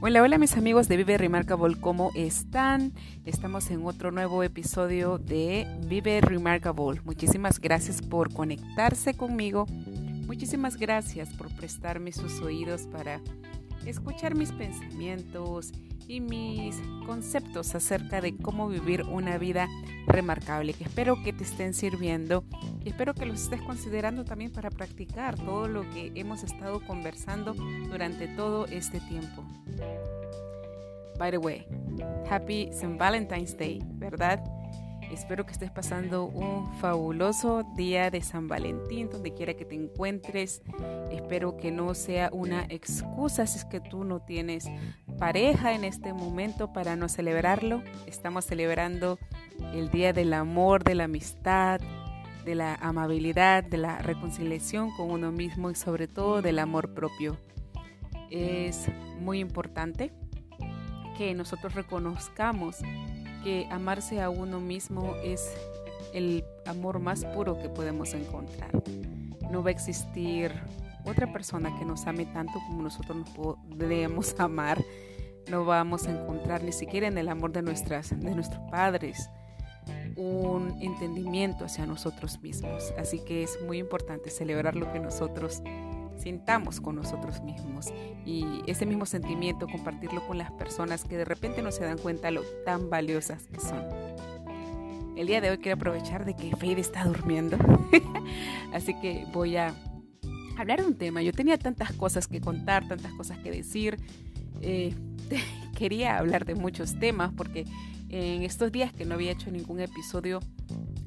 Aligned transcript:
Hola, 0.00 0.22
hola 0.22 0.38
mis 0.38 0.56
amigos 0.56 0.86
de 0.86 0.96
Vive 0.96 1.18
Remarkable, 1.18 1.74
¿cómo 1.80 2.12
están? 2.14 2.92
Estamos 3.24 3.68
en 3.72 3.84
otro 3.84 4.12
nuevo 4.12 4.44
episodio 4.44 5.18
de 5.18 5.66
Vive 5.88 6.20
Remarkable. 6.20 7.00
Muchísimas 7.04 7.58
gracias 7.58 8.00
por 8.00 8.32
conectarse 8.32 9.14
conmigo. 9.14 9.66
Muchísimas 10.28 10.76
gracias 10.76 11.30
por 11.30 11.52
prestarme 11.56 12.12
sus 12.12 12.40
oídos 12.40 12.82
para 12.82 13.20
escuchar 13.88 14.34
mis 14.34 14.52
pensamientos 14.52 15.72
y 16.06 16.20
mis 16.20 16.76
conceptos 17.06 17.74
acerca 17.74 18.20
de 18.20 18.36
cómo 18.36 18.68
vivir 18.68 19.02
una 19.02 19.38
vida 19.38 19.68
remarcable, 20.06 20.74
espero 20.80 21.22
que 21.22 21.32
te 21.32 21.44
estén 21.44 21.74
sirviendo 21.74 22.44
y 22.84 22.88
espero 22.88 23.14
que 23.14 23.26
los 23.26 23.42
estés 23.42 23.60
considerando 23.62 24.24
también 24.24 24.52
para 24.52 24.70
practicar 24.70 25.36
todo 25.36 25.68
lo 25.68 25.82
que 25.90 26.12
hemos 26.14 26.42
estado 26.42 26.80
conversando 26.86 27.54
durante 27.54 28.26
todo 28.28 28.66
este 28.66 29.00
tiempo. 29.00 29.44
By 31.18 31.30
the 31.32 31.38
way, 31.38 31.66
Happy 32.30 32.68
St. 32.70 32.96
Valentine's 32.96 33.56
Day, 33.56 33.82
¿verdad? 33.94 34.42
Espero 35.10 35.46
que 35.46 35.52
estés 35.52 35.70
pasando 35.70 36.24
un 36.24 36.72
fabuloso 36.80 37.64
día 37.74 38.10
de 38.10 38.20
San 38.20 38.46
Valentín, 38.46 39.08
donde 39.10 39.32
quiera 39.32 39.54
que 39.54 39.64
te 39.64 39.74
encuentres. 39.74 40.62
Espero 41.10 41.56
que 41.56 41.70
no 41.70 41.94
sea 41.94 42.28
una 42.32 42.64
excusa 42.68 43.46
si 43.46 43.58
es 43.58 43.64
que 43.64 43.80
tú 43.80 44.04
no 44.04 44.20
tienes 44.20 44.66
pareja 45.18 45.72
en 45.74 45.84
este 45.84 46.12
momento 46.12 46.72
para 46.72 46.94
no 46.94 47.08
celebrarlo. 47.08 47.82
Estamos 48.06 48.44
celebrando 48.44 49.18
el 49.72 49.90
Día 49.90 50.12
del 50.12 50.32
Amor, 50.34 50.84
de 50.84 50.94
la 50.94 51.04
Amistad, 51.04 51.80
de 52.44 52.54
la 52.54 52.74
amabilidad, 52.76 53.64
de 53.64 53.78
la 53.78 53.98
reconciliación 53.98 54.90
con 54.96 55.10
uno 55.10 55.32
mismo 55.32 55.70
y 55.70 55.74
sobre 55.74 56.06
todo 56.06 56.42
del 56.42 56.58
amor 56.58 56.94
propio. 56.94 57.36
Es 58.30 58.86
muy 59.20 59.40
importante 59.40 60.12
que 61.16 61.34
nosotros 61.34 61.74
reconozcamos 61.74 62.76
que 63.42 63.66
amarse 63.70 64.20
a 64.20 64.30
uno 64.30 64.60
mismo 64.60 65.14
es 65.22 65.52
el 66.12 66.44
amor 66.66 66.98
más 66.98 67.24
puro 67.24 67.60
que 67.60 67.68
podemos 67.68 68.14
encontrar. 68.14 68.70
No 69.50 69.62
va 69.62 69.68
a 69.68 69.72
existir 69.72 70.52
otra 71.04 71.32
persona 71.32 71.76
que 71.78 71.84
nos 71.84 72.06
ame 72.06 72.26
tanto 72.26 72.54
como 72.66 72.82
nosotros 72.82 73.16
nos 73.16 73.30
podemos 73.30 74.34
amar. 74.38 74.82
No 75.50 75.64
vamos 75.64 76.06
a 76.06 76.12
encontrar 76.12 76.62
ni 76.62 76.72
siquiera 76.72 77.06
en 77.06 77.16
el 77.16 77.28
amor 77.28 77.52
de, 77.52 77.62
nuestras, 77.62 78.10
de 78.10 78.34
nuestros 78.34 78.60
padres 78.70 79.30
un 80.16 80.76
entendimiento 80.80 81.64
hacia 81.64 81.86
nosotros 81.86 82.40
mismos. 82.42 82.92
Así 82.98 83.20
que 83.20 83.42
es 83.42 83.58
muy 83.62 83.78
importante 83.78 84.30
celebrar 84.30 84.76
lo 84.76 84.92
que 84.92 85.00
nosotros 85.00 85.62
sintamos 86.18 86.80
con 86.80 86.96
nosotros 86.96 87.42
mismos 87.42 87.86
y 88.26 88.44
ese 88.66 88.86
mismo 88.86 89.06
sentimiento 89.06 89.66
compartirlo 89.66 90.26
con 90.26 90.38
las 90.38 90.50
personas 90.52 91.04
que 91.04 91.16
de 91.16 91.24
repente 91.24 91.62
no 91.62 91.72
se 91.72 91.84
dan 91.84 91.98
cuenta 91.98 92.30
lo 92.30 92.42
tan 92.64 92.90
valiosas 92.90 93.46
que 93.46 93.60
son. 93.60 93.82
El 95.16 95.26
día 95.26 95.40
de 95.40 95.50
hoy 95.50 95.58
quiero 95.58 95.76
aprovechar 95.76 96.24
de 96.24 96.34
que 96.34 96.54
Fade 96.54 96.80
está 96.80 97.04
durmiendo, 97.04 97.56
así 98.72 98.94
que 99.00 99.26
voy 99.32 99.56
a 99.56 99.74
hablar 100.56 100.80
de 100.80 100.86
un 100.86 100.96
tema. 100.96 101.22
Yo 101.22 101.32
tenía 101.32 101.58
tantas 101.58 101.92
cosas 101.92 102.28
que 102.28 102.40
contar, 102.40 102.86
tantas 102.86 103.12
cosas 103.12 103.38
que 103.38 103.50
decir. 103.50 103.96
Eh, 104.60 104.94
quería 105.76 106.18
hablar 106.18 106.44
de 106.44 106.54
muchos 106.54 106.98
temas 106.98 107.32
porque 107.36 107.64
en 108.10 108.42
estos 108.42 108.72
días 108.72 108.92
que 108.92 109.04
no 109.04 109.14
había 109.14 109.32
hecho 109.32 109.50
ningún 109.50 109.80
episodio 109.80 110.40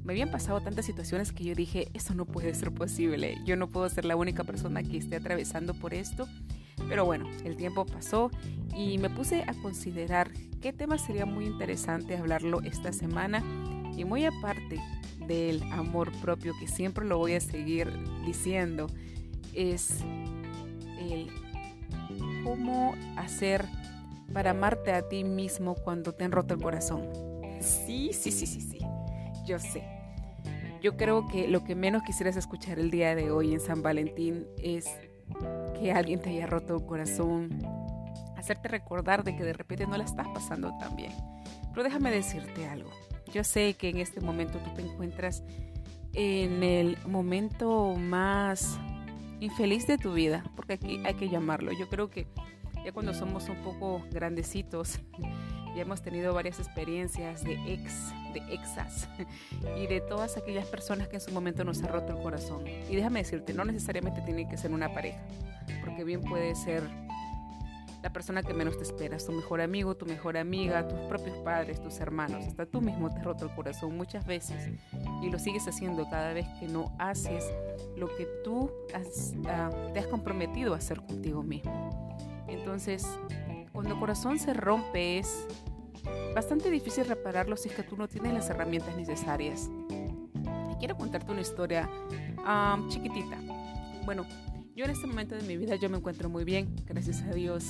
me 0.03 0.13
habían 0.13 0.31
pasado 0.31 0.61
tantas 0.61 0.85
situaciones 0.85 1.31
que 1.31 1.44
yo 1.44 1.55
dije, 1.55 1.89
eso 1.94 2.13
no 2.16 2.25
puede 2.25 2.53
ser 2.55 2.71
posible, 2.71 3.38
yo 3.45 3.55
no 3.55 3.67
puedo 3.67 3.88
ser 3.89 4.05
la 4.05 4.16
única 4.16 4.44
persona 4.44 4.83
que 4.83 4.97
esté 4.97 5.17
atravesando 5.17 5.73
por 5.73 5.94
esto. 5.94 6.27
Pero 6.89 7.05
bueno, 7.05 7.30
el 7.45 7.55
tiempo 7.55 7.85
pasó 7.85 8.31
y 8.75 8.97
me 8.97 9.09
puse 9.09 9.44
a 9.44 9.53
considerar 9.61 10.31
qué 10.61 10.73
tema 10.73 10.97
sería 10.97 11.25
muy 11.25 11.45
interesante 11.45 12.17
hablarlo 12.17 12.61
esta 12.61 12.91
semana 12.91 13.44
y 13.95 14.03
muy 14.03 14.25
aparte 14.25 14.81
del 15.28 15.61
amor 15.72 16.11
propio 16.22 16.53
que 16.59 16.67
siempre 16.67 17.06
lo 17.06 17.17
voy 17.19 17.34
a 17.34 17.40
seguir 17.40 17.91
diciendo, 18.25 18.88
es 19.53 20.00
el 21.00 21.29
cómo 22.44 22.95
hacer 23.17 23.66
para 24.34 24.51
amarte 24.51 24.91
a 24.94 25.07
ti 25.07 25.23
mismo 25.23 25.75
cuando 25.75 26.13
te 26.13 26.23
han 26.23 26.31
roto 26.31 26.56
el 26.56 26.61
corazón. 26.61 27.03
Sí, 27.59 28.09
sí, 28.11 28.31
sí, 28.31 28.47
sí, 28.47 28.61
sí 28.61 28.91
yo 29.51 29.59
sé. 29.59 29.84
Yo 30.81 30.95
creo 30.95 31.28
que 31.28 31.47
lo 31.50 31.63
que 31.63 31.75
menos 31.75 32.03
quisieras 32.03 32.38
escuchar 32.38 32.79
el 32.79 32.89
día 32.89 33.16
de 33.16 33.31
hoy 33.31 33.53
en 33.53 33.59
San 33.59 33.84
Valentín 33.84 34.47
es 34.57 34.89
que 35.78 35.91
alguien 35.91 36.22
te 36.22 36.29
haya 36.29 36.47
roto 36.47 36.78
el 36.78 36.85
corazón, 36.85 37.50
hacerte 38.38 38.69
recordar 38.69 39.25
de 39.25 39.35
que 39.35 39.44
de 39.44 39.51
repente 39.51 39.85
no 39.88 39.97
la 39.97 40.06
estás 40.06 40.28
pasando 40.29 40.72
tan 40.79 40.95
bien. 40.95 41.11
Pero 41.72 41.84
déjame 41.84 42.11
decirte 42.11 42.66
algo. 42.66 42.90
Yo 43.34 43.44
sé 43.44 43.73
que 43.73 43.90
en 43.90 43.97
este 43.97 44.22
momento 44.22 44.57
tú 44.59 44.73
te 44.73 44.81
encuentras 44.81 45.44
en 46.13 46.63
el 46.63 46.97
momento 47.06 47.95
más 47.95 48.79
infeliz 49.41 49.85
de 49.85 49.97
tu 49.97 50.13
vida, 50.13 50.44
porque 50.56 50.73
aquí 50.73 51.01
hay 51.03 51.16
que 51.16 51.29
llamarlo. 51.29 51.73
Yo 51.73 51.90
creo 51.90 52.09
que 52.09 52.25
ya 52.85 52.94
cuando 52.94 53.13
somos 53.13 53.50
un 53.50 53.57
poco 53.57 54.01
grandecitos, 54.11 55.00
ya 55.76 55.82
hemos 55.82 56.02
tenido 56.02 56.34
varias 56.34 56.59
experiencias 56.59 57.44
de 57.44 57.54
ex, 57.74 58.12
de 58.34 58.54
exas 58.54 59.08
y 59.78 59.88
de 59.88 60.02
todas 60.02 60.38
aquellas 60.38 60.66
personas 60.66 61.08
que 61.08 61.18
en 61.18 61.22
su 61.22 61.32
momento 61.32 61.64
nos 61.64 61.82
ha 61.84 61.88
roto 61.88 62.14
el 62.14 62.22
corazón. 62.22 62.68
Y 62.68 62.96
déjame 62.96 63.20
decirte, 63.20 63.54
no 63.54 63.66
necesariamente 63.66 64.22
tiene 64.22 64.48
que 64.50 64.58
ser 64.58 64.72
una 64.72 64.94
pareja, 64.94 65.22
porque 65.84 66.04
bien 66.04 66.22
puede 66.22 66.56
ser 66.56 66.84
la 68.02 68.12
persona 68.12 68.42
que 68.42 68.54
menos 68.54 68.78
te 68.78 68.84
esperas, 68.84 69.26
tu 69.26 69.32
mejor 69.32 69.62
amigo, 69.62 69.96
tu 69.96 70.06
mejor 70.06 70.38
amiga, 70.38 70.88
tus 70.88 71.00
propios 71.02 71.38
padres, 71.40 71.82
tus 71.82 72.00
hermanos, 72.00 72.46
hasta 72.46 72.66
tú 72.66 72.82
mismo 72.82 73.12
te 73.12 73.20
has 73.20 73.24
roto 73.24 73.46
el 73.46 73.52
corazón 73.52 73.96
muchas 73.96 74.26
veces 74.26 74.72
y 75.22 75.30
lo 75.30 75.38
sigues 75.38 75.68
haciendo 75.68 76.09
cada 76.09 76.34
vez 76.34 76.48
que 76.59 76.68
no 76.68 76.96
haces 76.98 77.46
lo 77.96 78.08
que 78.16 78.26
tú 78.44 78.72
ah, 79.48 79.70
te 79.94 80.00
has 80.00 80.08
comprometido 80.08 80.74
a 80.74 80.78
hacer 80.78 81.02
contigo 81.02 81.44
mismo. 81.44 82.18
Entonces, 82.48 83.06
cuando 83.72 83.94
el 83.94 84.00
corazón 84.00 84.40
se 84.40 84.54
rompe 84.54 85.20
es 85.20 85.48
bastante 86.36 86.70
difícil 86.70 87.06
repararlo 87.06 87.58
si 87.58 87.70
es 87.70 87.76
que 87.76 87.84
tú 87.84 87.96
no 87.96 88.08
tienes 88.08 88.34
las 88.34 88.50
herramientas 88.50 88.96
necesarias. 88.96 89.70
Y 90.72 90.76
quiero 90.76 90.98
contarte 90.98 91.32
una 91.32 91.42
historia 91.42 91.90
chiquitita. 92.90 93.38
Bueno, 94.06 94.26
yo 94.76 94.86
en 94.86 94.92
este 94.92 95.08
momento 95.08 95.36
de 95.36 95.44
mi 95.44 95.58
vida 95.58 95.76
yo 95.76 95.90
me 95.90 95.98
encuentro 95.98 96.30
muy 96.30 96.44
bien, 96.44 96.76
gracias 96.86 97.22
a 97.22 97.34
Dios. 97.34 97.66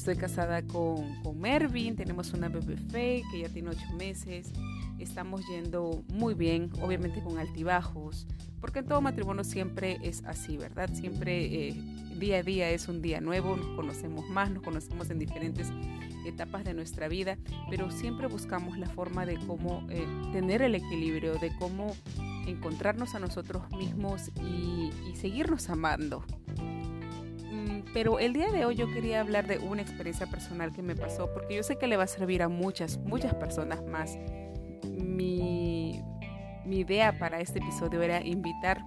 Estoy 0.00 0.16
casada 0.16 0.62
con, 0.62 1.22
con 1.22 1.38
Mervin, 1.38 1.94
tenemos 1.94 2.32
una 2.32 2.48
bebé 2.48 2.78
fe 2.78 3.22
que 3.30 3.40
ya 3.40 3.50
tiene 3.50 3.68
ocho 3.68 3.86
meses, 3.98 4.50
estamos 4.98 5.46
yendo 5.46 6.02
muy 6.08 6.32
bien, 6.32 6.70
obviamente 6.80 7.22
con 7.22 7.36
altibajos, 7.38 8.26
porque 8.62 8.78
en 8.78 8.86
todo 8.86 9.02
matrimonio 9.02 9.44
siempre 9.44 9.98
es 10.02 10.24
así, 10.24 10.56
¿verdad? 10.56 10.88
Siempre 10.94 11.68
eh, 11.68 11.74
día 12.18 12.38
a 12.38 12.42
día 12.42 12.70
es 12.70 12.88
un 12.88 13.02
día 13.02 13.20
nuevo, 13.20 13.56
nos 13.56 13.76
conocemos 13.76 14.26
más, 14.30 14.50
nos 14.50 14.62
conocemos 14.62 15.10
en 15.10 15.18
diferentes 15.18 15.68
etapas 16.24 16.64
de 16.64 16.72
nuestra 16.72 17.06
vida, 17.08 17.36
pero 17.68 17.90
siempre 17.90 18.26
buscamos 18.26 18.78
la 18.78 18.88
forma 18.88 19.26
de 19.26 19.36
cómo 19.46 19.86
eh, 19.90 20.06
tener 20.32 20.62
el 20.62 20.76
equilibrio, 20.76 21.34
de 21.34 21.54
cómo 21.58 21.94
encontrarnos 22.46 23.14
a 23.14 23.18
nosotros 23.18 23.70
mismos 23.72 24.30
y, 24.42 24.90
y 25.10 25.16
seguirnos 25.16 25.68
amando. 25.68 26.24
Pero 27.92 28.18
el 28.20 28.32
día 28.32 28.50
de 28.52 28.64
hoy 28.64 28.76
yo 28.76 28.90
quería 28.92 29.20
hablar 29.20 29.46
de 29.46 29.58
una 29.58 29.82
experiencia 29.82 30.26
personal 30.26 30.72
que 30.72 30.82
me 30.82 30.94
pasó, 30.94 31.32
porque 31.32 31.56
yo 31.56 31.62
sé 31.62 31.76
que 31.76 31.88
le 31.88 31.96
va 31.96 32.04
a 32.04 32.08
servir 32.08 32.42
a 32.42 32.48
muchas, 32.48 32.98
muchas 32.98 33.34
personas 33.34 33.84
más. 33.84 34.16
Mi, 34.84 36.00
mi 36.64 36.78
idea 36.78 37.18
para 37.18 37.40
este 37.40 37.58
episodio 37.58 38.00
era 38.02 38.24
invitar 38.24 38.80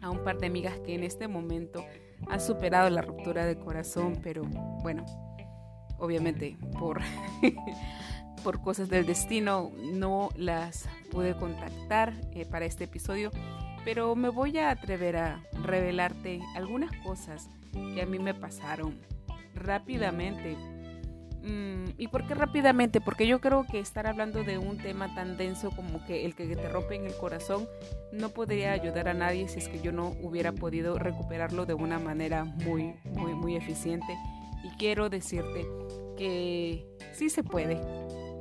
a 0.00 0.10
un 0.10 0.22
par 0.24 0.38
de 0.38 0.46
amigas 0.46 0.78
que 0.80 0.94
en 0.94 1.04
este 1.04 1.28
momento 1.28 1.84
han 2.28 2.40
superado 2.40 2.88
la 2.88 3.02
ruptura 3.02 3.44
de 3.44 3.58
corazón, 3.58 4.18
pero 4.22 4.42
bueno, 4.82 5.04
obviamente 5.98 6.56
por, 6.78 7.00
por 8.42 8.62
cosas 8.62 8.88
del 8.88 9.04
destino 9.04 9.70
no 9.92 10.30
las 10.36 10.88
pude 11.10 11.36
contactar 11.36 12.14
eh, 12.32 12.46
para 12.46 12.64
este 12.64 12.84
episodio, 12.84 13.30
pero 13.84 14.14
me 14.16 14.30
voy 14.30 14.58
a 14.58 14.70
atrever 14.70 15.16
a 15.16 15.42
revelarte 15.62 16.40
algunas 16.54 16.90
cosas 17.02 17.48
que 17.94 18.02
a 18.02 18.06
mí 18.06 18.18
me 18.18 18.34
pasaron 18.34 18.98
rápidamente 19.54 20.56
Mm, 21.44 21.90
¿Y 21.98 22.08
por 22.08 22.26
qué 22.26 22.34
rápidamente? 22.34 23.02
Porque 23.02 23.26
yo 23.26 23.40
creo 23.40 23.66
que 23.70 23.78
estar 23.78 24.06
hablando 24.06 24.44
de 24.44 24.56
un 24.56 24.78
tema 24.78 25.14
tan 25.14 25.36
denso 25.36 25.70
como 25.70 26.02
que 26.06 26.24
el 26.24 26.34
que 26.34 26.46
te 26.46 26.68
rompe 26.70 26.96
en 26.96 27.04
el 27.04 27.14
corazón 27.14 27.68
no 28.12 28.30
podría 28.30 28.72
ayudar 28.72 29.08
a 29.08 29.14
nadie 29.14 29.46
si 29.48 29.58
es 29.58 29.68
que 29.68 29.80
yo 29.80 29.92
no 29.92 30.16
hubiera 30.22 30.52
podido 30.52 30.98
recuperarlo 30.98 31.66
de 31.66 31.74
una 31.74 31.98
manera 31.98 32.44
muy, 32.44 32.94
muy, 33.04 33.34
muy 33.34 33.56
eficiente. 33.56 34.16
Y 34.62 34.70
quiero 34.78 35.10
decirte 35.10 35.66
que 36.16 36.86
sí 37.12 37.28
se 37.28 37.42
puede, 37.42 37.78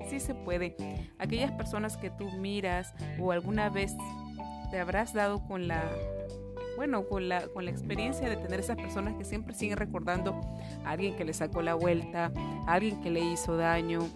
sí 0.09 0.21
se 0.21 0.33
puede. 0.33 0.77
Aquellas 1.19 1.51
personas 1.51 1.97
que 1.97 2.09
tú 2.09 2.31
miras 2.31 2.93
o 3.19 3.33
alguna 3.33 3.69
vez 3.69 3.93
te 4.71 4.79
habrás 4.79 5.13
dado 5.13 5.45
con 5.45 5.67
la 5.67 5.83
bueno, 6.75 7.07
con 7.07 7.29
la, 7.29 7.47
con 7.47 7.65
la 7.65 7.71
experiencia 7.71 8.29
de 8.29 8.35
tener 8.35 8.59
esas 8.59 8.77
personas 8.77 9.15
que 9.15 9.25
siempre 9.25 9.53
siguen 9.53 9.77
recordando 9.77 10.39
a 10.85 10.91
alguien 10.91 11.15
que 11.15 11.25
le 11.25 11.33
sacó 11.33 11.61
la 11.61 11.75
vuelta, 11.75 12.31
a 12.67 12.73
alguien 12.73 13.01
que 13.01 13.09
le 13.09 13.21
hizo 13.21 13.57
daño 13.57 14.09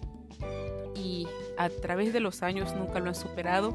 y 0.94 1.26
a 1.56 1.68
través 1.68 2.12
de 2.12 2.20
los 2.20 2.42
años 2.42 2.74
nunca 2.76 3.00
lo 3.00 3.08
han 3.08 3.14
superado, 3.14 3.74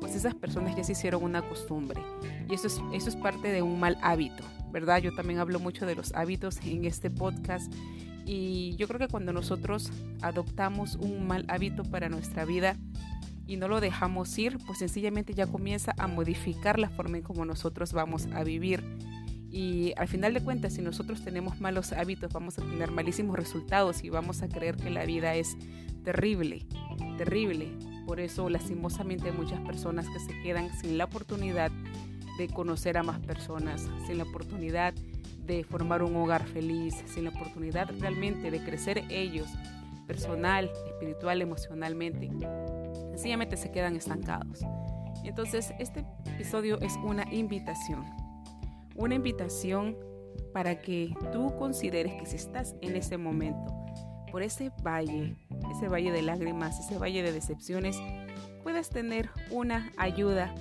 pues 0.00 0.14
esas 0.14 0.34
personas 0.34 0.76
ya 0.76 0.84
se 0.84 0.92
hicieron 0.92 1.22
una 1.22 1.42
costumbre. 1.42 2.00
Y 2.48 2.54
eso 2.54 2.66
es, 2.66 2.80
eso 2.92 3.08
es 3.08 3.16
parte 3.16 3.48
de 3.48 3.62
un 3.62 3.80
mal 3.80 3.96
hábito, 4.02 4.44
¿verdad? 4.70 4.98
Yo 4.98 5.14
también 5.14 5.38
hablo 5.38 5.58
mucho 5.58 5.86
de 5.86 5.94
los 5.94 6.12
hábitos 6.14 6.58
en 6.64 6.84
este 6.84 7.10
podcast. 7.10 7.72
Y 8.26 8.74
yo 8.76 8.88
creo 8.88 8.98
que 8.98 9.08
cuando 9.08 9.32
nosotros 9.32 9.90
adoptamos 10.22 10.96
un 10.96 11.26
mal 11.26 11.44
hábito 11.48 11.84
para 11.84 12.08
nuestra 12.08 12.44
vida, 12.44 12.76
y 13.46 13.56
no 13.56 13.68
lo 13.68 13.80
dejamos 13.80 14.36
ir, 14.38 14.58
pues 14.66 14.78
sencillamente 14.78 15.34
ya 15.34 15.46
comienza 15.46 15.94
a 15.98 16.06
modificar 16.06 16.78
la 16.78 16.88
forma 16.88 17.18
en 17.18 17.22
cómo 17.22 17.44
nosotros 17.44 17.92
vamos 17.92 18.26
a 18.34 18.42
vivir. 18.44 18.82
Y 19.50 19.92
al 19.96 20.08
final 20.08 20.34
de 20.34 20.42
cuentas, 20.42 20.74
si 20.74 20.82
nosotros 20.82 21.22
tenemos 21.22 21.60
malos 21.60 21.92
hábitos, 21.92 22.32
vamos 22.32 22.58
a 22.58 22.62
tener 22.62 22.90
malísimos 22.90 23.36
resultados 23.36 24.02
y 24.02 24.10
vamos 24.10 24.42
a 24.42 24.48
creer 24.48 24.76
que 24.76 24.90
la 24.90 25.04
vida 25.04 25.34
es 25.34 25.56
terrible, 26.02 26.66
terrible. 27.16 27.70
Por 28.06 28.18
eso, 28.18 28.48
lastimosamente, 28.48 29.30
hay 29.30 29.36
muchas 29.36 29.60
personas 29.60 30.08
que 30.08 30.18
se 30.18 30.42
quedan 30.42 30.70
sin 30.80 30.98
la 30.98 31.04
oportunidad 31.04 31.70
de 32.38 32.48
conocer 32.48 32.98
a 32.98 33.04
más 33.04 33.20
personas, 33.20 33.88
sin 34.06 34.18
la 34.18 34.24
oportunidad 34.24 34.92
de 35.46 35.62
formar 35.62 36.02
un 36.02 36.16
hogar 36.16 36.44
feliz, 36.46 37.04
sin 37.06 37.24
la 37.24 37.30
oportunidad 37.30 37.90
realmente 38.00 38.50
de 38.50 38.64
crecer 38.64 39.04
ellos 39.08 39.48
personal, 40.06 40.70
espiritual, 40.88 41.42
emocionalmente 41.42 42.30
sencillamente 43.14 43.56
se 43.56 43.70
quedan 43.70 43.94
estancados. 43.94 44.64
Entonces, 45.22 45.72
este 45.78 46.04
episodio 46.26 46.80
es 46.80 46.96
una 47.04 47.24
invitación, 47.32 48.04
una 48.96 49.14
invitación 49.14 49.96
para 50.52 50.80
que 50.80 51.14
tú 51.32 51.54
consideres 51.56 52.12
que 52.14 52.26
si 52.26 52.34
estás 52.34 52.74
en 52.80 52.96
ese 52.96 53.16
momento, 53.16 53.72
por 54.32 54.42
ese 54.42 54.72
valle, 54.82 55.36
ese 55.70 55.88
valle 55.88 56.10
de 56.10 56.22
lágrimas, 56.22 56.80
ese 56.80 56.98
valle 56.98 57.22
de 57.22 57.30
decepciones, 57.30 57.96
puedas 58.64 58.90
tener 58.90 59.30
una 59.50 59.92
ayuda 59.96 60.52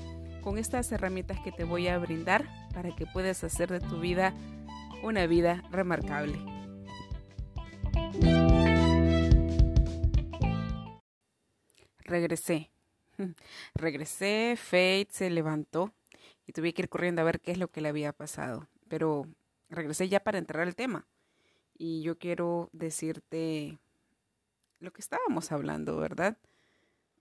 con 0.41 0.59
estas 0.59 0.91
herramientas 0.91 1.39
que 1.43 1.51
te 1.51 1.63
voy 1.63 1.87
a 1.87 1.97
brindar 1.97 2.45
para 2.71 2.95
que 2.95 3.07
puedas 3.07 3.43
hacer 3.43 3.71
de 3.71 3.79
tu 3.79 3.99
vida 3.99 4.31
una 5.01 5.25
vida 5.25 5.63
remarcable. 5.71 6.37
Regresé. 12.03 12.71
regresé, 13.75 14.55
Faith 14.57 15.11
se 15.11 15.29
levantó 15.29 15.93
y 16.45 16.53
tuve 16.53 16.73
que 16.73 16.83
ir 16.83 16.89
corriendo 16.89 17.21
a 17.21 17.25
ver 17.25 17.39
qué 17.39 17.51
es 17.51 17.57
lo 17.57 17.69
que 17.69 17.81
le 17.81 17.89
había 17.89 18.13
pasado. 18.13 18.67
Pero 18.87 19.27
regresé 19.69 20.09
ya 20.09 20.21
para 20.21 20.37
entrar 20.37 20.63
al 20.63 20.75
tema. 20.75 21.07
Y 21.77 22.01
yo 22.01 22.17
quiero 22.17 22.69
decirte 22.71 23.79
lo 24.79 24.91
que 24.91 25.01
estábamos 25.01 25.51
hablando, 25.51 25.97
¿verdad? 25.97 26.37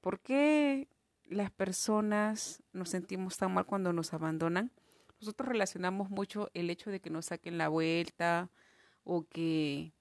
¿Por 0.01 0.21
qué 0.21 0.89
las 1.29 1.51
personas 1.51 2.63
nos 2.73 2.91
sentimos 2.91 3.37
tan 3.39 3.55
mal 3.55 3.67
cuando 3.67 3.93
nos 3.93 4.13
abandonan? 4.13 4.73
Nosotros 5.21 5.49
relacionamos 5.49 6.11
mucho 6.11 6.51
el 6.55 6.69
hecho 6.69 6.91
de 6.91 7.01
que 7.01 7.09
nos 7.09 7.27
saquen 7.27 7.57
la 7.57 7.69
vuelta 7.69 8.51
o 9.05 9.25
que, 9.29 9.93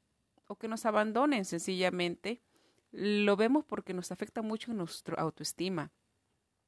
o 0.47 0.55
que 0.55 0.67
nos 0.67 0.85
abandonen 0.85 1.45
sencillamente 1.45 2.41
lo 2.91 3.35
vemos 3.35 3.65
porque 3.65 3.93
nos 3.93 4.11
afecta 4.11 4.41
mucho 4.41 4.73
nuestra 4.73 5.15
autoestima. 5.21 5.91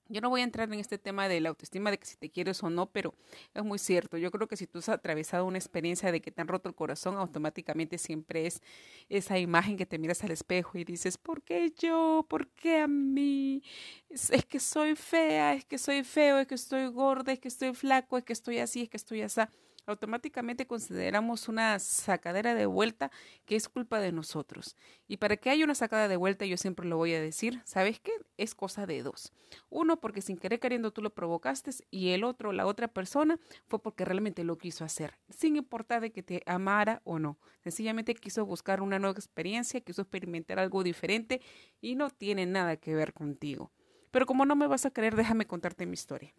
Yo 0.09 0.19
no 0.19 0.29
voy 0.29 0.41
a 0.41 0.43
entrar 0.43 0.71
en 0.71 0.79
este 0.79 0.97
tema 0.97 1.29
de 1.29 1.39
la 1.39 1.49
autoestima, 1.49 1.89
de 1.89 1.97
que 1.97 2.05
si 2.05 2.17
te 2.17 2.29
quieres 2.29 2.61
o 2.61 2.69
no, 2.69 2.91
pero 2.91 3.15
es 3.53 3.63
muy 3.63 3.79
cierto. 3.79 4.17
Yo 4.17 4.31
creo 4.31 4.47
que 4.47 4.57
si 4.57 4.67
tú 4.67 4.79
has 4.79 4.89
atravesado 4.89 5.45
una 5.45 5.57
experiencia 5.57 6.11
de 6.11 6.21
que 6.21 6.29
te 6.29 6.41
han 6.41 6.49
roto 6.49 6.67
el 6.67 6.75
corazón, 6.75 7.15
automáticamente 7.15 7.97
siempre 7.97 8.45
es 8.45 8.61
esa 9.07 9.39
imagen 9.39 9.77
que 9.77 9.85
te 9.85 9.97
miras 9.97 10.23
al 10.23 10.31
espejo 10.31 10.77
y 10.77 10.83
dices, 10.83 11.17
¿por 11.17 11.41
qué 11.41 11.71
yo? 11.77 12.25
¿Por 12.29 12.49
qué 12.49 12.81
a 12.81 12.87
mí? 12.87 13.63
Es, 14.09 14.29
es 14.29 14.45
que 14.45 14.59
soy 14.59 14.95
fea, 14.95 15.53
es 15.53 15.65
que 15.65 15.77
soy 15.77 16.03
feo, 16.03 16.37
es 16.37 16.47
que 16.47 16.55
estoy 16.55 16.87
gorda, 16.87 17.31
es 17.31 17.39
que 17.39 17.47
estoy 17.47 17.73
flaco, 17.73 18.17
es 18.17 18.25
que 18.25 18.33
estoy 18.33 18.59
así, 18.59 18.83
es 18.83 18.89
que 18.89 18.97
estoy 18.97 19.21
así 19.21 19.41
automáticamente 19.85 20.67
consideramos 20.67 21.47
una 21.47 21.77
sacadera 21.79 22.53
de 22.53 22.65
vuelta 22.65 23.11
que 23.45 23.55
es 23.55 23.69
culpa 23.69 23.99
de 23.99 24.11
nosotros. 24.11 24.75
Y 25.07 25.17
para 25.17 25.37
que 25.37 25.49
haya 25.49 25.65
una 25.65 25.75
sacada 25.75 26.07
de 26.07 26.17
vuelta, 26.17 26.45
yo 26.45 26.57
siempre 26.57 26.87
lo 26.87 26.97
voy 26.97 27.13
a 27.13 27.21
decir, 27.21 27.61
¿sabes 27.65 27.99
qué? 27.99 28.11
Es 28.37 28.55
cosa 28.55 28.85
de 28.85 29.03
dos. 29.03 29.31
Uno, 29.69 29.99
porque 29.99 30.21
sin 30.21 30.37
querer 30.37 30.59
queriendo 30.59 30.91
tú 30.91 31.01
lo 31.01 31.13
provocaste 31.13 31.71
y 31.91 32.09
el 32.09 32.23
otro, 32.23 32.51
la 32.51 32.65
otra 32.65 32.87
persona, 32.87 33.39
fue 33.67 33.79
porque 33.79 34.05
realmente 34.05 34.43
lo 34.43 34.57
quiso 34.57 34.85
hacer, 34.85 35.19
sin 35.29 35.55
importar 35.55 36.01
de 36.01 36.11
que 36.11 36.23
te 36.23 36.43
amara 36.45 37.01
o 37.03 37.19
no. 37.19 37.37
Sencillamente 37.63 38.15
quiso 38.15 38.45
buscar 38.45 38.81
una 38.81 38.99
nueva 38.99 39.17
experiencia, 39.17 39.81
quiso 39.81 40.01
experimentar 40.01 40.59
algo 40.59 40.83
diferente 40.83 41.41
y 41.81 41.95
no 41.95 42.09
tiene 42.09 42.45
nada 42.45 42.77
que 42.77 42.95
ver 42.95 43.13
contigo. 43.13 43.71
Pero 44.11 44.25
como 44.25 44.45
no 44.45 44.55
me 44.55 44.67
vas 44.67 44.85
a 44.85 44.91
creer, 44.91 45.15
déjame 45.15 45.45
contarte 45.47 45.85
mi 45.85 45.93
historia. 45.93 46.33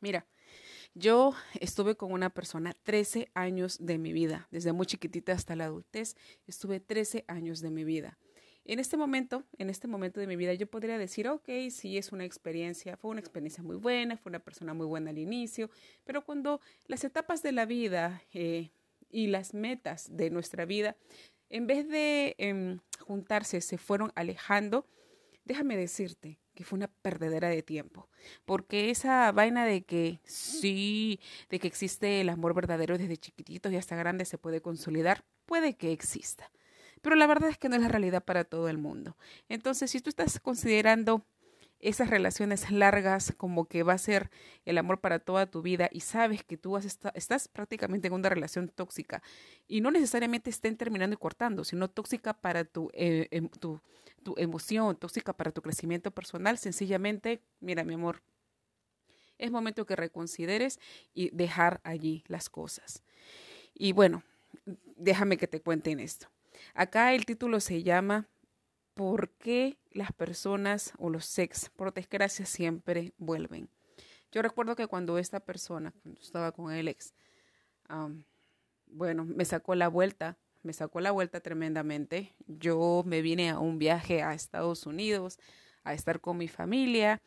Mira, 0.00 0.26
yo 0.94 1.34
estuve 1.60 1.96
con 1.96 2.12
una 2.12 2.30
persona 2.30 2.74
13 2.82 3.30
años 3.34 3.78
de 3.80 3.98
mi 3.98 4.12
vida, 4.12 4.48
desde 4.50 4.72
muy 4.72 4.86
chiquitita 4.86 5.32
hasta 5.32 5.56
la 5.56 5.66
adultez, 5.66 6.16
estuve 6.46 6.80
13 6.80 7.24
años 7.28 7.60
de 7.60 7.70
mi 7.70 7.84
vida. 7.84 8.18
En 8.64 8.78
este 8.78 8.96
momento, 8.96 9.44
en 9.58 9.70
este 9.70 9.88
momento 9.88 10.20
de 10.20 10.26
mi 10.26 10.36
vida, 10.36 10.54
yo 10.54 10.66
podría 10.66 10.98
decir, 10.98 11.28
ok, 11.28 11.48
sí, 11.70 11.96
es 11.96 12.12
una 12.12 12.24
experiencia, 12.24 12.96
fue 12.96 13.10
una 13.10 13.20
experiencia 13.20 13.62
muy 13.62 13.76
buena, 13.76 14.16
fue 14.16 14.30
una 14.30 14.38
persona 14.38 14.74
muy 14.74 14.86
buena 14.86 15.10
al 15.10 15.18
inicio, 15.18 15.70
pero 16.04 16.24
cuando 16.24 16.60
las 16.86 17.02
etapas 17.04 17.42
de 17.42 17.52
la 17.52 17.64
vida 17.64 18.22
eh, 18.32 18.70
y 19.10 19.28
las 19.28 19.54
metas 19.54 20.14
de 20.14 20.30
nuestra 20.30 20.66
vida, 20.66 20.96
en 21.48 21.66
vez 21.66 21.88
de 21.88 22.36
em, 22.38 22.78
juntarse, 23.00 23.60
se 23.60 23.78
fueron 23.78 24.12
alejando, 24.14 24.86
déjame 25.44 25.76
decirte 25.76 26.38
que 26.60 26.66
fue 26.66 26.76
una 26.76 26.88
perdedera 26.88 27.48
de 27.48 27.62
tiempo, 27.62 28.10
porque 28.44 28.90
esa 28.90 29.32
vaina 29.32 29.64
de 29.64 29.80
que 29.80 30.20
sí, 30.24 31.18
de 31.48 31.58
que 31.58 31.66
existe 31.66 32.20
el 32.20 32.28
amor 32.28 32.52
verdadero 32.52 32.98
desde 32.98 33.16
chiquititos 33.16 33.72
y 33.72 33.76
hasta 33.76 33.96
grande 33.96 34.26
se 34.26 34.36
puede 34.36 34.60
consolidar, 34.60 35.24
puede 35.46 35.74
que 35.74 35.90
exista, 35.90 36.52
pero 37.00 37.16
la 37.16 37.26
verdad 37.26 37.48
es 37.48 37.56
que 37.56 37.70
no 37.70 37.76
es 37.76 37.80
la 37.80 37.88
realidad 37.88 38.22
para 38.22 38.44
todo 38.44 38.68
el 38.68 38.76
mundo. 38.76 39.16
Entonces, 39.48 39.90
si 39.90 40.00
tú 40.00 40.10
estás 40.10 40.38
considerando 40.38 41.24
esas 41.80 42.10
relaciones 42.10 42.70
largas 42.70 43.32
como 43.36 43.66
que 43.66 43.82
va 43.82 43.94
a 43.94 43.98
ser 43.98 44.30
el 44.64 44.78
amor 44.78 45.00
para 45.00 45.18
toda 45.18 45.46
tu 45.46 45.62
vida 45.62 45.88
y 45.90 46.00
sabes 46.00 46.44
que 46.44 46.56
tú 46.56 46.76
estás 46.76 47.48
prácticamente 47.48 48.08
en 48.08 48.14
una 48.14 48.28
relación 48.28 48.68
tóxica 48.68 49.22
y 49.66 49.80
no 49.80 49.90
necesariamente 49.90 50.50
estén 50.50 50.76
terminando 50.76 51.14
y 51.14 51.16
cortando, 51.16 51.64
sino 51.64 51.88
tóxica 51.88 52.34
para 52.34 52.64
tu, 52.64 52.90
eh, 52.92 53.28
em, 53.30 53.48
tu, 53.48 53.80
tu 54.22 54.34
emoción, 54.36 54.96
tóxica 54.96 55.32
para 55.32 55.52
tu 55.52 55.62
crecimiento 55.62 56.10
personal, 56.10 56.58
sencillamente, 56.58 57.42
mira 57.60 57.84
mi 57.84 57.94
amor, 57.94 58.22
es 59.38 59.50
momento 59.50 59.86
que 59.86 59.96
reconsideres 59.96 60.78
y 61.14 61.30
dejar 61.30 61.80
allí 61.82 62.24
las 62.28 62.50
cosas. 62.50 63.02
Y 63.74 63.92
bueno, 63.92 64.22
déjame 64.96 65.38
que 65.38 65.48
te 65.48 65.60
cuente 65.60 65.90
en 65.90 66.00
esto. 66.00 66.28
Acá 66.74 67.14
el 67.14 67.24
título 67.24 67.60
se 67.60 67.82
llama 67.82 68.28
¿Por 69.00 69.30
qué 69.30 69.78
las 69.92 70.12
personas 70.12 70.92
o 70.98 71.08
los 71.08 71.24
sex, 71.24 71.70
por 71.70 71.94
desgracia, 71.94 72.44
siempre 72.44 73.14
vuelven. 73.16 73.70
Yo 74.30 74.42
recuerdo 74.42 74.76
que 74.76 74.88
cuando 74.88 75.16
esta 75.16 75.40
persona, 75.40 75.94
cuando 76.02 76.20
estaba 76.20 76.52
con 76.52 76.70
el 76.70 76.86
ex, 76.86 77.14
bueno, 78.88 79.24
me 79.24 79.46
sacó 79.46 79.74
la 79.74 79.88
vuelta, 79.88 80.36
me 80.62 80.74
sacó 80.74 81.00
la 81.00 81.12
vuelta 81.12 81.40
tremendamente. 81.40 82.34
Yo 82.46 83.02
me 83.06 83.22
vine 83.22 83.48
a 83.48 83.58
un 83.58 83.78
viaje 83.78 84.20
a 84.20 84.34
Estados 84.34 84.84
Unidos 84.84 85.38
a 85.82 85.94
estar 85.94 86.20
con 86.20 86.36
mi 86.36 86.48
familia 86.48 87.22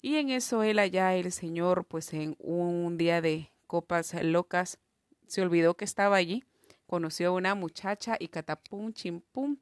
y 0.00 0.14
en 0.14 0.30
eso 0.30 0.62
él 0.62 0.78
allá, 0.78 1.14
el 1.14 1.30
señor, 1.30 1.84
pues 1.84 2.14
en 2.14 2.36
un 2.38 2.96
día 2.96 3.20
de 3.20 3.52
copas 3.66 4.14
locas, 4.24 4.78
se 5.26 5.42
olvidó 5.42 5.74
que 5.74 5.84
estaba 5.84 6.16
allí, 6.16 6.42
conoció 6.86 7.28
a 7.28 7.32
una 7.32 7.54
muchacha 7.54 8.16
y 8.18 8.28
catapum, 8.28 8.94
chimpum, 8.94 9.58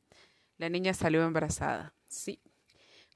la 0.58 0.68
niña 0.68 0.94
salió 0.94 1.24
embarazada. 1.24 1.94
Sí, 2.08 2.40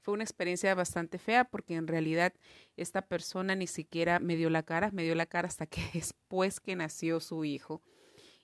fue 0.01 0.15
una 0.15 0.23
experiencia 0.23 0.73
bastante 0.73 1.19
fea 1.19 1.45
porque 1.45 1.75
en 1.75 1.87
realidad 1.87 2.33
esta 2.75 3.03
persona 3.03 3.55
ni 3.55 3.67
siquiera 3.67 4.19
me 4.19 4.35
dio 4.35 4.49
la 4.49 4.63
cara, 4.63 4.89
me 4.91 5.03
dio 5.03 5.15
la 5.15 5.27
cara 5.27 5.47
hasta 5.47 5.67
que 5.67 5.81
después 5.93 6.59
que 6.59 6.75
nació 6.75 7.19
su 7.19 7.45
hijo. 7.45 7.81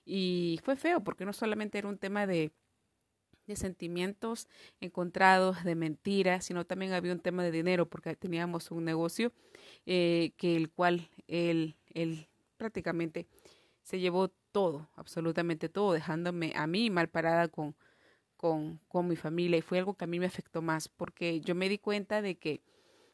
Y 0.04 0.60
fue 0.62 0.76
feo 0.76 1.02
porque 1.02 1.24
no 1.24 1.32
solamente 1.32 1.78
era 1.78 1.88
un 1.88 1.98
tema 1.98 2.26
de, 2.26 2.52
de 3.46 3.56
sentimientos 3.56 4.48
encontrados, 4.80 5.64
de 5.64 5.74
mentiras, 5.74 6.44
sino 6.44 6.64
también 6.64 6.92
había 6.92 7.12
un 7.12 7.20
tema 7.20 7.42
de 7.42 7.50
dinero 7.50 7.88
porque 7.88 8.14
teníamos 8.16 8.70
un 8.70 8.84
negocio 8.84 9.32
eh, 9.84 10.32
que 10.36 10.56
el 10.56 10.70
cual 10.70 11.10
él, 11.26 11.76
él 11.92 12.28
prácticamente 12.56 13.26
se 13.82 13.98
llevó 13.98 14.28
todo, 14.52 14.88
absolutamente 14.94 15.68
todo, 15.68 15.92
dejándome 15.92 16.52
a 16.54 16.66
mí 16.66 16.88
mal 16.88 17.08
parada 17.08 17.48
con, 17.48 17.74
con, 18.38 18.80
con 18.88 19.06
mi 19.06 19.16
familia 19.16 19.58
y 19.58 19.62
fue 19.62 19.78
algo 19.78 19.94
que 19.94 20.04
a 20.04 20.08
mí 20.08 20.18
me 20.18 20.26
afectó 20.26 20.62
más 20.62 20.88
porque 20.88 21.40
yo 21.42 21.54
me 21.54 21.68
di 21.68 21.76
cuenta 21.76 22.22
de 22.22 22.38
que 22.38 22.62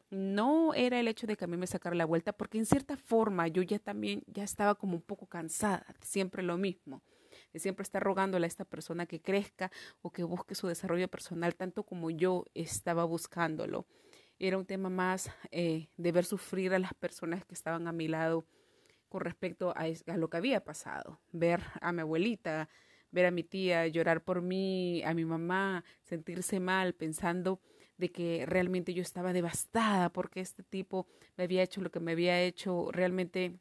no 0.09 0.73
era 0.73 0.99
el 0.99 1.07
hecho 1.07 1.27
de 1.27 1.35
que 1.35 1.45
a 1.45 1.47
mí 1.47 1.57
me 1.57 1.67
sacara 1.67 1.95
la 1.95 2.05
vuelta, 2.05 2.31
porque 2.31 2.57
en 2.57 2.65
cierta 2.65 2.95
forma 2.95 3.47
yo 3.47 3.61
ya 3.63 3.79
también 3.79 4.23
ya 4.27 4.43
estaba 4.43 4.75
como 4.75 4.95
un 4.95 5.01
poco 5.01 5.25
cansada 5.25 5.85
siempre 6.01 6.43
lo 6.43 6.57
mismo, 6.57 7.01
de 7.51 7.59
siempre 7.59 7.83
estar 7.83 8.01
rogándole 8.01 8.45
a 8.45 8.47
esta 8.47 8.65
persona 8.65 9.05
que 9.07 9.21
crezca 9.21 9.71
o 10.01 10.11
que 10.11 10.23
busque 10.23 10.55
su 10.55 10.67
desarrollo 10.67 11.07
personal 11.07 11.55
tanto 11.55 11.83
como 11.83 12.11
yo 12.11 12.45
estaba 12.53 13.03
buscándolo. 13.03 13.87
Era 14.37 14.57
un 14.57 14.65
tema 14.65 14.89
más 14.89 15.31
eh, 15.51 15.89
de 15.97 16.11
ver 16.11 16.25
sufrir 16.25 16.73
a 16.73 16.79
las 16.79 16.93
personas 16.93 17.45
que 17.45 17.53
estaban 17.53 17.87
a 17.87 17.91
mi 17.91 18.07
lado 18.07 18.45
con 19.09 19.21
respecto 19.21 19.71
a, 19.71 19.85
a 20.07 20.17
lo 20.17 20.29
que 20.29 20.37
había 20.37 20.63
pasado, 20.63 21.19
ver 21.31 21.61
a 21.81 21.91
mi 21.91 22.01
abuelita, 22.01 22.69
ver 23.15 23.25
a 23.25 23.31
mi 23.31 23.43
tía 23.43 23.87
llorar 23.87 24.23
por 24.23 24.41
mí, 24.41 25.01
a 25.03 25.13
mi 25.13 25.25
mamá 25.25 25.83
sentirse 26.03 26.59
mal 26.59 26.93
pensando 26.93 27.61
de 27.97 28.11
que 28.11 28.45
realmente 28.45 28.93
yo 28.93 29.01
estaba 29.01 29.31
devastada 29.31 30.09
porque 30.09 30.41
este 30.41 30.63
tipo 30.63 31.07
me 31.37 31.45
había 31.45 31.63
hecho 31.63 31.81
lo 31.81 31.91
que 31.91 32.01
me 32.01 32.11
había 32.11 32.41
hecho, 32.41 32.91
realmente 32.91 33.57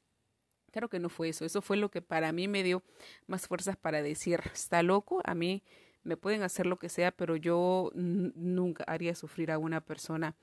claro 0.73 0.88
que 0.90 0.99
no 0.99 1.08
fue 1.08 1.28
eso, 1.28 1.44
eso 1.44 1.62
fue 1.62 1.76
lo 1.76 1.88
que 1.88 2.02
para 2.02 2.32
mí 2.32 2.49
me 2.49 2.64
dio 2.64 2.82
más 3.28 3.46
fuerzas 3.46 3.76
para 3.76 4.02
decir, 4.02 4.40
está 4.52 4.82
loco, 4.82 5.20
a 5.25 5.34
mí 5.34 5.62
me 6.02 6.16
pueden 6.16 6.42
hacer 6.42 6.66
lo 6.66 6.78
que 6.78 6.88
sea, 6.88 7.12
pero 7.12 7.37
yo 7.37 7.92
nunca 7.94 8.84
haría 8.84 9.14
sufrir 9.14 9.52
a 9.52 9.58
una 9.58 9.80
persona 9.80 10.34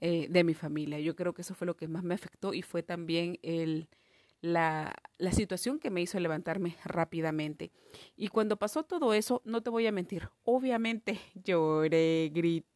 eh, 0.00 0.26
de 0.28 0.44
mi 0.44 0.54
familia. 0.54 1.00
Yo 1.00 1.16
creo 1.16 1.32
que 1.32 1.42
eso 1.42 1.54
fue 1.54 1.66
lo 1.66 1.76
que 1.76 1.88
más 1.88 2.04
me 2.04 2.14
afectó 2.14 2.54
y 2.54 2.62
fue 2.62 2.82
también 2.82 3.38
el, 3.42 3.88
la, 4.42 4.94
la 5.18 5.32
situación 5.32 5.78
que 5.78 5.90
me 5.90 6.02
hizo 6.02 6.20
levantarme 6.20 6.76
rápidamente. 6.84 7.70
Y 8.16 8.28
cuando 8.28 8.58
pasó 8.58 8.82
todo 8.82 9.14
eso, 9.14 9.40
no 9.46 9.62
te 9.62 9.70
voy 9.70 9.86
a 9.86 9.92
mentir, 9.92 10.28
obviamente 10.44 11.18
lloré, 11.34 12.30
grité 12.34 12.66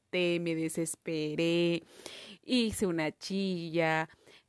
me 0.41 0.55
desesperé, 0.55 1.83
hice 2.43 2.87
una 2.87 3.13
chilla, 3.13 4.09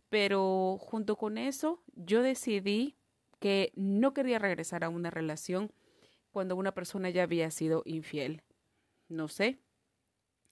pero 0.10 0.78
junto 0.80 1.18
con 1.18 1.38
eso 1.38 1.84
yo 1.96 2.22
decidí 2.22 2.96
que 3.40 3.72
no 3.76 4.14
quería 4.14 4.40
regresar 4.40 4.84
a 4.84 4.90
una 4.90 5.10
relación 5.10 5.72
cuando 6.32 6.56
una 6.56 6.74
persona 6.74 7.10
ya 7.10 7.24
había 7.24 7.52
sido 7.52 7.82
infiel. 7.86 8.44
No 9.10 9.28
sé, 9.28 9.60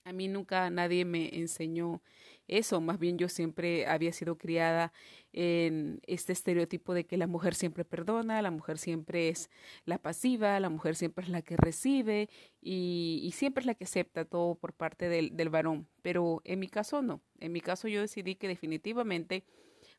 a 0.03 0.13
mí 0.13 0.27
nunca 0.27 0.69
nadie 0.69 1.05
me 1.05 1.36
enseñó 1.38 2.01
eso, 2.47 2.81
más 2.81 2.99
bien 2.99 3.17
yo 3.17 3.29
siempre 3.29 3.87
había 3.87 4.13
sido 4.13 4.37
criada 4.37 4.91
en 5.33 5.99
este 6.07 6.33
estereotipo 6.33 6.93
de 6.93 7.05
que 7.05 7.17
la 7.17 7.27
mujer 7.27 7.55
siempre 7.55 7.83
perdona, 7.83 8.41
la 8.41 8.51
mujer 8.51 8.77
siempre 8.77 9.29
es 9.29 9.49
la 9.85 9.97
pasiva, 9.97 10.59
la 10.59 10.69
mujer 10.69 10.95
siempre 10.95 11.25
es 11.25 11.29
la 11.29 11.41
que 11.41 11.57
recibe 11.57 12.29
y, 12.61 13.21
y 13.23 13.31
siempre 13.31 13.61
es 13.61 13.65
la 13.65 13.75
que 13.75 13.83
acepta 13.83 14.25
todo 14.25 14.55
por 14.55 14.73
parte 14.73 15.09
del, 15.09 15.35
del 15.35 15.49
varón. 15.49 15.87
Pero 16.01 16.41
en 16.45 16.59
mi 16.59 16.67
caso 16.67 17.01
no, 17.01 17.21
en 17.39 17.51
mi 17.51 17.61
caso 17.61 17.87
yo 17.87 18.01
decidí 18.01 18.35
que 18.35 18.47
definitivamente 18.47 19.43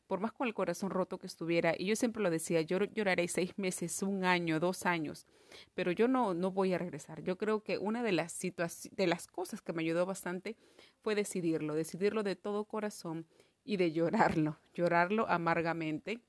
por 0.07 0.19
más 0.19 0.31
con 0.31 0.47
el 0.47 0.53
corazón 0.53 0.89
roto 0.89 1.17
que 1.17 1.27
estuviera, 1.27 1.75
y 1.77 1.85
yo 1.85 1.95
siempre 1.95 2.23
lo 2.23 2.29
decía, 2.29 2.61
yo 2.61 2.79
lloraré 2.85 3.27
seis 3.27 3.57
meses, 3.57 4.01
un 4.01 4.23
año, 4.23 4.59
dos 4.59 4.85
años, 4.85 5.27
pero 5.75 5.91
yo 5.91 6.07
no, 6.07 6.33
no 6.33 6.51
voy 6.51 6.73
a 6.73 6.77
regresar. 6.77 7.21
Yo 7.23 7.37
creo 7.37 7.61
que 7.61 7.77
una 7.77 8.03
de 8.03 8.13
las, 8.13 8.39
de 8.39 9.07
las 9.07 9.27
cosas 9.27 9.61
que 9.61 9.73
me 9.73 9.83
ayudó 9.83 10.05
bastante 10.05 10.55
fue 11.01 11.13
decidirlo, 11.13 11.75
decidirlo 11.75 12.23
de 12.23 12.35
todo 12.35 12.65
corazón 12.65 13.27
y 13.63 13.77
de 13.77 13.91
llorarlo, 13.91 14.57
llorarlo 14.73 15.27
amargamente. 15.29 16.21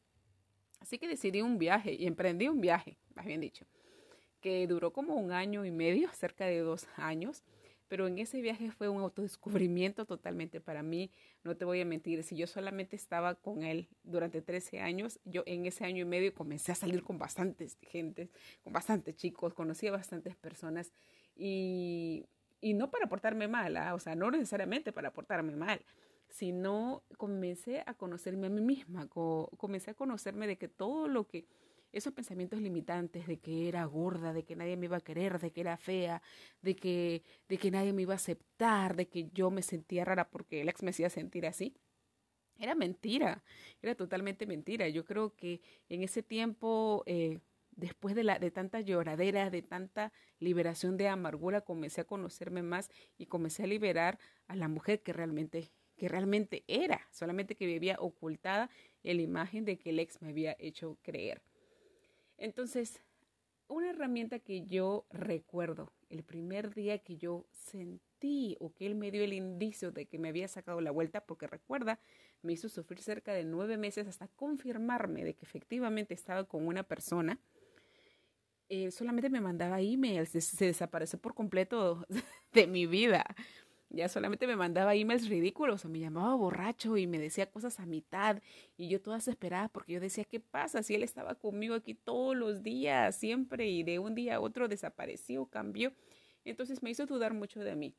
Así 0.81 0.99
que 0.99 1.09
decidí 1.09 1.41
un 1.41 1.59
viaje 1.59 1.95
y 1.95 2.07
emprendí 2.07 2.49
un 2.49 2.61
viaje, 2.61 2.99
más 3.15 3.27
bien 3.27 3.41
dicho, 3.41 3.67
que 4.41 4.67
duró 4.67 4.93
como 4.93 5.15
un 5.15 5.33
año 5.33 5.65
y 5.65 5.71
medio, 5.71 6.09
cerca 6.13 6.47
de 6.47 6.59
dos 6.59 6.89
años 6.97 7.45
pero 7.89 8.07
en 8.07 8.19
ese 8.19 8.41
viaje 8.41 8.71
fue 8.71 8.89
un 8.89 9.01
autodescubrimiento 9.01 10.05
totalmente 10.05 10.61
para 10.61 10.83
mí. 10.83 11.11
No 11.43 11.57
te 11.57 11.65
voy 11.65 11.81
a 11.81 11.85
mentir, 11.85 12.23
si 12.23 12.37
yo 12.37 12.47
solamente 12.47 12.97
estaba 12.97 13.35
con 13.35 13.63
él 13.63 13.89
durante 14.05 14.43
13 14.43 14.81
años, 14.81 15.19
yo 15.25 15.43
en 15.47 15.67
ese 15.67 15.85
año 15.85 16.03
y 16.03 16.05
medio 16.05 16.35
comencé 16.35 16.73
a 16.73 16.75
salir 16.75 17.03
con 17.03 17.19
bastantes 17.19 17.79
gente, 17.83 18.31
con 18.63 18.73
bastantes 18.73 19.17
chicos, 19.17 19.55
conocí 19.55 19.87
a 19.87 19.93
bastantes 19.93 20.37
personas 20.37 20.93
y, 21.35 22.27
y 22.61 22.75
no 22.75 22.91
para 22.91 23.09
portarme 23.09 23.49
mal, 23.49 23.77
¿ah? 23.77 23.95
o 23.95 23.99
sea, 23.99 24.15
no 24.15 24.31
necesariamente 24.31 24.93
para 24.93 25.13
portarme 25.13 25.57
mal, 25.57 25.81
sino 26.29 27.03
comencé 27.17 27.83
a 27.87 27.95
conocerme 27.95 28.49
a 28.49 28.51
mí 28.51 28.61
misma, 28.61 29.09
comencé 29.09 29.93
a 29.93 29.95
conocerme 29.95 30.47
de 30.47 30.59
que 30.59 30.69
todo 30.69 31.09
lo 31.09 31.27
que 31.27 31.47
esos 31.93 32.13
pensamientos 32.13 32.61
limitantes 32.61 33.27
de 33.27 33.39
que 33.39 33.69
era 33.69 33.85
gorda, 33.85 34.33
de 34.33 34.45
que 34.45 34.57
nadie 34.57 34.77
me 34.77 34.87
iba 34.87 34.99
a 34.99 35.01
querer, 35.01 35.39
de 35.41 35.51
que 35.53 35.61
era 35.61 35.77
fea, 35.77 36.23
de 36.63 36.77
que, 36.77 37.23
de 37.49 37.59
que 37.59 37.71
nadie 37.71 37.93
me 37.93 38.03
iba 38.03 38.15
a 38.15 38.17
aceptar, 38.17 38.97
de 38.97 39.09
que 39.09 39.31
yo 39.33 39.51
me 39.51 39.63
sentía 39.63 40.05
rara 40.05 40.29
porque 40.31 40.61
el 40.61 40.69
ex 40.69 40.83
me 40.83 40.91
hacía 40.91 41.11
sentir 41.11 41.47
así. 41.47 41.75
Era 42.59 42.75
mentira, 42.75 43.45
era 43.83 43.95
totalmente 43.95 44.47
mentira. 44.47 44.89
Yo 44.89 45.05
creo 45.05 45.35
que 45.37 45.61
en 45.89 46.03
ese 46.03 46.23
tiempo, 46.23 47.05
eh, 47.07 47.39
después 47.71 48.15
de, 48.15 48.25
la, 48.25 48.39
de 48.39 48.51
tanta 48.51 48.81
lloradera, 48.81 49.51
de 49.51 49.63
tanta 49.63 50.13
liberación 50.41 50.97
de 50.97 51.09
amargura, 51.09 51.61
comencé 51.61 52.01
a 52.01 52.05
conocerme 52.05 52.63
más 52.63 52.91
y 53.17 53.27
comencé 53.27 53.63
a 53.65 53.67
liberar 53.69 54.19
a 54.49 54.57
la 54.57 54.69
mujer 54.69 55.03
que 55.03 55.13
realmente 55.13 55.71
que 55.99 56.09
realmente 56.09 56.65
era, 56.69 57.07
solamente 57.11 57.57
que 57.57 57.67
vivía 57.67 57.97
ocultada 57.99 58.71
en 59.03 59.17
la 59.17 59.23
imagen 59.25 59.65
de 59.65 59.79
que 59.79 59.91
el 59.91 59.99
ex 59.99 60.23
me 60.23 60.29
había 60.29 60.57
hecho 60.59 60.97
creer. 61.03 61.43
Entonces, 62.39 63.03
una 63.67 63.91
herramienta 63.91 64.39
que 64.39 64.67
yo 64.67 65.07
recuerdo, 65.11 65.93
el 66.09 66.23
primer 66.23 66.75
día 66.75 66.99
que 66.99 67.17
yo 67.19 67.47
sentí 67.53 68.57
o 68.61 68.73
que 68.73 68.87
él 68.87 68.95
me 68.95 69.11
dio 69.11 69.23
el 69.23 69.33
indicio 69.33 69.91
de 69.91 70.07
que 70.07 70.19
me 70.19 70.29
había 70.29 70.49
sacado 70.49 70.81
la 70.81 70.91
vuelta, 70.91 71.27
porque 71.27 71.47
recuerda, 71.47 72.01
me 72.43 72.53
hizo 72.53 72.69
sufrir 72.69 73.03
cerca 73.03 73.35
de 73.35 73.45
nueve 73.45 73.77
meses 73.77 74.07
hasta 74.07 74.29
confirmarme 74.29 75.25
de 75.25 75.35
que 75.35 75.45
efectivamente 75.45 76.15
estaba 76.15 76.45
con 76.45 76.67
una 76.67 76.85
persona. 76.85 77.39
Él 78.69 78.93
solamente 78.93 79.31
me 79.31 79.41
mandaba 79.41 79.81
emails, 79.81 80.31
se 80.31 80.65
desapareció 80.65 81.19
por 81.19 81.35
completo 81.35 82.07
de 82.53 82.67
mi 82.67 82.87
vida 82.87 83.35
ya 83.91 84.09
solamente 84.09 84.47
me 84.47 84.57
mandaba 84.57 84.95
emails 84.95 85.29
ridículos 85.29 85.85
o 85.85 85.89
me 85.89 85.99
llamaba 85.99 86.35
borracho 86.35 86.97
y 86.97 87.07
me 87.07 87.19
decía 87.19 87.51
cosas 87.51 87.81
a 87.81 87.87
mitad 87.87 88.43
y 88.77 88.89
yo 88.89 89.01
toda 89.01 89.17
desesperada 89.17 89.69
porque 89.69 89.95
yo 89.95 90.01
decía, 90.01 90.25
¿qué 90.25 90.41
pasa? 90.41 90.83
Si 90.83 90.95
él 90.95 91.03
estaba 91.03 91.35
conmigo 91.35 91.75
aquí 91.75 91.95
todos 91.95 92.37
los 92.37 92.63
días, 92.63 93.17
siempre 93.17 93.67
y 93.69 93.83
de 93.83 93.99
un 93.99 94.15
día 94.15 94.37
a 94.37 94.41
otro 94.41 94.69
desapareció, 94.69 95.47
cambió. 95.47 95.93
Entonces 96.45 96.83
me 96.83 96.91
hizo 96.91 97.07
dudar 97.07 97.35
mucho 97.35 97.61
de 97.61 97.77
mí. 97.77 97.95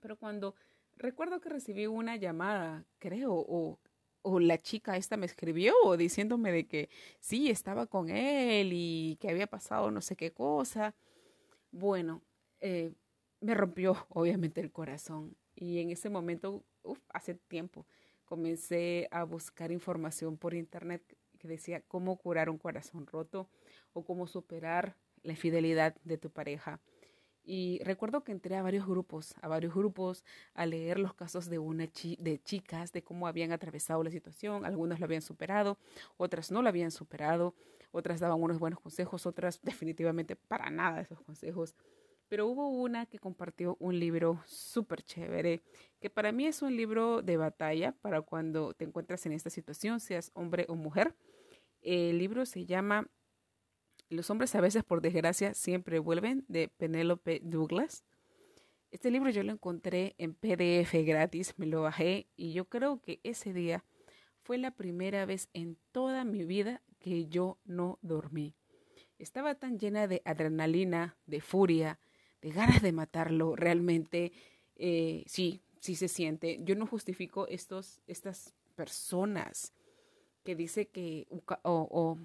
Pero 0.00 0.16
cuando 0.16 0.54
recuerdo 0.96 1.40
que 1.40 1.48
recibí 1.48 1.86
una 1.86 2.16
llamada, 2.16 2.84
creo, 2.98 3.34
o, 3.34 3.78
o 4.22 4.40
la 4.40 4.58
chica 4.58 4.96
esta 4.96 5.16
me 5.16 5.26
escribió 5.26 5.74
diciéndome 5.98 6.52
de 6.52 6.66
que 6.66 6.88
sí, 7.20 7.50
estaba 7.50 7.86
con 7.86 8.08
él 8.08 8.70
y 8.72 9.18
que 9.20 9.30
había 9.30 9.46
pasado 9.46 9.90
no 9.90 10.00
sé 10.00 10.16
qué 10.16 10.32
cosa. 10.32 10.94
Bueno, 11.70 12.22
eh, 12.60 12.92
me 13.42 13.54
rompió 13.54 14.06
obviamente 14.08 14.60
el 14.60 14.72
corazón. 14.72 15.36
Y 15.54 15.80
en 15.80 15.90
ese 15.90 16.08
momento, 16.08 16.64
hace 17.10 17.34
tiempo, 17.34 17.86
comencé 18.24 19.08
a 19.10 19.24
buscar 19.24 19.70
información 19.72 20.38
por 20.38 20.54
internet 20.54 21.02
que 21.38 21.48
decía 21.48 21.82
cómo 21.82 22.16
curar 22.16 22.48
un 22.48 22.58
corazón 22.58 23.06
roto 23.06 23.48
o 23.92 24.04
cómo 24.04 24.26
superar 24.26 24.96
la 25.22 25.32
infidelidad 25.32 25.96
de 26.04 26.18
tu 26.18 26.30
pareja. 26.30 26.80
Y 27.44 27.80
recuerdo 27.82 28.22
que 28.22 28.30
entré 28.30 28.54
a 28.56 28.62
varios 28.62 28.86
grupos, 28.86 29.34
a 29.42 29.48
varios 29.48 29.74
grupos, 29.74 30.24
a 30.54 30.64
leer 30.64 31.00
los 31.00 31.12
casos 31.12 31.50
de 31.50 31.58
una 31.58 31.88
de 32.18 32.40
chicas, 32.44 32.92
de 32.92 33.02
cómo 33.02 33.26
habían 33.26 33.50
atravesado 33.50 34.04
la 34.04 34.10
situación. 34.10 34.64
Algunas 34.64 35.00
lo 35.00 35.06
habían 35.06 35.22
superado, 35.22 35.76
otras 36.16 36.52
no 36.52 36.62
lo 36.62 36.68
habían 36.68 36.92
superado, 36.92 37.54
otras 37.90 38.20
daban 38.20 38.40
unos 38.40 38.60
buenos 38.60 38.78
consejos, 38.78 39.26
otras 39.26 39.60
definitivamente 39.62 40.36
para 40.36 40.70
nada 40.70 41.00
esos 41.00 41.20
consejos 41.20 41.74
pero 42.32 42.46
hubo 42.46 42.70
una 42.70 43.04
que 43.04 43.18
compartió 43.18 43.76
un 43.78 44.00
libro 44.00 44.42
súper 44.46 45.02
chévere, 45.02 45.62
que 46.00 46.08
para 46.08 46.32
mí 46.32 46.46
es 46.46 46.62
un 46.62 46.74
libro 46.74 47.20
de 47.20 47.36
batalla 47.36 47.92
para 47.92 48.22
cuando 48.22 48.72
te 48.72 48.86
encuentras 48.86 49.26
en 49.26 49.32
esta 49.32 49.50
situación, 49.50 50.00
seas 50.00 50.30
hombre 50.32 50.64
o 50.70 50.74
mujer. 50.74 51.14
El 51.82 52.16
libro 52.16 52.46
se 52.46 52.64
llama 52.64 53.06
Los 54.08 54.30
hombres 54.30 54.54
a 54.54 54.62
veces, 54.62 54.82
por 54.82 55.02
desgracia, 55.02 55.52
siempre 55.52 55.98
vuelven, 55.98 56.46
de 56.48 56.68
Penélope 56.68 57.42
Douglas. 57.44 58.02
Este 58.90 59.10
libro 59.10 59.28
yo 59.28 59.42
lo 59.42 59.52
encontré 59.52 60.14
en 60.16 60.32
PDF 60.32 60.94
gratis, 61.04 61.52
me 61.58 61.66
lo 61.66 61.82
bajé 61.82 62.28
y 62.34 62.54
yo 62.54 62.64
creo 62.64 63.02
que 63.02 63.20
ese 63.24 63.52
día 63.52 63.84
fue 64.40 64.56
la 64.56 64.70
primera 64.70 65.26
vez 65.26 65.50
en 65.52 65.76
toda 65.90 66.24
mi 66.24 66.46
vida 66.46 66.80
que 66.98 67.26
yo 67.26 67.58
no 67.66 67.98
dormí. 68.00 68.54
Estaba 69.18 69.54
tan 69.54 69.78
llena 69.78 70.08
de 70.08 70.22
adrenalina, 70.24 71.18
de 71.26 71.42
furia, 71.42 71.98
de 72.42 72.50
ganas 72.50 72.82
de 72.82 72.92
matarlo, 72.92 73.56
realmente 73.56 74.32
eh, 74.76 75.24
sí, 75.26 75.62
sí 75.80 75.94
se 75.94 76.08
siente. 76.08 76.60
Yo 76.64 76.74
no 76.74 76.86
justifico 76.86 77.46
estos, 77.48 78.00
estas 78.06 78.54
personas 78.74 79.72
que 80.44 80.56
dice 80.56 80.88
que 80.88 81.28
o, 81.62 82.18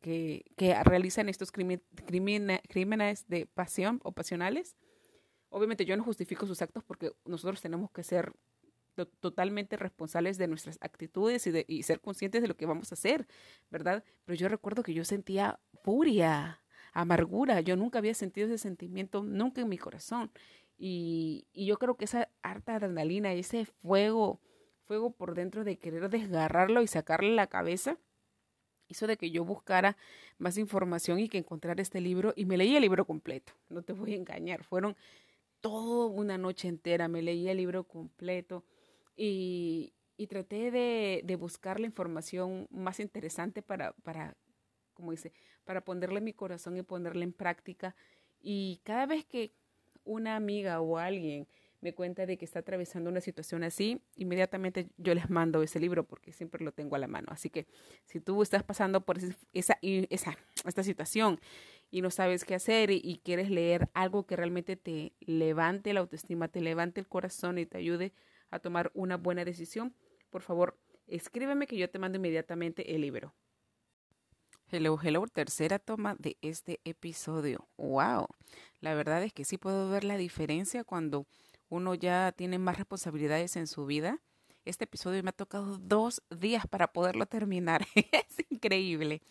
que, 0.00 0.44
que, 0.56 0.82
realizan 0.84 1.28
estos 1.28 1.52
crímenes 1.52 3.28
de 3.28 3.46
pasión 3.46 4.00
o 4.02 4.12
pasionales. 4.12 4.76
Obviamente 5.48 5.84
yo 5.84 5.96
no 5.96 6.04
justifico 6.04 6.46
sus 6.46 6.60
actos 6.60 6.82
porque 6.84 7.12
nosotros 7.24 7.60
tenemos 7.60 7.90
que 7.92 8.02
ser 8.02 8.32
totalmente 9.20 9.76
responsables 9.76 10.38
de 10.38 10.48
nuestras 10.48 10.78
actitudes 10.80 11.46
y, 11.46 11.50
de, 11.50 11.64
y 11.68 11.82
ser 11.82 12.00
conscientes 12.00 12.42
de 12.42 12.48
lo 12.48 12.56
que 12.56 12.66
vamos 12.66 12.90
a 12.90 12.94
hacer, 12.94 13.26
¿verdad? 13.70 14.02
Pero 14.24 14.36
yo 14.36 14.48
recuerdo 14.48 14.82
que 14.82 14.94
yo 14.94 15.04
sentía 15.04 15.60
furia, 15.84 16.62
amargura, 17.00 17.60
yo 17.60 17.76
nunca 17.76 17.98
había 17.98 18.14
sentido 18.14 18.46
ese 18.46 18.58
sentimiento, 18.58 19.22
nunca 19.22 19.60
en 19.60 19.68
mi 19.68 19.78
corazón. 19.78 20.30
Y, 20.78 21.46
y 21.52 21.66
yo 21.66 21.78
creo 21.78 21.96
que 21.96 22.06
esa 22.06 22.28
harta 22.42 22.76
adrenalina, 22.76 23.32
ese 23.32 23.64
fuego, 23.66 24.40
fuego 24.84 25.10
por 25.10 25.34
dentro 25.34 25.64
de 25.64 25.78
querer 25.78 26.08
desgarrarlo 26.10 26.82
y 26.82 26.86
sacarle 26.86 27.34
la 27.34 27.46
cabeza, 27.46 27.98
hizo 28.88 29.06
de 29.06 29.16
que 29.16 29.30
yo 29.30 29.44
buscara 29.44 29.96
más 30.38 30.58
información 30.58 31.18
y 31.18 31.28
que 31.28 31.38
encontrara 31.38 31.82
este 31.82 32.00
libro. 32.00 32.32
Y 32.36 32.46
me 32.46 32.56
leí 32.56 32.76
el 32.76 32.82
libro 32.82 33.04
completo, 33.04 33.52
no 33.68 33.82
te 33.82 33.92
voy 33.92 34.14
a 34.14 34.16
engañar, 34.16 34.64
fueron 34.64 34.96
toda 35.60 36.06
una 36.06 36.38
noche 36.38 36.68
entera, 36.68 37.08
me 37.08 37.22
leí 37.22 37.48
el 37.48 37.56
libro 37.58 37.84
completo 37.84 38.64
y, 39.16 39.92
y 40.16 40.26
traté 40.28 40.70
de, 40.70 41.22
de, 41.24 41.36
buscar 41.36 41.80
la 41.80 41.86
información 41.86 42.68
más 42.70 43.00
interesante 43.00 43.62
para, 43.62 43.92
para, 43.92 44.36
como 44.96 45.12
dice, 45.12 45.32
para 45.64 45.82
ponerle 45.82 46.20
mi 46.20 46.32
corazón 46.32 46.76
y 46.76 46.82
ponerle 46.82 47.22
en 47.22 47.32
práctica. 47.32 47.94
Y 48.40 48.80
cada 48.82 49.06
vez 49.06 49.24
que 49.24 49.52
una 50.04 50.34
amiga 50.36 50.80
o 50.80 50.98
alguien 50.98 51.46
me 51.80 51.94
cuenta 51.94 52.26
de 52.26 52.36
que 52.38 52.44
está 52.44 52.60
atravesando 52.60 53.10
una 53.10 53.20
situación 53.20 53.62
así, 53.62 54.00
inmediatamente 54.16 54.88
yo 54.96 55.14
les 55.14 55.30
mando 55.30 55.62
ese 55.62 55.78
libro 55.78 56.04
porque 56.04 56.32
siempre 56.32 56.64
lo 56.64 56.72
tengo 56.72 56.96
a 56.96 56.98
la 56.98 57.06
mano. 57.06 57.28
Así 57.30 57.50
que 57.50 57.66
si 58.06 58.18
tú 58.18 58.42
estás 58.42 58.62
pasando 58.62 59.02
por 59.02 59.18
esa, 59.52 59.78
esta 59.80 60.82
situación 60.82 61.38
y 61.90 62.00
no 62.00 62.10
sabes 62.10 62.44
qué 62.44 62.54
hacer 62.54 62.90
y, 62.90 63.20
quieres 63.22 63.50
leer 63.50 63.88
algo 63.94 64.26
que 64.26 64.36
realmente 64.36 64.76
te 64.76 65.12
levante 65.20 65.92
la 65.92 66.00
autoestima, 66.00 66.48
te 66.48 66.60
levante 66.60 67.00
el 67.00 67.06
corazón 67.06 67.58
y 67.58 67.66
te 67.66 67.78
ayude 67.78 68.12
a 68.50 68.58
tomar 68.58 68.90
una 68.94 69.16
buena 69.16 69.44
decisión, 69.44 69.94
por 70.30 70.42
favor, 70.42 70.78
escríbeme 71.06 71.66
que 71.66 71.76
yo 71.76 71.90
te 71.90 71.98
mando 71.98 72.16
inmediatamente 72.16 72.94
el 72.94 73.02
libro. 73.02 73.32
Hello, 74.68 74.98
hello, 75.00 75.24
tercera 75.28 75.78
toma 75.78 76.16
de 76.18 76.36
este 76.42 76.80
episodio. 76.84 77.68
Wow, 77.76 78.26
la 78.80 78.94
verdad 78.94 79.22
es 79.22 79.32
que 79.32 79.44
sí 79.44 79.58
puedo 79.58 79.88
ver 79.88 80.02
la 80.02 80.16
diferencia 80.16 80.82
cuando 80.82 81.24
uno 81.68 81.94
ya 81.94 82.32
tiene 82.32 82.58
más 82.58 82.76
responsabilidades 82.76 83.54
en 83.54 83.68
su 83.68 83.86
vida. 83.86 84.20
Este 84.64 84.82
episodio 84.82 85.22
me 85.22 85.28
ha 85.30 85.32
tocado 85.32 85.78
dos 85.78 86.20
días 86.36 86.66
para 86.66 86.92
poderlo 86.92 87.26
terminar. 87.26 87.86
es 87.94 88.44
increíble. 88.50 89.22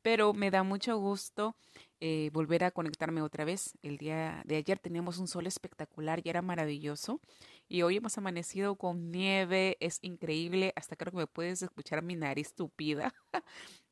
Pero 0.00 0.32
me 0.32 0.52
da 0.52 0.62
mucho 0.62 0.96
gusto 0.96 1.56
eh, 1.98 2.30
volver 2.32 2.62
a 2.62 2.70
conectarme 2.70 3.20
otra 3.20 3.44
vez. 3.44 3.76
El 3.82 3.98
día 3.98 4.42
de 4.44 4.54
ayer 4.54 4.78
teníamos 4.78 5.18
un 5.18 5.26
sol 5.26 5.48
espectacular 5.48 6.20
y 6.22 6.28
era 6.28 6.40
maravilloso. 6.40 7.20
Y 7.68 7.82
hoy 7.82 7.96
hemos 7.96 8.16
amanecido 8.16 8.76
con 8.76 9.10
nieve. 9.10 9.76
Es 9.80 9.98
increíble. 10.02 10.72
Hasta 10.76 10.94
creo 10.94 11.10
que 11.10 11.18
me 11.18 11.26
puedes 11.26 11.62
escuchar 11.62 12.00
mi 12.02 12.14
nariz 12.14 12.46
estúpida. 12.46 13.12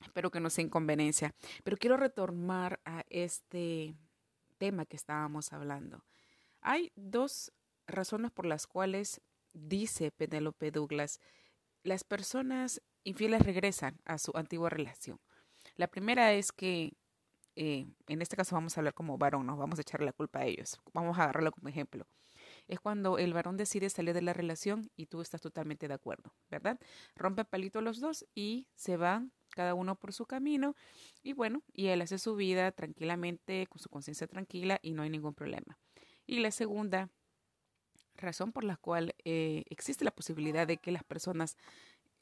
Espero 0.00 0.30
que 0.30 0.40
no 0.40 0.50
sea 0.50 0.64
inconveniencia. 0.64 1.34
Pero 1.64 1.76
quiero 1.76 1.96
retornar 1.96 2.80
a 2.84 3.04
este 3.10 3.94
tema 4.58 4.86
que 4.86 4.96
estábamos 4.96 5.52
hablando. 5.52 6.04
Hay 6.60 6.92
dos 6.96 7.52
razones 7.86 8.30
por 8.30 8.46
las 8.46 8.66
cuales, 8.66 9.20
dice 9.52 10.10
Penélope 10.10 10.70
Douglas, 10.70 11.20
las 11.82 12.04
personas 12.04 12.82
infieles 13.04 13.42
regresan 13.42 13.98
a 14.04 14.18
su 14.18 14.32
antigua 14.34 14.68
relación. 14.68 15.18
La 15.76 15.88
primera 15.88 16.32
es 16.32 16.52
que, 16.52 16.92
eh, 17.56 17.86
en 18.06 18.22
este 18.22 18.36
caso 18.36 18.54
vamos 18.54 18.76
a 18.76 18.80
hablar 18.80 18.94
como 18.94 19.18
varón, 19.18 19.46
nos 19.46 19.58
vamos 19.58 19.78
a 19.78 19.82
echar 19.82 20.02
la 20.02 20.12
culpa 20.12 20.40
a 20.40 20.44
ellos. 20.44 20.78
Vamos 20.92 21.18
a 21.18 21.22
agarrarlo 21.24 21.52
como 21.52 21.68
ejemplo. 21.68 22.06
Es 22.68 22.80
cuando 22.80 23.18
el 23.18 23.32
varón 23.32 23.56
decide 23.56 23.90
salir 23.90 24.14
de 24.14 24.22
la 24.22 24.32
relación 24.32 24.90
y 24.96 25.06
tú 25.06 25.20
estás 25.20 25.40
totalmente 25.40 25.88
de 25.88 25.94
acuerdo, 25.94 26.34
¿verdad? 26.50 26.78
Rompe 27.16 27.44
palito 27.44 27.80
los 27.80 28.00
dos 28.00 28.26
y 28.34 28.68
se 28.74 28.96
van 28.96 29.32
cada 29.50 29.74
uno 29.74 29.94
por 29.94 30.12
su 30.12 30.26
camino 30.26 30.74
y 31.22 31.32
bueno, 31.32 31.62
y 31.72 31.88
él 31.88 32.02
hace 32.02 32.18
su 32.18 32.36
vida 32.36 32.72
tranquilamente, 32.72 33.66
con 33.68 33.78
su 33.80 33.88
conciencia 33.88 34.26
tranquila 34.26 34.78
y 34.82 34.92
no 34.92 35.02
hay 35.02 35.10
ningún 35.10 35.34
problema. 35.34 35.78
Y 36.26 36.40
la 36.40 36.50
segunda 36.50 37.10
razón 38.16 38.52
por 38.52 38.64
la 38.64 38.76
cual 38.76 39.14
eh, 39.24 39.64
existe 39.70 40.04
la 40.04 40.10
posibilidad 40.10 40.66
de 40.66 40.76
que 40.76 40.92
las 40.92 41.04
personas 41.04 41.56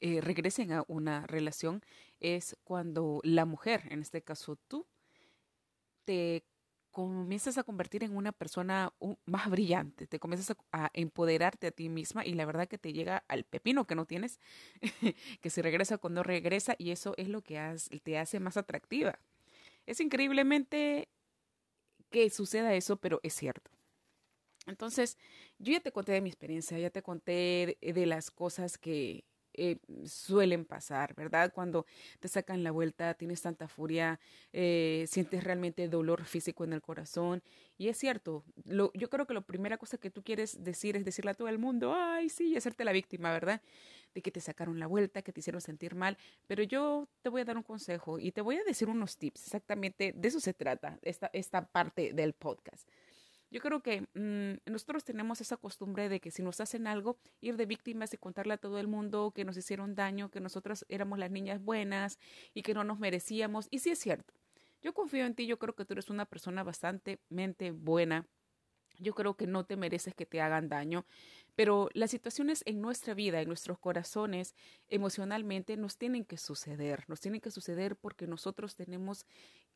eh, 0.01 0.21
regresen 0.21 0.71
a 0.71 0.83
una 0.87 1.27
relación 1.27 1.81
es 2.19 2.55
cuando 2.63 3.19
la 3.23 3.45
mujer, 3.45 3.83
en 3.89 4.01
este 4.01 4.21
caso 4.21 4.55
tú, 4.67 4.85
te 6.05 6.43
comienzas 6.91 7.57
a 7.57 7.63
convertir 7.63 8.03
en 8.03 8.15
una 8.15 8.31
persona 8.31 8.93
más 9.25 9.49
brillante, 9.49 10.07
te 10.07 10.19
comienzas 10.19 10.55
a, 10.71 10.89
empoderarte 10.93 11.67
a 11.67 11.71
ti 11.71 11.89
misma 11.89 12.25
y 12.25 12.33
la 12.33 12.45
verdad 12.45 12.67
que 12.67 12.77
te 12.77 12.93
llega 12.93 13.23
al 13.27 13.43
pepino 13.43 13.85
que 13.85 13.95
no 13.95 14.05
tienes, 14.05 14.39
que 15.41 15.49
se 15.49 15.61
regresa 15.61 15.97
cuando 15.97 16.23
regresa 16.23 16.75
y 16.77 16.91
eso 16.91 17.13
es 17.17 17.27
lo 17.27 17.41
que 17.41 17.59
te 18.03 18.17
hace 18.17 18.39
más 18.39 18.57
atractiva. 18.57 19.19
Es 19.85 19.99
increíblemente 19.99 21.09
que 22.09 22.29
suceda 22.29 22.73
eso, 22.73 22.97
pero 22.97 23.19
es 23.23 23.33
cierto. 23.33 23.71
Entonces, 24.65 25.17
yo 25.57 25.73
ya 25.73 25.79
te 25.79 25.91
conté 25.91 26.11
de 26.11 26.21
mi 26.21 26.29
experiencia, 26.29 26.77
ya 26.77 26.89
te 26.89 27.01
conté 27.01 27.77
de, 27.81 28.05
las 28.05 28.29
cosas 28.31 28.77
que 28.77 29.25
eh, 29.59 29.77
suelen 30.05 30.65
pasar, 30.65 31.13
¿verdad? 31.15 31.51
Cuando 31.53 31.85
te 32.19 32.27
sacan 32.27 32.63
la 32.63 32.71
vuelta, 32.71 33.13
tienes 33.13 33.41
tanta 33.41 33.67
furia, 33.67 34.19
eh, 34.53 35.05
sientes 35.07 35.43
realmente 35.43 35.87
dolor 35.87 36.23
físico 36.25 36.63
en 36.63 36.73
el 36.73 36.81
corazón. 36.81 37.43
Y 37.77 37.89
es 37.89 37.97
cierto, 37.97 38.43
lo, 38.65 38.91
yo 38.93 39.09
creo 39.09 39.27
que 39.27 39.33
la 39.33 39.41
primera 39.41 39.77
cosa 39.77 39.97
que 39.97 40.09
tú 40.09 40.23
quieres 40.23 40.63
decir 40.63 40.95
es 40.95 41.05
decirle 41.05 41.31
a 41.31 41.33
todo 41.33 41.49
el 41.49 41.59
mundo, 41.59 41.93
ay, 41.95 42.29
sí, 42.29 42.53
y 42.53 42.57
hacerte 42.57 42.83
la 42.83 42.91
víctima, 42.91 43.31
¿verdad? 43.31 43.61
De 44.13 44.21
que 44.21 44.31
te 44.31 44.41
sacaron 44.41 44.79
la 44.79 44.87
vuelta, 44.87 45.21
que 45.21 45.33
te 45.33 45.41
hicieron 45.41 45.61
sentir 45.61 45.95
mal. 45.95 46.17
Pero 46.47 46.63
yo 46.63 47.07
te 47.21 47.29
voy 47.29 47.41
a 47.41 47.45
dar 47.45 47.57
un 47.57 47.63
consejo 47.63 48.19
y 48.19 48.31
te 48.31 48.41
voy 48.41 48.57
a 48.57 48.63
decir 48.63 48.89
unos 48.89 49.17
tips, 49.17 49.43
exactamente 49.43 50.13
de 50.15 50.27
eso 50.27 50.39
se 50.39 50.53
trata, 50.53 50.99
esta, 51.01 51.29
esta 51.33 51.65
parte 51.67 52.13
del 52.13 52.33
podcast. 52.33 52.87
Yo 53.51 53.61
creo 53.61 53.81
que 53.81 54.01
mm, 54.13 54.71
nosotros 54.71 55.03
tenemos 55.03 55.41
esa 55.41 55.57
costumbre 55.57 56.07
de 56.07 56.19
que 56.19 56.31
si 56.31 56.43
nos 56.43 56.59
hacen 56.61 56.85
algo, 56.85 57.17
ir 57.41 57.57
de 57.57 57.65
víctimas 57.65 58.13
y 58.13 58.17
contarle 58.17 58.53
a 58.53 58.57
todo 58.57 58.79
el 58.79 58.87
mundo 58.87 59.31
que 59.33 59.43
nos 59.43 59.57
hicieron 59.57 59.95
daño, 59.95 60.29
que 60.29 60.39
nosotros 60.39 60.85
éramos 60.87 61.17
las 61.17 61.31
niñas 61.31 61.61
buenas 61.61 62.19
y 62.53 62.61
que 62.61 62.73
no 62.73 62.83
nos 62.83 62.99
merecíamos. 62.99 63.67
Y 63.71 63.79
sí 63.79 63.89
es 63.89 63.99
cierto. 63.99 64.33
Yo 64.81 64.93
confío 64.93 65.25
en 65.25 65.35
ti, 65.35 65.45
yo 65.45 65.59
creo 65.59 65.75
que 65.75 65.83
tú 65.83 65.93
eres 65.93 66.09
una 66.09 66.25
persona 66.25 66.63
bastante 66.63 67.19
buena, 67.71 68.27
yo 68.99 69.13
creo 69.15 69.35
que 69.35 69.47
no 69.47 69.65
te 69.65 69.75
mereces 69.75 70.13
que 70.13 70.25
te 70.25 70.41
hagan 70.41 70.69
daño, 70.69 71.05
pero 71.55 71.89
las 71.93 72.11
situaciones 72.11 72.63
en 72.65 72.81
nuestra 72.81 73.13
vida, 73.13 73.41
en 73.41 73.47
nuestros 73.47 73.79
corazones, 73.79 74.55
emocionalmente, 74.89 75.75
nos 75.77 75.97
tienen 75.97 76.23
que 76.25 76.37
suceder, 76.37 77.03
nos 77.07 77.19
tienen 77.19 77.41
que 77.41 77.51
suceder 77.51 77.95
porque 77.95 78.27
nosotros 78.27 78.75
tenemos 78.75 79.25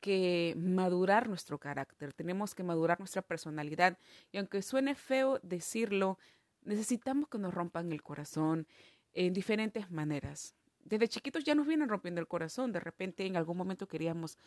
que 0.00 0.54
madurar 0.56 1.28
nuestro 1.28 1.58
carácter, 1.58 2.12
tenemos 2.12 2.54
que 2.54 2.62
madurar 2.62 2.98
nuestra 2.98 3.22
personalidad. 3.22 3.98
Y 4.32 4.38
aunque 4.38 4.62
suene 4.62 4.94
feo 4.94 5.40
decirlo, 5.42 6.18
necesitamos 6.62 7.28
que 7.28 7.38
nos 7.38 7.52
rompan 7.52 7.92
el 7.92 8.02
corazón 8.02 8.66
en 9.12 9.32
diferentes 9.32 9.90
maneras 9.90 10.54
desde 10.84 11.08
chiquitos 11.08 11.44
ya 11.44 11.54
nos 11.54 11.66
vienen 11.66 11.88
rompiendo 11.88 12.20
el 12.20 12.28
corazón. 12.28 12.72
De 12.72 12.80
repente 12.80 13.26
en 13.26 13.36
algún 13.36 13.56
momento 13.56 13.88
queríamos 13.88 14.38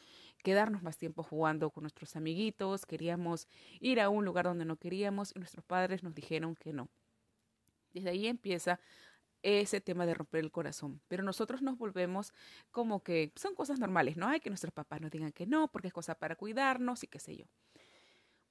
quedarnos 0.43 0.83
más 0.83 0.97
tiempo 0.97 1.23
jugando 1.23 1.69
con 1.69 1.83
nuestros 1.83 2.15
amiguitos, 2.15 2.85
queríamos 2.85 3.47
ir 3.79 3.99
a 3.99 4.09
un 4.09 4.25
lugar 4.25 4.45
donde 4.45 4.65
no 4.65 4.77
queríamos 4.77 5.33
y 5.35 5.39
nuestros 5.39 5.65
padres 5.65 6.03
nos 6.03 6.13
dijeron 6.13 6.55
que 6.55 6.73
no. 6.73 6.89
Desde 7.93 8.09
ahí 8.09 8.27
empieza 8.27 8.79
ese 9.43 9.81
tema 9.81 10.05
de 10.05 10.13
romper 10.13 10.43
el 10.43 10.51
corazón. 10.51 11.01
Pero 11.07 11.23
nosotros 11.23 11.61
nos 11.61 11.77
volvemos 11.77 12.33
como 12.71 13.03
que 13.03 13.31
son 13.35 13.55
cosas 13.55 13.79
normales, 13.79 14.17
¿no? 14.17 14.27
Hay 14.27 14.39
que 14.39 14.49
nuestros 14.49 14.73
papás 14.73 15.01
nos 15.01 15.11
digan 15.11 15.31
que 15.31 15.45
no, 15.45 15.67
porque 15.69 15.87
es 15.87 15.93
cosa 15.93 16.15
para 16.15 16.35
cuidarnos 16.35 17.03
y 17.03 17.07
qué 17.07 17.19
sé 17.19 17.37
yo. 17.37 17.45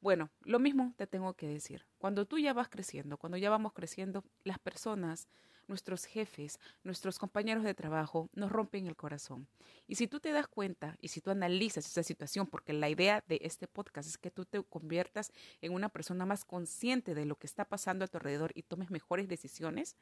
Bueno, 0.00 0.30
lo 0.42 0.58
mismo 0.58 0.94
te 0.96 1.06
tengo 1.06 1.34
que 1.34 1.48
decir. 1.48 1.86
Cuando 1.98 2.26
tú 2.26 2.38
ya 2.38 2.52
vas 2.52 2.68
creciendo, 2.68 3.16
cuando 3.16 3.36
ya 3.38 3.50
vamos 3.50 3.72
creciendo, 3.72 4.24
las 4.44 4.58
personas 4.58 5.28
nuestros 5.68 6.04
jefes, 6.04 6.58
nuestros 6.84 7.18
compañeros 7.18 7.64
de 7.64 7.74
trabajo 7.74 8.30
nos 8.32 8.50
rompen 8.50 8.86
el 8.86 8.96
corazón. 8.96 9.48
Y 9.86 9.96
si 9.96 10.06
tú 10.06 10.20
te 10.20 10.32
das 10.32 10.48
cuenta 10.48 10.96
y 11.00 11.08
si 11.08 11.20
tú 11.20 11.30
analizas 11.30 11.86
esa 11.86 12.02
situación, 12.02 12.46
porque 12.46 12.72
la 12.72 12.88
idea 12.88 13.24
de 13.26 13.40
este 13.42 13.66
podcast 13.66 14.08
es 14.08 14.18
que 14.18 14.30
tú 14.30 14.44
te 14.44 14.62
conviertas 14.62 15.32
en 15.60 15.72
una 15.72 15.88
persona 15.88 16.26
más 16.26 16.44
consciente 16.44 17.14
de 17.14 17.24
lo 17.24 17.36
que 17.36 17.46
está 17.46 17.64
pasando 17.64 18.04
a 18.04 18.08
tu 18.08 18.18
alrededor 18.18 18.52
y 18.54 18.62
tomes 18.62 18.90
mejores 18.90 19.28
decisiones, 19.28 19.96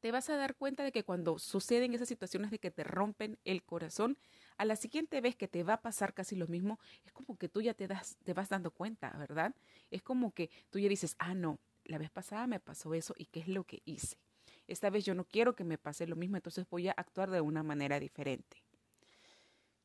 te 0.00 0.12
vas 0.12 0.30
a 0.30 0.36
dar 0.36 0.56
cuenta 0.56 0.82
de 0.82 0.92
que 0.92 1.04
cuando 1.04 1.38
suceden 1.38 1.92
esas 1.92 2.08
situaciones 2.08 2.50
de 2.50 2.58
que 2.58 2.70
te 2.70 2.84
rompen 2.84 3.38
el 3.44 3.62
corazón, 3.62 4.16
a 4.60 4.66
la 4.66 4.76
siguiente 4.76 5.22
vez 5.22 5.36
que 5.36 5.48
te 5.48 5.62
va 5.62 5.72
a 5.72 5.80
pasar 5.80 6.12
casi 6.12 6.36
lo 6.36 6.46
mismo, 6.46 6.78
es 7.06 7.12
como 7.12 7.38
que 7.38 7.48
tú 7.48 7.62
ya 7.62 7.72
te, 7.72 7.88
das, 7.88 8.18
te 8.24 8.34
vas 8.34 8.50
dando 8.50 8.70
cuenta, 8.70 9.08
¿verdad? 9.16 9.54
Es 9.90 10.02
como 10.02 10.34
que 10.34 10.50
tú 10.68 10.78
ya 10.78 10.86
dices, 10.86 11.16
ah, 11.18 11.32
no, 11.32 11.58
la 11.84 11.96
vez 11.96 12.10
pasada 12.10 12.46
me 12.46 12.60
pasó 12.60 12.92
eso 12.92 13.14
y 13.16 13.24
qué 13.24 13.40
es 13.40 13.48
lo 13.48 13.64
que 13.64 13.80
hice. 13.86 14.18
Esta 14.66 14.90
vez 14.90 15.06
yo 15.06 15.14
no 15.14 15.24
quiero 15.24 15.56
que 15.56 15.64
me 15.64 15.78
pase 15.78 16.06
lo 16.06 16.14
mismo, 16.14 16.36
entonces 16.36 16.68
voy 16.68 16.88
a 16.88 16.92
actuar 16.92 17.30
de 17.30 17.40
una 17.40 17.62
manera 17.62 17.98
diferente. 17.98 18.62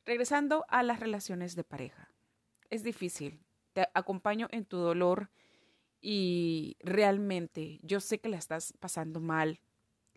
Regresando 0.04 0.66
a 0.68 0.82
las 0.82 1.00
relaciones 1.00 1.56
de 1.56 1.64
pareja. 1.64 2.12
Es 2.68 2.82
difícil. 2.82 3.40
Te 3.72 3.88
acompaño 3.94 4.46
en 4.50 4.66
tu 4.66 4.76
dolor 4.76 5.30
y 6.02 6.76
realmente 6.80 7.80
yo 7.82 8.00
sé 8.00 8.18
que 8.18 8.28
la 8.28 8.36
estás 8.36 8.74
pasando 8.78 9.20
mal, 9.20 9.58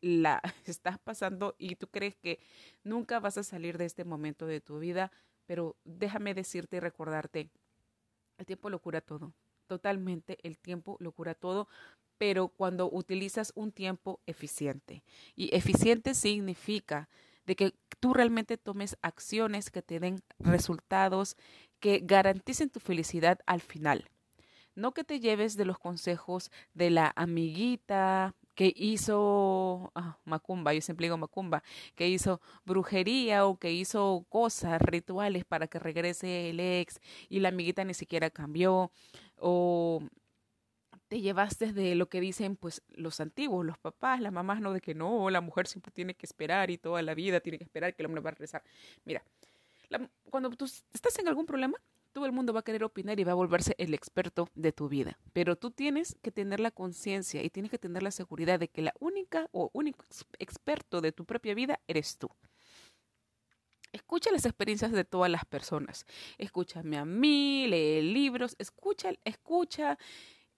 la 0.02 0.42
estás 0.66 1.00
pasando 1.00 1.56
y 1.58 1.76
tú 1.76 1.88
crees 1.88 2.16
que 2.16 2.40
nunca 2.84 3.20
vas 3.20 3.38
a 3.38 3.44
salir 3.44 3.78
de 3.78 3.86
este 3.86 4.06
momento 4.06 4.46
de 4.46 4.62
tu 4.62 4.80
vida, 4.80 5.12
pero 5.46 5.76
déjame 5.84 6.34
decirte 6.34 6.78
y 6.78 6.80
recordarte, 6.80 7.50
el 8.38 8.46
tiempo 8.46 8.70
lo 8.70 8.80
cura 8.80 9.02
todo, 9.02 9.34
totalmente 9.68 10.38
el 10.44 10.58
tiempo 10.58 10.98
lo 11.00 11.12
cura 11.12 11.34
todo, 11.36 11.68
pero 12.18 12.50
cuando 12.50 12.92
utilizas 12.92 13.52
un 13.56 13.72
tiempo 13.72 14.20
eficiente. 14.26 15.04
Y 15.36 15.56
eficiente 15.56 16.14
significa 16.14 17.10
de 17.46 17.56
que 17.56 17.74
tú 18.00 18.14
realmente 18.14 18.58
tomes 18.58 18.98
acciones 19.02 19.72
que 19.72 19.82
te 19.82 20.00
den 20.00 20.22
resultados 20.38 21.36
que 21.80 22.00
garanticen 22.04 22.70
tu 22.70 22.80
felicidad 22.80 23.40
al 23.46 23.62
final. 23.62 24.10
No 24.76 24.94
que 24.94 25.04
te 25.04 25.20
lleves 25.20 25.58
de 25.58 25.66
los 25.66 25.80
consejos 25.80 26.52
de 26.74 26.90
la 26.90 27.12
amiguita 27.16 28.36
que 28.60 28.74
hizo 28.76 29.90
ah, 29.96 30.18
macumba, 30.26 30.74
yo 30.74 30.82
siempre 30.82 31.06
digo 31.06 31.18
macumba, 31.18 31.64
que 31.96 32.10
hizo 32.10 32.42
brujería 32.66 33.46
o 33.46 33.58
que 33.58 33.72
hizo 33.72 34.26
cosas, 34.28 34.82
rituales 34.82 35.46
para 35.46 35.68
que 35.68 35.80
regrese 35.80 36.50
el 36.50 36.60
ex 36.60 37.00
y 37.30 37.40
la 37.40 37.50
amiguita 37.50 37.86
ni 37.86 37.94
siquiera 37.94 38.30
cambió, 38.30 38.92
o 39.38 40.04
te 41.08 41.22
llevaste 41.22 41.72
de 41.72 41.96
lo 41.96 42.10
que 42.10 42.20
dicen 42.20 42.58
pues 42.58 42.82
los 42.90 43.22
antiguos, 43.22 43.66
los 43.66 43.78
papás, 43.78 44.20
las 44.20 44.34
mamás, 44.34 44.60
no 44.60 44.74
de 44.74 44.82
que 44.82 44.94
no, 44.94 45.30
la 45.30 45.40
mujer 45.40 45.66
siempre 45.66 45.94
tiene 45.94 46.14
que 46.16 46.26
esperar 46.26 46.70
y 46.70 46.78
toda 46.78 47.02
la 47.02 47.14
vida 47.14 47.40
tiene 47.40 47.60
que 47.60 47.64
esperar 47.64 47.96
que 47.96 48.02
el 48.02 48.08
hombre 48.08 48.22
va 48.22 48.32
a 48.32 48.34
regresar. 48.34 48.62
Mira, 49.06 49.24
cuando 50.30 50.50
tú 50.50 50.66
estás 50.66 51.18
en 51.18 51.30
algún 51.30 51.46
problema, 51.46 51.78
todo 52.12 52.26
el 52.26 52.32
mundo 52.32 52.54
va 52.54 52.62
a 52.62 52.64
querer 52.64 52.84
opinar 52.84 53.20
y 53.20 53.24
va 53.24 53.34
a 53.34 53.36
volverse 53.36 53.76
el 53.78 53.94
experto 53.94 54.50
de 54.56 54.72
tu 54.72 54.90
vida. 54.90 55.18
Pero 55.34 55.56
tú 55.56 55.72
tienes 55.72 56.18
que 56.22 56.32
tener 56.32 56.60
la 56.60 56.72
conciencia 56.72 57.44
y 57.44 57.50
tienes 57.50 57.72
que 57.72 57.78
tener 57.78 58.04
la 58.04 58.12
seguridad 58.12 58.60
de 58.60 58.68
que 58.68 58.82
la 58.82 58.94
única 59.00 59.48
o 59.52 59.70
único 59.74 60.06
experto 60.40 61.02
de 61.02 61.12
tu 61.12 61.26
propia 61.26 61.54
vida 61.54 61.80
eres 61.88 62.18
tú. 62.18 62.30
Escucha 63.92 64.32
las 64.32 64.46
experiencias 64.46 64.92
de 64.92 65.04
todas 65.04 65.32
las 65.32 65.46
personas. 65.46 66.06
Escúchame 66.38 66.98
a 66.98 67.06
mí, 67.06 67.66
lee 67.68 68.02
libros, 68.02 68.56
escucha, 68.60 69.12
escucha 69.24 69.98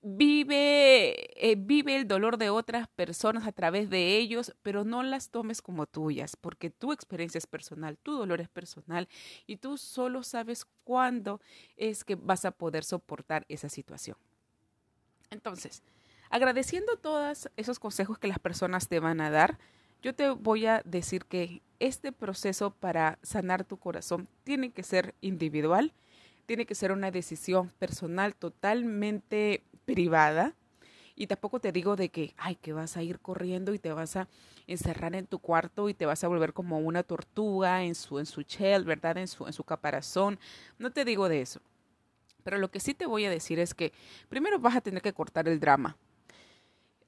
vive, 0.01 1.51
eh, 1.51 1.55
vive 1.57 1.95
el 1.95 2.07
dolor 2.07 2.37
de 2.37 2.49
otras 2.49 2.87
personas 2.87 3.45
a 3.45 3.51
través 3.51 3.89
de 3.89 4.17
ellos, 4.17 4.55
pero 4.63 4.83
no 4.83 5.03
las 5.03 5.29
tomes 5.29 5.61
como 5.61 5.85
tuyas, 5.85 6.35
porque 6.35 6.69
tu 6.69 6.91
experiencia 6.91 7.37
es 7.37 7.47
personal, 7.47 7.97
tu 7.97 8.13
dolor 8.13 8.41
es 8.41 8.49
personal 8.49 9.07
y 9.45 9.57
tú 9.57 9.77
solo 9.77 10.23
sabes 10.23 10.65
cuándo 10.83 11.39
es 11.77 12.03
que 12.03 12.15
vas 12.15 12.45
a 12.45 12.51
poder 12.51 12.83
soportar 12.83 13.45
esa 13.47 13.69
situación. 13.69 14.17
Entonces, 15.29 15.83
agradeciendo 16.29 16.97
todos 16.97 17.49
esos 17.55 17.79
consejos 17.79 18.17
que 18.17 18.27
las 18.27 18.39
personas 18.39 18.87
te 18.87 18.99
van 18.99 19.21
a 19.21 19.29
dar, 19.29 19.59
yo 20.01 20.15
te 20.15 20.31
voy 20.31 20.65
a 20.65 20.81
decir 20.83 21.25
que 21.25 21.61
este 21.79 22.11
proceso 22.11 22.71
para 22.71 23.19
sanar 23.21 23.63
tu 23.63 23.77
corazón 23.77 24.27
tiene 24.43 24.71
que 24.71 24.81
ser 24.81 25.13
individual, 25.21 25.93
tiene 26.47 26.65
que 26.65 26.75
ser 26.75 26.91
una 26.91 27.11
decisión 27.11 27.69
personal 27.77 28.35
totalmente 28.35 29.63
privada. 29.85 30.55
Y 31.15 31.27
tampoco 31.27 31.59
te 31.59 31.71
digo 31.71 31.95
de 31.95 32.09
que, 32.09 32.33
ay, 32.37 32.55
que 32.55 32.73
vas 32.73 32.97
a 32.97 33.03
ir 33.03 33.19
corriendo 33.19 33.73
y 33.73 33.79
te 33.79 33.91
vas 33.91 34.15
a 34.15 34.27
encerrar 34.65 35.15
en 35.15 35.27
tu 35.27 35.39
cuarto 35.39 35.89
y 35.89 35.93
te 35.93 36.05
vas 36.05 36.23
a 36.23 36.27
volver 36.27 36.53
como 36.53 36.79
una 36.79 37.03
tortuga 37.03 37.83
en 37.83 37.95
su, 37.95 38.17
en 38.17 38.25
su 38.25 38.41
shell, 38.41 38.85
¿verdad? 38.85 39.17
En 39.17 39.27
su, 39.27 39.45
en 39.45 39.53
su 39.53 39.63
caparazón. 39.63 40.39
No 40.79 40.91
te 40.91 41.05
digo 41.05 41.29
de 41.29 41.41
eso. 41.41 41.61
Pero 42.43 42.57
lo 42.57 42.71
que 42.71 42.79
sí 42.79 42.93
te 42.93 43.05
voy 43.05 43.25
a 43.25 43.29
decir 43.29 43.59
es 43.59 43.73
que 43.73 43.93
primero 44.29 44.57
vas 44.59 44.75
a 44.75 44.81
tener 44.81 45.01
que 45.01 45.13
cortar 45.13 45.47
el 45.47 45.59
drama. 45.59 45.97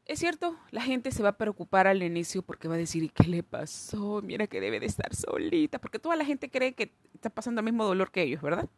Es 0.06 0.20
cierto, 0.20 0.58
la 0.72 0.82
gente 0.82 1.12
se 1.12 1.24
va 1.24 1.30
a 1.30 1.38
preocupar 1.38 1.88
al 1.88 2.04
inicio 2.04 2.42
porque 2.42 2.68
va 2.68 2.76
a 2.76 2.78
decir, 2.78 3.04
¿y 3.04 3.10
qué 3.10 3.24
le 3.24 3.42
pasó? 3.42 4.22
Mira 4.22 4.48
que 4.48 4.60
debe 4.60 4.82
de 4.82 4.86
estar 4.86 5.16
solita, 5.16 5.80
porque 5.80 5.98
toda 5.98 6.18
la 6.18 6.26
gente 6.26 6.50
cree 6.50 6.74
que 6.74 6.94
está 7.14 7.30
pasando 7.30 7.62
el 7.62 7.66
mismo 7.66 7.86
dolor 7.86 8.12
que 8.12 8.24
ellos, 8.24 8.42
¿verdad? 8.42 8.70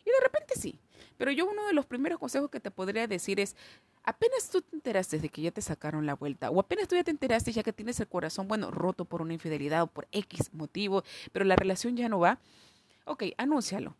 Y 0.00 0.10
de 0.10 0.20
repente 0.22 0.54
sí. 0.56 0.80
Pero 1.16 1.30
yo 1.30 1.46
uno 1.46 1.66
de 1.66 1.72
los 1.72 1.86
primeros 1.86 2.18
consejos 2.18 2.50
que 2.50 2.60
te 2.60 2.70
podría 2.70 3.06
decir 3.06 3.40
es, 3.40 3.56
apenas 4.04 4.48
tú 4.50 4.62
te 4.62 4.76
enteraste 4.76 5.18
de 5.18 5.28
que 5.28 5.42
ya 5.42 5.50
te 5.50 5.62
sacaron 5.62 6.06
la 6.06 6.14
vuelta, 6.14 6.50
o 6.50 6.60
apenas 6.60 6.88
tú 6.88 6.94
ya 6.94 7.04
te 7.04 7.10
enteraste 7.10 7.52
ya 7.52 7.62
que 7.62 7.72
tienes 7.72 8.00
el 8.00 8.08
corazón, 8.08 8.48
bueno, 8.48 8.70
roto 8.70 9.04
por 9.04 9.22
una 9.22 9.32
infidelidad 9.32 9.82
o 9.82 9.86
por 9.86 10.08
X 10.12 10.52
motivo, 10.52 11.04
pero 11.32 11.44
la 11.44 11.56
relación 11.56 11.96
ya 11.96 12.08
no 12.08 12.18
va, 12.18 12.38
ok, 13.04 13.24
anúncialo. 13.38 13.94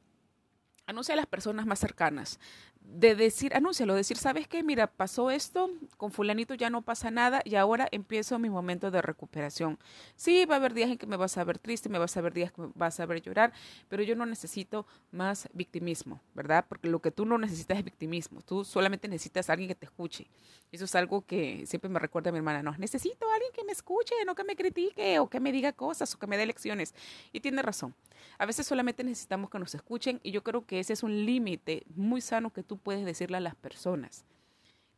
Anuncia 0.86 1.14
a 1.14 1.16
las 1.16 1.26
personas 1.26 1.64
más 1.64 1.78
cercanas 1.78 2.40
de 2.84 3.14
decir, 3.14 3.54
anúncialo, 3.54 3.94
decir, 3.94 4.16
¿sabes 4.16 4.46
qué? 4.46 4.62
Mira, 4.62 4.86
pasó 4.86 5.30
esto, 5.30 5.70
con 5.96 6.12
fulanito 6.12 6.54
ya 6.54 6.68
no 6.68 6.82
pasa 6.82 7.10
nada 7.10 7.40
y 7.44 7.54
ahora 7.54 7.88
empiezo 7.90 8.38
mi 8.38 8.50
momento 8.50 8.90
de 8.90 9.00
recuperación. 9.00 9.78
Sí, 10.16 10.44
va 10.44 10.56
a 10.56 10.58
haber 10.58 10.74
días 10.74 10.90
en 10.90 10.98
que 10.98 11.06
me 11.06 11.16
vas 11.16 11.38
a 11.38 11.44
ver 11.44 11.58
triste, 11.58 11.88
me 11.88 11.98
vas 11.98 12.16
a 12.16 12.20
ver 12.20 12.32
días 12.32 12.52
que 12.52 12.62
me 12.62 12.70
vas 12.74 13.00
a 13.00 13.06
ver 13.06 13.22
llorar, 13.22 13.52
pero 13.88 14.02
yo 14.02 14.14
no 14.14 14.26
necesito 14.26 14.86
más 15.10 15.48
victimismo, 15.52 16.20
¿verdad? 16.34 16.66
Porque 16.68 16.88
lo 16.88 17.00
que 17.00 17.10
tú 17.10 17.24
no 17.24 17.38
necesitas 17.38 17.78
es 17.78 17.84
victimismo, 17.84 18.42
tú 18.42 18.64
solamente 18.64 19.08
necesitas 19.08 19.48
a 19.48 19.54
alguien 19.54 19.68
que 19.68 19.74
te 19.74 19.86
escuche. 19.86 20.26
Eso 20.70 20.84
es 20.84 20.94
algo 20.94 21.24
que 21.24 21.66
siempre 21.66 21.88
me 21.88 21.98
recuerda 21.98 22.30
a 22.30 22.32
mi 22.32 22.38
hermana, 22.38 22.62
no, 22.62 22.76
necesito 22.78 23.28
a 23.30 23.34
alguien 23.34 23.52
que 23.52 23.64
me 23.64 23.72
escuche, 23.72 24.14
no 24.26 24.34
que 24.34 24.44
me 24.44 24.56
critique 24.56 25.18
o 25.18 25.28
que 25.28 25.40
me 25.40 25.52
diga 25.52 25.72
cosas 25.72 26.14
o 26.14 26.18
que 26.18 26.26
me 26.26 26.36
dé 26.36 26.46
lecciones. 26.46 26.94
Y 27.32 27.40
tiene 27.40 27.62
razón. 27.62 27.94
A 28.38 28.46
veces 28.46 28.66
solamente 28.66 29.04
necesitamos 29.04 29.50
que 29.50 29.58
nos 29.58 29.74
escuchen 29.74 30.20
y 30.22 30.30
yo 30.30 30.42
creo 30.42 30.66
que 30.66 30.80
ese 30.80 30.92
es 30.92 31.02
un 31.02 31.24
límite 31.24 31.84
muy 31.94 32.20
sano 32.20 32.52
que 32.52 32.62
tú 32.62 32.71
puedes 32.76 33.04
decirle 33.04 33.38
a 33.38 33.40
las 33.40 33.54
personas. 33.54 34.24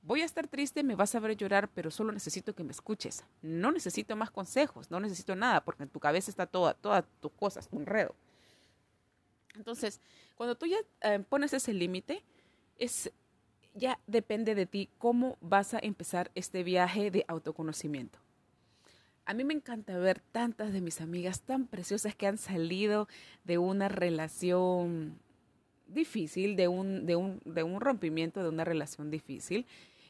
Voy 0.02 0.20
a 0.20 0.26
estar 0.26 0.46
triste, 0.46 0.82
me 0.82 0.96
vas 0.96 1.14
a 1.14 1.20
ver 1.20 1.36
llorar, 1.36 1.68
pero 1.68 1.90
solo 1.90 2.12
necesito 2.12 2.54
que 2.54 2.62
me 2.62 2.72
escuches. 2.72 3.24
No 3.40 3.72
necesito 3.72 4.16
más 4.16 4.30
consejos, 4.30 4.90
no 4.90 5.00
necesito 5.00 5.34
nada, 5.34 5.64
porque 5.64 5.84
en 5.84 5.88
tu 5.88 5.98
cabeza 5.98 6.30
está 6.30 6.46
toda, 6.46 6.74
todas 6.74 7.04
tus 7.20 7.32
cosas, 7.32 7.68
tu 7.68 7.78
enredo. 7.78 8.14
Entonces, 9.54 10.00
cuando 10.34 10.56
tú 10.56 10.66
ya 10.66 10.76
eh, 11.00 11.20
pones 11.26 11.54
ese 11.54 11.72
límite, 11.72 12.22
es 12.78 13.10
ya 13.74 13.98
depende 14.06 14.54
de 14.54 14.66
ti 14.66 14.88
cómo 14.98 15.36
vas 15.40 15.74
a 15.74 15.78
empezar 15.80 16.30
este 16.34 16.62
viaje 16.62 17.10
de 17.10 17.24
autoconocimiento. 17.28 18.18
A 19.26 19.34
mí 19.34 19.42
me 19.42 19.54
encanta 19.54 19.96
ver 19.98 20.20
tantas 20.20 20.72
de 20.72 20.80
mis 20.80 21.00
amigas 21.00 21.40
tan 21.40 21.66
preciosas 21.66 22.14
que 22.14 22.26
han 22.26 22.38
salido 22.38 23.08
de 23.44 23.58
una 23.58 23.88
relación 23.88 25.18
difícil, 25.86 26.56
de 26.56 26.68
un, 26.68 27.06
de 27.06 27.16
un, 27.16 27.40
de 27.44 27.62
un 27.62 27.80
rompimiento 27.80 28.42
de 28.42 28.48
una 28.48 28.64
relación 28.64 29.10
difícil. 29.10 29.66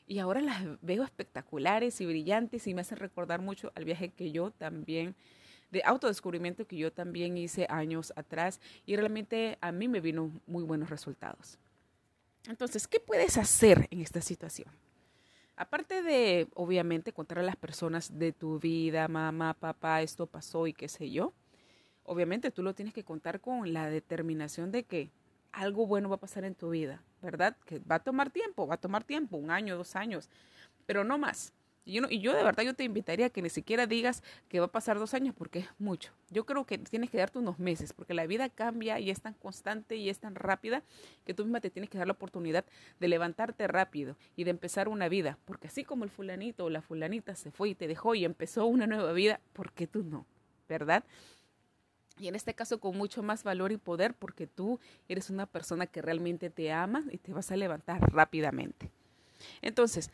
Y 0.06 0.18
ahora 0.18 0.40
las 0.40 0.62
veo 0.82 1.02
espectaculares 1.02 2.00
y 2.00 2.06
brillantes 2.06 2.66
y 2.66 2.74
me 2.74 2.82
hacen 2.82 2.98
recordar 2.98 3.40
mucho 3.40 3.72
al 3.74 3.84
viaje 3.84 4.10
que 4.10 4.32
yo 4.32 4.50
también, 4.50 5.14
de 5.70 5.82
autodescubrimiento 5.84 6.66
que 6.66 6.76
yo 6.76 6.92
también 6.92 7.38
hice 7.38 7.66
años 7.70 8.12
atrás 8.16 8.60
y 8.84 8.96
realmente 8.96 9.56
a 9.60 9.72
mí 9.72 9.88
me 9.88 10.00
vino 10.00 10.30
muy 10.46 10.62
buenos 10.62 10.90
resultados. 10.90 11.58
Entonces, 12.46 12.86
¿qué 12.86 13.00
puedes 13.00 13.38
hacer 13.38 13.88
en 13.90 14.02
esta 14.02 14.20
situación? 14.20 14.68
Aparte 15.56 16.02
de, 16.02 16.48
obviamente, 16.54 17.12
contar 17.12 17.38
a 17.38 17.42
las 17.42 17.56
personas 17.56 18.18
de 18.18 18.32
tu 18.32 18.58
vida, 18.58 19.08
mamá, 19.08 19.54
papá, 19.54 20.02
esto 20.02 20.26
pasó 20.26 20.66
y 20.66 20.74
qué 20.74 20.88
sé 20.88 21.10
yo, 21.10 21.32
obviamente 22.02 22.50
tú 22.50 22.62
lo 22.62 22.74
tienes 22.74 22.92
que 22.92 23.04
contar 23.04 23.40
con 23.40 23.72
la 23.72 23.88
determinación 23.88 24.70
de 24.72 24.82
que 24.82 25.10
algo 25.54 25.86
bueno 25.86 26.08
va 26.08 26.16
a 26.16 26.20
pasar 26.20 26.44
en 26.44 26.54
tu 26.54 26.70
vida, 26.70 27.02
¿verdad? 27.22 27.56
Que 27.64 27.78
va 27.78 27.96
a 27.96 28.00
tomar 28.00 28.30
tiempo, 28.30 28.66
va 28.66 28.74
a 28.74 28.80
tomar 28.80 29.04
tiempo, 29.04 29.36
un 29.36 29.50
año, 29.50 29.76
dos 29.76 29.96
años, 29.96 30.28
pero 30.86 31.04
no 31.04 31.18
más. 31.18 31.52
Y 31.86 31.92
yo, 31.92 32.02
y 32.08 32.18
de 32.18 32.42
verdad 32.42 32.62
yo 32.62 32.74
te 32.74 32.84
invitaría 32.84 33.26
a 33.26 33.30
que 33.30 33.42
ni 33.42 33.50
siquiera 33.50 33.86
digas 33.86 34.22
que 34.48 34.58
va 34.58 34.66
a 34.66 34.72
pasar 34.72 34.98
dos 34.98 35.12
años 35.12 35.34
porque 35.36 35.60
es 35.60 35.68
mucho. 35.78 36.12
Yo 36.30 36.46
creo 36.46 36.64
que 36.64 36.78
tienes 36.78 37.10
que 37.10 37.18
darte 37.18 37.38
unos 37.38 37.58
meses 37.58 37.92
porque 37.92 38.14
la 38.14 38.26
vida 38.26 38.48
cambia 38.48 38.98
y 39.00 39.10
es 39.10 39.20
tan 39.20 39.34
constante 39.34 39.96
y 39.96 40.08
es 40.08 40.18
tan 40.18 40.34
rápida 40.34 40.82
que 41.26 41.34
tú 41.34 41.44
misma 41.44 41.60
te 41.60 41.68
tienes 41.68 41.90
que 41.90 41.98
dar 41.98 42.06
la 42.06 42.14
oportunidad 42.14 42.64
de 43.00 43.08
levantarte 43.08 43.66
rápido 43.66 44.16
y 44.34 44.44
de 44.44 44.50
empezar 44.50 44.88
una 44.88 45.10
vida. 45.10 45.38
Porque 45.44 45.68
así 45.68 45.84
como 45.84 46.04
el 46.04 46.10
fulanito 46.10 46.64
o 46.64 46.70
la 46.70 46.80
fulanita 46.80 47.34
se 47.34 47.50
fue 47.50 47.70
y 47.70 47.74
te 47.74 47.86
dejó 47.86 48.14
y 48.14 48.24
empezó 48.24 48.64
una 48.64 48.86
nueva 48.86 49.12
vida, 49.12 49.40
¿por 49.52 49.72
qué 49.72 49.86
tú 49.86 50.04
no? 50.04 50.24
¿Verdad? 50.66 51.04
Y 52.18 52.28
en 52.28 52.34
este 52.34 52.54
caso 52.54 52.78
con 52.78 52.96
mucho 52.96 53.22
más 53.22 53.42
valor 53.42 53.72
y 53.72 53.76
poder 53.76 54.14
porque 54.14 54.46
tú 54.46 54.78
eres 55.08 55.30
una 55.30 55.46
persona 55.46 55.86
que 55.86 56.02
realmente 56.02 56.50
te 56.50 56.72
ama 56.72 57.04
y 57.10 57.18
te 57.18 57.32
vas 57.32 57.50
a 57.50 57.56
levantar 57.56 58.00
rápidamente. 58.12 58.90
Entonces, 59.62 60.10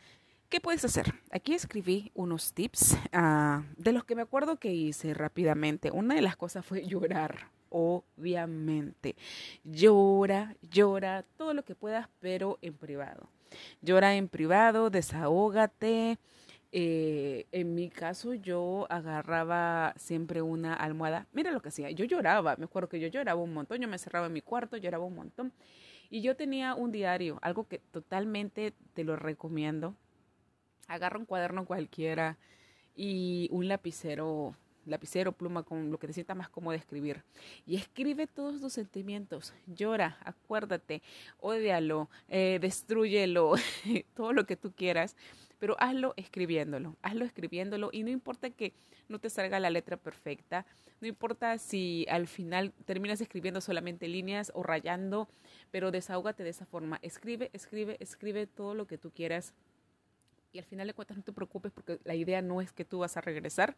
¿qué 0.49 0.59
puedes 0.59 0.83
hacer? 0.83 1.13
Aquí 1.31 1.53
escribí 1.53 2.11
unos 2.15 2.53
tips 2.53 2.97
ah, 3.13 3.63
de 3.77 3.91
los 3.91 4.03
que 4.03 4.15
me 4.15 4.23
acuerdo 4.23 4.57
que 4.57 4.73
hice 4.73 5.13
rápidamente. 5.13 5.91
Una 5.91 6.15
de 6.15 6.21
las 6.21 6.35
cosas 6.35 6.65
fue 6.65 6.85
llorar, 6.85 7.49
obviamente. 7.69 9.15
Llora, 9.63 10.55
llora, 10.61 11.23
todo 11.37 11.53
lo 11.53 11.63
que 11.63 11.75
puedas, 11.75 12.09
pero 12.19 12.57
en 12.61 12.73
privado. 12.73 13.29
Llora 13.81 14.15
en 14.15 14.27
privado, 14.27 14.89
desahógate. 14.89 16.17
Eh, 16.73 17.47
en 17.51 17.75
mi 17.75 17.89
caso 17.89 18.33
yo 18.33 18.87
agarraba 18.89 19.93
siempre 19.97 20.41
una 20.41 20.73
almohada. 20.73 21.27
Mira 21.33 21.51
lo 21.51 21.61
que 21.61 21.69
hacía, 21.69 21.91
yo 21.91 22.05
lloraba, 22.05 22.55
me 22.55 22.65
acuerdo 22.65 22.87
que 22.89 22.99
yo 22.99 23.07
lloraba 23.07 23.41
un 23.41 23.53
montón, 23.53 23.79
yo 23.79 23.87
me 23.87 23.97
cerraba 23.97 24.27
en 24.27 24.33
mi 24.33 24.41
cuarto, 24.41 24.77
lloraba 24.77 25.05
un 25.05 25.15
montón. 25.15 25.53
Y 26.09 26.21
yo 26.21 26.35
tenía 26.35 26.75
un 26.75 26.91
diario, 26.91 27.39
algo 27.41 27.67
que 27.67 27.79
totalmente 27.79 28.73
te 28.93 29.03
lo 29.03 29.15
recomiendo. 29.15 29.95
Agarra 30.87 31.19
un 31.19 31.25
cuaderno 31.25 31.65
cualquiera 31.65 32.37
y 32.95 33.47
un 33.51 33.67
lapicero 33.67 34.55
lapicero, 34.85 35.31
pluma, 35.31 35.63
con 35.63 35.91
lo 35.91 35.99
que 35.99 36.07
te 36.07 36.13
sienta 36.13 36.35
más 36.35 36.49
cómodo 36.49 36.71
de 36.71 36.77
escribir. 36.77 37.23
Y 37.65 37.75
escribe 37.75 38.27
todos 38.27 38.61
tus 38.61 38.73
sentimientos. 38.73 39.53
Llora, 39.67 40.17
acuérdate, 40.23 41.01
ódialo, 41.39 42.09
eh, 42.27 42.59
destruyelo, 42.61 43.53
todo 44.15 44.33
lo 44.33 44.45
que 44.45 44.55
tú 44.55 44.71
quieras. 44.73 45.15
Pero 45.61 45.75
hazlo 45.79 46.15
escribiéndolo, 46.17 46.97
hazlo 47.03 47.23
escribiéndolo 47.23 47.91
y 47.93 48.01
no 48.01 48.09
importa 48.09 48.49
que 48.49 48.73
no 49.07 49.19
te 49.19 49.29
salga 49.29 49.59
la 49.59 49.69
letra 49.69 49.95
perfecta, 49.95 50.65
no 51.01 51.07
importa 51.07 51.59
si 51.59 52.07
al 52.09 52.25
final 52.25 52.73
terminas 52.85 53.21
escribiendo 53.21 53.61
solamente 53.61 54.07
líneas 54.07 54.51
o 54.55 54.63
rayando, 54.63 55.29
pero 55.69 55.91
desahógate 55.91 56.41
de 56.43 56.49
esa 56.49 56.65
forma. 56.65 56.97
Escribe, 57.03 57.51
escribe, 57.53 57.97
escribe 57.99 58.47
todo 58.47 58.73
lo 58.73 58.87
que 58.87 58.97
tú 58.97 59.11
quieras. 59.11 59.53
Y 60.51 60.57
al 60.57 60.65
final 60.65 60.87
de 60.87 60.95
cuentas 60.95 61.15
no 61.15 61.21
te 61.21 61.31
preocupes 61.31 61.71
porque 61.71 61.99
la 62.05 62.15
idea 62.15 62.41
no 62.41 62.59
es 62.59 62.73
que 62.73 62.83
tú 62.83 62.97
vas 62.97 63.15
a 63.15 63.21
regresar 63.21 63.77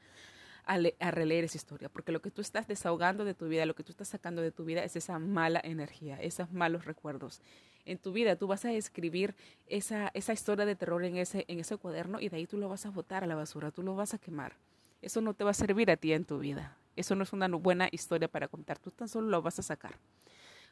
a, 0.65 1.11
releer 1.11 1.43
esa 1.43 1.57
historia, 1.57 1.89
porque 1.89 2.11
lo 2.11 2.21
que 2.21 2.31
tú 2.31 2.41
estás 2.41 2.67
desahogando 2.67 3.25
de 3.25 3.33
tu 3.33 3.47
vida, 3.47 3.65
lo 3.65 3.75
que 3.75 3.83
tú 3.83 3.91
estás 3.91 4.07
sacando 4.07 4.41
de 4.41 4.51
tu 4.51 4.65
vida 4.65 4.83
es 4.83 4.95
esa 4.95 5.19
mala 5.19 5.61
energía, 5.63 6.21
esos 6.21 6.51
malos 6.51 6.85
recuerdos. 6.85 7.41
En 7.85 7.97
tu 7.97 8.13
vida 8.13 8.35
tú 8.35 8.47
vas 8.47 8.63
a 8.65 8.71
escribir 8.71 9.35
esa, 9.67 10.09
esa 10.13 10.33
historia 10.33 10.65
de 10.65 10.75
terror 10.75 11.03
en 11.03 11.17
ese, 11.17 11.45
en 11.47 11.59
ese 11.59 11.77
cuaderno 11.77 12.19
y 12.19 12.29
de 12.29 12.37
ahí 12.37 12.47
tú 12.47 12.57
lo 12.57 12.69
vas 12.69 12.85
a 12.85 12.89
botar 12.89 13.23
a 13.23 13.27
la 13.27 13.35
basura, 13.35 13.71
tú 13.71 13.83
lo 13.83 13.95
vas 13.95 14.13
a 14.13 14.17
quemar. 14.17 14.53
Eso 15.01 15.19
no 15.19 15.33
te 15.33 15.43
va 15.43 15.51
a 15.51 15.53
servir 15.55 15.91
a 15.91 15.97
ti 15.97 16.13
en 16.13 16.23
tu 16.23 16.39
vida. 16.39 16.77
Eso 16.95 17.15
no 17.15 17.23
es 17.23 17.33
una 17.33 17.47
buena 17.47 17.89
historia 17.91 18.27
para 18.27 18.47
contar, 18.47 18.79
tú 18.79 18.91
tan 18.91 19.09
solo 19.09 19.27
lo 19.27 19.41
vas 19.41 19.59
a 19.59 19.63
sacar. 19.63 19.97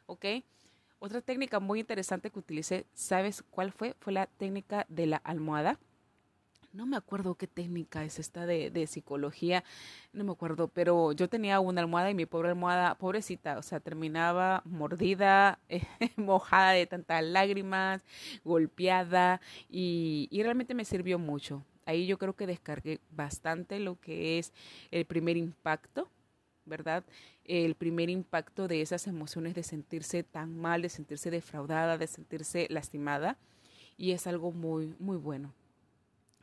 ¿Ok? 0.06 0.24
Otra 1.00 1.20
técnica 1.20 1.58
muy 1.58 1.80
interesante 1.80 2.30
que 2.30 2.38
utilicé, 2.38 2.86
¿sabes 2.94 3.42
cuál 3.50 3.72
fue? 3.72 3.94
Fue 3.98 4.12
la 4.12 4.26
técnica 4.26 4.86
de 4.88 5.06
la 5.06 5.16
almohada 5.16 5.78
no 6.72 6.86
me 6.86 6.96
acuerdo 6.96 7.34
qué 7.34 7.46
técnica 7.46 8.04
es 8.04 8.18
esta 8.18 8.46
de, 8.46 8.70
de, 8.70 8.86
psicología, 8.86 9.62
no 10.12 10.24
me 10.24 10.32
acuerdo, 10.32 10.68
pero 10.68 11.12
yo 11.12 11.28
tenía 11.28 11.60
una 11.60 11.80
almohada 11.80 12.10
y 12.10 12.14
mi 12.14 12.26
pobre 12.26 12.48
almohada, 12.48 12.94
pobrecita, 12.96 13.58
o 13.58 13.62
sea, 13.62 13.80
terminaba 13.80 14.62
mordida, 14.64 15.58
mojada 16.16 16.72
de 16.72 16.86
tantas 16.86 17.22
lágrimas, 17.24 18.02
golpeada 18.44 19.40
y, 19.68 20.28
y 20.30 20.42
realmente 20.42 20.74
me 20.74 20.84
sirvió 20.84 21.18
mucho. 21.18 21.64
Ahí 21.84 22.06
yo 22.06 22.18
creo 22.18 22.34
que 22.34 22.46
descargué 22.46 23.00
bastante 23.10 23.80
lo 23.80 23.98
que 24.00 24.38
es 24.38 24.52
el 24.90 25.04
primer 25.04 25.36
impacto, 25.36 26.08
¿verdad? 26.64 27.04
El 27.44 27.74
primer 27.74 28.08
impacto 28.08 28.68
de 28.68 28.82
esas 28.82 29.06
emociones 29.08 29.54
de 29.54 29.64
sentirse 29.64 30.22
tan 30.22 30.56
mal, 30.56 30.82
de 30.82 30.88
sentirse 30.88 31.30
defraudada, 31.30 31.98
de 31.98 32.06
sentirse 32.06 32.68
lastimada. 32.70 33.36
Y 33.98 34.12
es 34.12 34.26
algo 34.26 34.52
muy, 34.52 34.94
muy 34.98 35.16
bueno. 35.16 35.52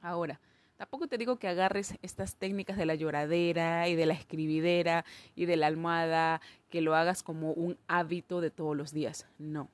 Ahora, 0.02 0.40
tampoco 0.78 1.08
te 1.08 1.18
digo 1.18 1.38
que 1.38 1.48
agarres 1.48 1.96
estas 2.02 2.36
técnicas 2.36 2.78
de 2.78 2.86
la 2.86 2.96
lloradera 2.96 3.88
y 3.88 3.96
de 3.96 4.06
la 4.06 4.14
escribidera 4.14 5.06
y 5.36 5.46
de 5.46 5.58
la 5.58 5.68
almohada, 5.68 6.42
que 6.70 6.82
lo 6.82 6.96
hagas 6.96 7.24
como 7.24 7.52
un 7.54 7.78
hábito 7.88 8.42
de 8.42 8.52
todos 8.52 8.76
los 8.76 8.94
días. 8.94 9.26
No. 9.38 9.70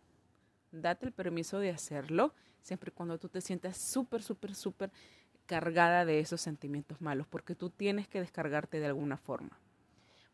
Date 0.71 1.05
el 1.05 1.11
permiso 1.11 1.59
de 1.59 1.69
hacerlo 1.69 2.33
siempre 2.61 2.89
y 2.89 2.95
cuando 2.95 3.17
tú 3.17 3.29
te 3.29 3.41
sientas 3.41 3.77
súper, 3.77 4.23
súper, 4.23 4.55
súper 4.55 4.91
cargada 5.45 6.05
de 6.05 6.19
esos 6.19 6.41
sentimientos 6.41 6.99
malos, 7.01 7.27
porque 7.27 7.55
tú 7.55 7.69
tienes 7.69 8.07
que 8.07 8.19
descargarte 8.19 8.79
de 8.79 8.87
alguna 8.87 9.17
forma. 9.17 9.59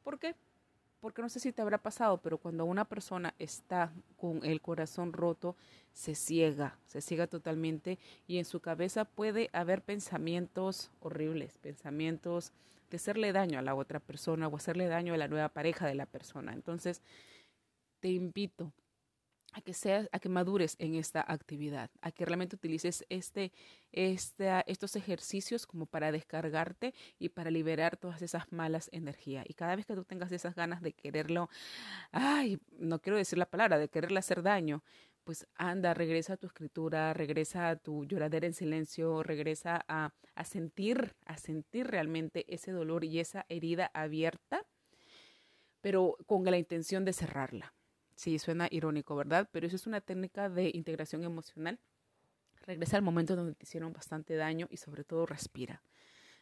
¿Por 0.04 0.18
qué? 0.18 0.36
Porque 1.02 1.24
no 1.24 1.30
sé 1.30 1.40
si 1.40 1.52
te 1.52 1.62
habrá 1.62 1.80
pasado, 1.80 2.20
pero 2.20 2.38
cuando 2.38 2.64
una 2.64 2.86
persona 2.86 3.34
está 3.40 3.92
con 4.18 4.46
el 4.46 4.62
corazón 4.62 5.12
roto, 5.12 5.56
se 5.94 6.16
ciega, 6.16 6.78
se 6.86 7.02
ciega 7.02 7.28
totalmente 7.28 7.98
y 8.28 8.38
en 8.38 8.46
su 8.46 8.62
cabeza 8.62 9.04
puede 9.04 9.50
haber 9.52 9.82
pensamientos 9.82 10.92
horribles, 11.02 11.58
pensamientos 11.58 12.54
de 12.92 12.98
hacerle 12.98 13.34
daño 13.34 13.58
a 13.58 13.64
la 13.64 13.74
otra 13.74 14.00
persona 14.00 14.48
o 14.48 14.56
hacerle 14.56 14.88
daño 14.88 15.14
a 15.14 15.18
la 15.18 15.28
nueva 15.28 15.50
pareja 15.50 15.88
de 15.88 15.96
la 15.96 16.06
persona. 16.06 16.54
Entonces, 16.54 17.02
te 18.00 18.10
invito 18.10 18.72
a 19.54 19.62
que 19.62 19.74
seas, 19.74 20.08
a 20.12 20.20
que 20.20 20.30
madures 20.30 20.76
en 20.80 20.96
esta 20.96 21.24
actividad, 21.28 21.90
a 22.02 22.12
que 22.12 22.26
realmente 22.26 22.56
utilices 22.56 23.06
este, 23.10 23.52
este, 23.92 24.50
estos 24.68 24.96
ejercicios 24.96 25.66
como 25.66 25.86
para 25.86 26.12
descargarte 26.12 26.94
y 27.20 27.30
para 27.30 27.52
liberar 27.52 27.98
todas 27.98 28.22
esas 28.22 28.52
malas 28.52 28.90
energías. 28.94 29.46
Y 29.48 29.54
cada 29.54 29.76
vez 29.76 29.86
que 29.86 29.96
tú 29.96 30.06
tengas 30.06 30.32
esas 30.32 30.56
ganas 30.56 30.82
de 30.82 30.94
quererlo, 30.94 31.50
ay, 32.12 32.60
no 32.78 33.00
quiero 33.00 33.18
decir 33.18 33.38
la 33.38 33.46
palabra, 33.46 33.78
de 33.78 33.90
quererle 33.90 34.20
hacer 34.20 34.42
daño, 34.42 34.84
pues 35.24 35.48
anda, 35.56 35.94
regresa 35.94 36.34
a 36.34 36.38
tu 36.38 36.48
escritura, 36.48 37.14
regresa 37.14 37.70
a 37.70 37.76
tu 37.76 38.06
lloradera 38.06 38.48
en 38.48 38.54
silencio, 38.54 39.22
regresa 39.22 39.84
a, 39.88 40.14
a 40.34 40.46
sentir, 40.46 41.16
a 41.26 41.38
sentir 41.38 41.88
realmente 41.88 42.46
ese 42.54 42.72
dolor 42.72 43.04
y 43.04 43.20
esa 43.20 43.46
herida 43.50 43.92
abierta, 43.94 44.66
pero 45.82 46.18
con 46.26 46.44
la 46.46 46.58
intención 46.58 47.06
de 47.06 47.14
cerrarla 47.14 47.74
Sí, 48.22 48.38
suena 48.38 48.68
irónico, 48.70 49.16
¿verdad? 49.16 49.50
Pero 49.52 49.66
eso 49.66 49.76
es 49.76 49.88
una 49.88 50.00
técnica 50.00 50.48
de 50.48 50.70
integración 50.76 51.24
emocional. 51.24 51.80
Regresa 52.68 52.96
al 52.96 53.02
momento 53.02 53.36
donde 53.36 53.56
te 53.56 53.64
hicieron 53.64 53.94
bastante 53.94 54.36
daño 54.36 54.68
y 54.70 54.78
sobre 54.78 55.04
todo 55.04 55.26
respira. 55.26 55.82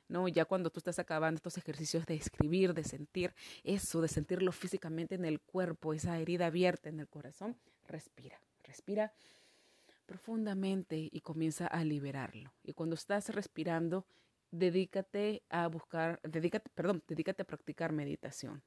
¿no? 0.10 0.28
Ya 0.28 0.44
cuando 0.44 0.72
tú 0.72 0.82
estás 0.82 1.00
acabando 1.00 1.38
estos 1.38 1.58
ejercicios 1.58 2.06
de 2.06 2.16
escribir, 2.16 2.74
de 2.74 2.84
sentir 2.84 3.34
eso, 3.64 4.02
de 4.02 4.10
sentirlo 4.10 4.52
físicamente 4.52 5.16
en 5.16 5.24
el 5.24 5.40
cuerpo, 5.40 5.94
esa 5.94 6.20
herida 6.20 6.48
abierta 6.48 6.90
en 6.90 7.00
el 7.00 7.08
corazón, 7.08 7.56
respira, 7.88 8.42
respira 8.66 9.14
profundamente 10.06 11.08
y 11.10 11.22
comienza 11.22 11.66
a 11.66 11.86
liberarlo. 11.86 12.52
Y 12.62 12.74
cuando 12.74 12.96
estás 12.96 13.30
respirando, 13.30 14.06
dedícate 14.52 15.44
a 15.50 15.68
buscar, 15.68 16.20
dedícate, 16.24 16.70
perdón, 16.76 17.02
dedícate 17.08 17.44
a 17.44 17.46
practicar 17.46 17.94
meditación. 17.94 18.64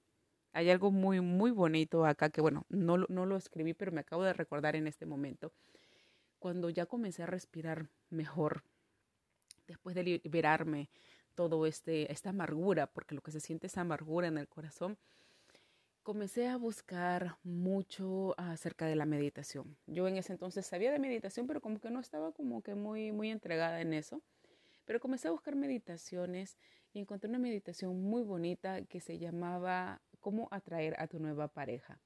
Hay 0.52 0.70
algo 0.70 0.90
muy, 0.90 1.20
muy 1.20 1.50
bonito 1.50 2.04
acá 2.04 2.30
que, 2.30 2.40
bueno, 2.40 2.66
no, 2.68 2.98
no 2.98 3.26
lo 3.26 3.36
escribí, 3.36 3.74
pero 3.74 3.92
me 3.92 4.00
acabo 4.00 4.22
de 4.22 4.32
recordar 4.32 4.76
en 4.76 4.86
este 4.86 5.06
momento. 5.06 5.52
Cuando 6.38 6.68
ya 6.70 6.86
comencé 6.86 7.22
a 7.22 7.26
respirar 7.26 7.88
mejor, 8.10 8.62
después 9.66 9.94
de 9.94 10.02
liberarme 10.04 10.90
todo 11.34 11.66
este, 11.66 12.12
esta 12.12 12.30
amargura, 12.30 12.86
porque 12.86 13.14
lo 13.14 13.22
que 13.22 13.32
se 13.32 13.40
siente 13.40 13.66
es 13.66 13.78
amargura 13.78 14.28
en 14.28 14.38
el 14.38 14.48
corazón, 14.48 14.98
comencé 16.02 16.48
a 16.48 16.56
buscar 16.56 17.38
mucho 17.44 18.34
acerca 18.38 18.86
de 18.86 18.96
la 18.96 19.06
meditación. 19.06 19.76
Yo 19.86 20.08
en 20.08 20.16
ese 20.16 20.32
entonces 20.32 20.66
sabía 20.66 20.90
de 20.90 20.98
meditación, 20.98 21.46
pero 21.46 21.60
como 21.60 21.78
que 21.80 21.90
no 21.90 22.00
estaba 22.00 22.32
como 22.32 22.62
que 22.62 22.74
muy, 22.74 23.12
muy 23.12 23.30
entregada 23.30 23.80
en 23.80 23.94
eso. 23.94 24.22
Pero 24.84 25.00
comencé 25.00 25.28
a 25.28 25.30
buscar 25.30 25.54
meditaciones 25.54 26.58
y 26.92 26.98
encontré 26.98 27.28
una 27.28 27.38
meditación 27.38 28.02
muy 28.02 28.22
bonita 28.22 28.82
que 28.82 29.00
se 29.00 29.18
llamaba 29.18 30.02
cómo 30.22 30.48
atraer 30.50 30.94
a 30.98 31.06
tu 31.06 31.18
nueva 31.18 31.48
pareja. 31.48 32.00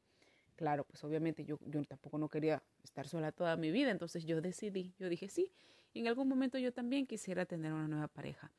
Claro, 0.57 0.85
pues 0.85 1.05
obviamente 1.05 1.45
yo, 1.45 1.59
tampoco 1.87 2.19
no 2.19 2.29
quería 2.29 2.63
estar 2.83 3.07
sola 3.07 3.31
toda 3.31 3.57
mi 3.57 3.71
vida, 3.71 3.91
entonces 3.91 4.25
yo 4.25 4.41
decidí, 4.41 4.95
yo 4.99 5.09
dije 5.09 5.29
sí, 5.29 5.53
en 5.95 6.09
algún 6.09 6.29
momento 6.29 6.59
yo 6.59 6.73
también 6.73 7.07
quisiera 7.07 7.45
tener 7.45 7.73
una 7.73 7.87
nueva 7.87 8.09
pareja. 8.09 8.51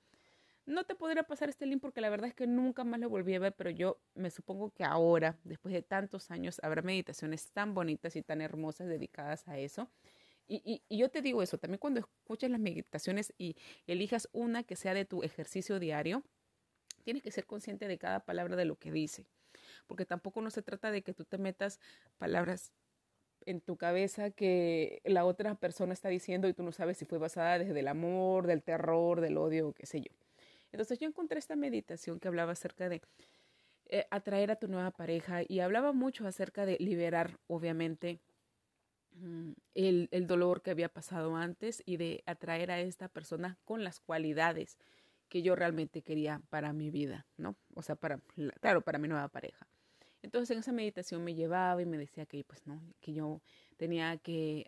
No 0.66 0.84
te 0.84 0.96
podría 0.96 1.24
pasar 1.24 1.50
este 1.50 1.66
link 1.66 1.82
porque 1.82 2.02
la 2.02 2.10
verdad 2.10 2.28
es 2.28 2.36
que 2.36 2.46
nunca 2.46 2.84
más 2.84 3.00
lo 3.00 3.10
volví 3.10 3.34
a 3.36 3.40
ver, 3.40 3.54
pero 3.54 3.70
yo 3.70 4.00
me 4.16 4.30
supongo 4.30 4.70
que 4.72 4.84
ahora, 4.84 5.40
después 5.44 5.74
de 5.74 5.82
tantos 5.82 6.30
años, 6.30 6.60
habrá 6.62 6.82
meditaciones 6.82 7.52
tan 7.52 7.74
bonitas 7.74 8.16
y 8.16 8.22
tan 8.22 8.42
hermosas 8.42 8.88
dedicadas 8.88 9.48
a 9.48 9.58
eso. 9.58 9.90
Y, 10.48 10.62
y, 10.66 10.84
y, 10.90 10.98
yo 11.00 11.10
te 11.10 11.22
digo 11.22 11.42
eso, 11.42 11.58
también 11.58 11.80
cuando 11.80 12.00
escuches 12.00 12.50
las 12.50 12.60
meditaciones 12.60 13.34
y 13.38 13.56
elijas 13.86 14.30
una 14.34 14.64
que 14.64 14.76
sea 14.76 14.94
de 14.94 15.06
tu 15.06 15.24
ejercicio 15.24 15.80
diario, 15.80 16.24
tienes 17.04 17.24
que 17.24 17.32
ser 17.32 17.46
consciente 17.46 17.88
de 17.88 17.98
cada 17.98 18.22
palabra 18.22 18.56
de 18.56 18.66
lo 18.66 18.78
que 18.78 18.92
dice 18.92 19.26
porque 19.88 20.06
tampoco 20.06 20.42
no 20.42 20.50
se 20.50 20.62
trata 20.62 20.92
de 20.92 21.02
que 21.02 21.14
tú 21.14 21.26
te 21.26 21.38
metas 21.38 21.80
palabras 22.18 22.72
en 23.46 23.62
tu 23.62 23.78
cabeza 23.78 24.30
que 24.30 25.02
la 25.06 25.26
otra 25.26 25.56
persona 25.56 25.94
está 25.94 26.10
diciendo 26.10 26.48
y 26.48 26.54
tú 26.54 26.64
no 26.64 26.72
sabes 26.74 26.98
si 26.98 27.06
fue 27.06 27.18
basada 27.18 27.58
desde 27.58 27.80
el 27.80 27.88
amor, 27.88 28.46
del 28.46 28.62
terror, 28.62 29.22
del 29.22 29.38
odio, 29.38 29.74
qué 29.74 29.86
sé 29.86 30.02
yo. 30.02 30.12
Entonces 30.72 31.00
yo 31.00 31.08
encontré 31.08 31.40
esta 31.40 31.56
meditación 31.56 32.20
que 32.20 32.28
hablaba 32.28 32.52
acerca 32.52 32.90
de 32.90 33.02
eh, 33.86 34.06
atraer 34.12 34.52
a 34.52 34.58
tu 34.58 34.68
nueva 34.68 34.92
pareja 34.92 35.42
y 35.48 35.62
hablaba 35.62 35.94
mucho 35.94 36.28
acerca 36.28 36.66
de 36.66 36.76
liberar, 36.80 37.40
obviamente, 37.48 38.20
mm, 39.14 39.52
el, 39.76 40.10
el, 40.12 40.28
dolor 40.28 40.62
que 40.62 40.72
había 40.72 40.90
pasado 40.90 41.38
antes 41.38 41.82
y 41.86 41.96
de 41.96 42.24
atraer 42.26 42.70
a 42.70 42.82
esta 42.82 43.08
persona 43.08 43.58
con 43.64 43.86
las 43.86 44.02
cualidades 44.02 44.78
que 45.30 45.42
yo 45.42 45.56
realmente 45.56 46.02
quería 46.02 46.42
para 46.50 46.74
mi 46.74 46.92
vida, 46.92 47.26
¿no? 47.38 47.56
O 47.76 47.82
sea, 47.82 47.96
para, 47.96 48.20
claro, 48.60 48.82
para 48.82 48.98
mi 48.98 49.08
nueva 49.08 49.30
pareja. 49.30 49.68
Entonces 50.22 50.52
en 50.52 50.60
esa 50.60 50.72
meditación 50.72 51.24
me 51.24 51.36
llevaba 51.36 51.82
y 51.82 51.86
me 51.86 51.98
decía 51.98 52.26
que 52.26 52.44
pues 52.44 52.66
no, 52.66 52.82
que 53.00 53.14
yo 53.14 53.42
tenía 53.78 54.18
que 54.18 54.66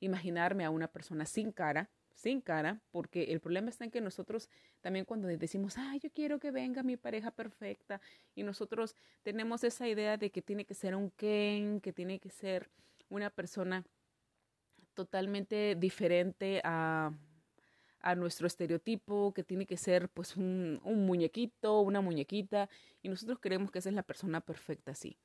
imaginarme 0.00 0.64
a 0.64 0.70
una 0.70 0.88
persona 0.88 1.26
sin 1.26 1.52
cara, 1.52 1.90
sin 2.14 2.40
cara, 2.40 2.80
porque 2.90 3.24
el 3.32 3.40
problema 3.40 3.68
está 3.68 3.84
en 3.84 3.90
que 3.90 4.00
nosotros 4.00 4.48
también 4.80 5.04
cuando 5.04 5.28
decimos, 5.28 5.76
ay, 5.76 5.98
yo 5.98 6.10
quiero 6.10 6.38
que 6.38 6.50
venga 6.50 6.82
mi 6.82 6.96
pareja 6.96 7.30
perfecta, 7.30 8.00
y 8.34 8.42
nosotros 8.42 8.94
tenemos 9.22 9.64
esa 9.64 9.88
idea 9.88 10.16
de 10.16 10.30
que 10.30 10.40
tiene 10.40 10.64
que 10.64 10.74
ser 10.74 10.94
un 10.94 11.10
Ken, 11.10 11.80
que 11.80 11.92
tiene 11.92 12.20
que 12.20 12.30
ser 12.30 12.70
una 13.08 13.30
persona 13.30 13.84
totalmente 14.94 15.74
diferente 15.74 16.60
a, 16.64 17.12
a 18.04 18.14
nuestro 18.14 18.46
estereotipo, 18.46 19.32
que 19.32 19.42
tiene 19.42 19.64
que 19.64 19.78
ser 19.78 20.10
pues 20.10 20.36
un, 20.36 20.78
muñequito, 20.84 21.80
una 21.80 22.02
muñequita, 22.02 22.68
y 23.02 23.08
nosotros 23.08 23.38
creemos 23.40 23.70
que 23.70 23.78
esa 23.78 23.88
es 23.88 23.94
la 23.94 24.02
persona 24.02 24.42
perfecta 24.42 24.92
así. 24.92 25.16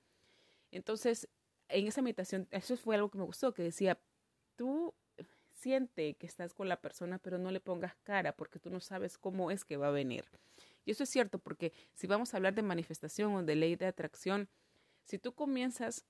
Entonces, 0.72 1.28
en 1.68 1.88
esa 1.88 2.02
meditación, 2.02 2.48
eso 2.52 2.78
fue 2.78 2.96
algo 2.96 3.12
que 3.12 3.18
me 3.18 3.26
gustó, 3.26 3.54
que 3.54 3.64
decía, 3.64 4.00
tú 4.56 4.94
siente 5.52 6.16
que 6.16 6.26
estás 6.26 6.54
con 6.54 6.70
la 6.70 6.80
persona, 6.80 7.20
pero 7.20 7.38
no 7.38 7.52
le 7.52 7.60
pongas 7.60 7.98
cara 8.04 8.32
porque 8.32 8.60
tú 8.60 8.70
no 8.70 8.80
sabes 8.80 9.18
cómo 9.18 9.52
es 9.52 9.66
que 9.66 9.76
va 9.76 9.90
a 9.90 9.92
venir. 9.92 10.24
Y 10.86 10.92
eso 10.92 11.04
es 11.04 11.10
cierto 11.10 11.38
porque 11.38 11.74
si 11.96 12.08
vamos 12.08 12.34
a 12.34 12.38
hablar 12.38 12.54
de 12.54 12.62
manifestación 12.62 13.36
o 13.36 13.44
de 13.44 13.56
ley 13.58 13.76
de 13.76 13.88
atracción, 13.88 14.48
si 15.04 15.20
tú 15.20 15.34
comienzas 15.34 16.06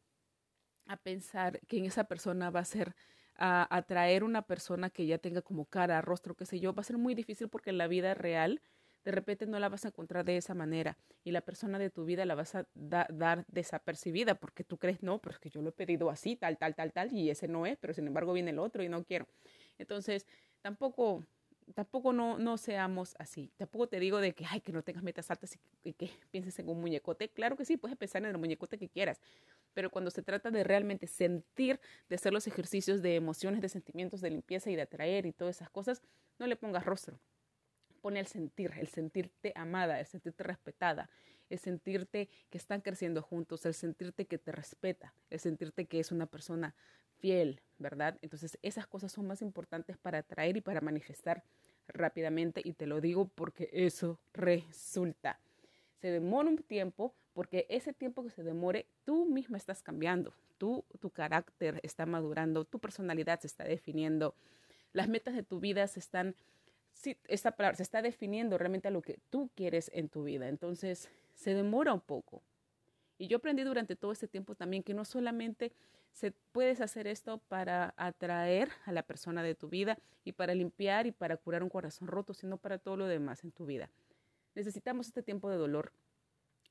a 0.85 0.97
pensar 0.97 1.61
que 1.61 1.79
en 1.79 1.85
esa 1.85 2.03
persona 2.03 2.51
va 2.51 2.59
a 2.59 2.65
ser 2.65 2.95
a 3.39 3.67
atraer 3.75 4.23
una 4.23 4.43
persona 4.43 4.89
que 4.89 5.05
ya 5.05 5.17
tenga 5.17 5.41
como 5.41 5.65
cara, 5.65 6.01
rostro, 6.01 6.35
qué 6.35 6.45
sé 6.45 6.59
yo, 6.59 6.73
va 6.73 6.81
a 6.81 6.83
ser 6.83 6.97
muy 6.97 7.15
difícil 7.15 7.49
porque 7.49 7.71
en 7.71 7.77
la 7.77 7.87
vida 7.87 8.13
real 8.13 8.61
de 9.05 9.11
repente 9.11 9.45
no 9.47 9.59
la 9.59 9.69
vas 9.69 9.85
a 9.85 9.89
encontrar 9.89 10.25
de 10.25 10.37
esa 10.37 10.53
manera 10.53 10.97
y 11.23 11.31
la 11.31 11.41
persona 11.41 11.79
de 11.79 11.89
tu 11.89 12.05
vida 12.05 12.25
la 12.25 12.35
vas 12.35 12.55
a 12.55 12.67
dar 12.73 13.45
desapercibida 13.47 14.35
porque 14.35 14.63
tú 14.63 14.77
crees, 14.77 15.01
no, 15.01 15.19
pero 15.19 15.33
es 15.33 15.39
que 15.39 15.49
yo 15.49 15.61
lo 15.61 15.69
he 15.69 15.73
pedido 15.73 16.09
así, 16.09 16.35
tal, 16.35 16.57
tal, 16.57 16.75
tal, 16.75 16.91
tal, 16.91 17.13
y 17.13 17.29
ese 17.29 17.47
no 17.47 17.65
es, 17.65 17.77
pero 17.77 17.93
sin 17.93 18.07
embargo 18.07 18.33
viene 18.33 18.51
el 18.51 18.59
otro 18.59 18.83
y 18.83 18.89
no 18.89 19.03
quiero. 19.03 19.27
Entonces, 19.77 20.27
tampoco, 20.61 21.25
tampoco 21.73 22.13
no, 22.13 22.37
no 22.37 22.57
seamos 22.57 23.15
así. 23.19 23.51
Tampoco 23.57 23.87
te 23.87 23.99
digo 23.99 24.19
de 24.19 24.33
que, 24.33 24.45
ay, 24.45 24.61
que 24.61 24.71
no 24.71 24.83
tengas 24.83 25.03
metas 25.03 25.29
altas 25.31 25.57
y, 25.83 25.93
que 25.93 26.09
pienses 26.31 26.57
en 26.59 26.69
un 26.69 26.79
muñecote. 26.81 27.29
Claro 27.29 27.55
que 27.55 27.65
sí, 27.65 27.77
puedes 27.77 27.97
pensar 27.97 28.23
en 28.23 28.29
el 28.29 28.37
muñecote 28.37 28.77
que 28.77 28.89
quieras, 28.89 29.19
pero 29.73 29.89
cuando 29.89 30.11
se 30.11 30.21
trata 30.21 30.51
de 30.51 30.63
realmente 30.63 31.07
sentir, 31.07 31.79
de 32.09 32.15
hacer 32.15 32.33
los 32.33 32.47
ejercicios 32.47 33.01
de 33.01 33.15
emociones, 33.15 33.61
de 33.61 33.69
sentimientos, 33.69 34.21
de 34.21 34.29
limpieza 34.29 34.69
y 34.69 34.75
de 34.75 34.83
atraer 34.83 35.25
y 35.25 35.31
todas 35.31 35.57
esas 35.57 35.69
cosas, 35.69 36.01
no 36.37 36.47
le 36.47 36.55
pongas 36.55 36.85
rostro 36.85 37.19
pone 37.99 38.19
el 38.19 38.27
sentir, 38.27 38.71
el 38.77 38.87
sentirte 38.87 39.51
amada, 39.55 39.99
el 39.99 40.05
sentirte 40.05 40.43
respetada, 40.43 41.09
el 41.49 41.59
sentirte 41.59 42.29
que 42.49 42.57
están 42.57 42.81
creciendo 42.81 43.21
juntos, 43.21 43.65
el 43.65 43.73
sentirte 43.73 44.25
que 44.25 44.37
te 44.37 44.51
respeta, 44.51 45.13
el 45.29 45.39
sentirte 45.39 45.85
que 45.85 45.99
es 45.99 46.11
una 46.11 46.25
persona 46.25 46.75
fiel, 47.19 47.61
¿verdad? 47.77 48.17
Entonces 48.21 48.57
esas 48.61 48.87
cosas 48.87 49.11
son 49.11 49.27
más 49.27 49.41
importantes 49.41 49.97
para 49.97 50.19
atraer 50.19 50.57
y 50.57 50.61
para 50.61 50.81
manifestar 50.81 51.43
rápidamente 51.87 52.61
y 52.63 52.73
te 52.73 52.87
lo 52.87 53.01
digo 53.01 53.27
porque 53.27 53.69
eso 53.73 54.19
resulta. 54.33 55.39
Se 56.01 56.09
demora 56.09 56.49
un 56.49 56.57
tiempo 56.57 57.13
porque 57.33 57.65
ese 57.69 57.93
tiempo 57.93 58.23
que 58.23 58.29
se 58.29 58.43
demore, 58.43 58.85
tú 59.05 59.25
misma 59.25 59.57
estás 59.57 59.81
cambiando, 59.81 60.33
tú, 60.57 60.85
tu 60.99 61.09
carácter 61.09 61.79
está 61.83 62.05
madurando, 62.05 62.65
tu 62.65 62.79
personalidad 62.79 63.39
se 63.39 63.47
está 63.47 63.63
definiendo, 63.63 64.35
las 64.93 65.07
metas 65.07 65.35
de 65.35 65.43
tu 65.43 65.59
vida 65.59 65.87
se 65.87 65.99
están 65.99 66.35
esta 67.27 67.51
palabra 67.51 67.77
se 67.77 67.83
está 67.83 68.01
definiendo 68.01 68.57
realmente 68.57 68.87
a 68.87 68.91
lo 68.91 69.01
que 69.01 69.19
tú 69.29 69.49
quieres 69.55 69.89
en 69.93 70.09
tu 70.09 70.23
vida. 70.23 70.49
Entonces, 70.49 71.09
se 71.39 71.53
demora 71.53 71.93
un 71.93 72.01
poco. 72.01 72.43
Y 73.17 73.27
yo 73.27 73.37
aprendí 73.37 73.63
durante 73.63 73.95
todo 73.95 74.11
este 74.11 74.27
tiempo 74.27 74.55
también 74.55 74.83
que 74.83 74.93
no 74.93 75.05
solamente 75.05 75.71
se 76.11 76.31
puedes 76.31 76.81
hacer 76.81 77.07
esto 77.07 77.37
para 77.37 77.93
atraer 77.95 78.69
a 78.85 78.91
la 78.91 79.03
persona 79.03 79.41
de 79.41 79.55
tu 79.55 79.69
vida 79.69 79.97
y 80.25 80.33
para 80.33 80.53
limpiar 80.53 81.07
y 81.07 81.13
para 81.13 81.37
curar 81.37 81.63
un 81.63 81.69
corazón 81.69 82.09
roto, 82.09 82.33
sino 82.33 82.57
para 82.57 82.77
todo 82.77 82.97
lo 82.97 83.07
demás 83.07 83.45
en 83.45 83.51
tu 83.51 83.65
vida. 83.65 83.89
Necesitamos 84.53 85.07
este 85.07 85.23
tiempo 85.23 85.49
de 85.49 85.55
dolor. 85.55 85.93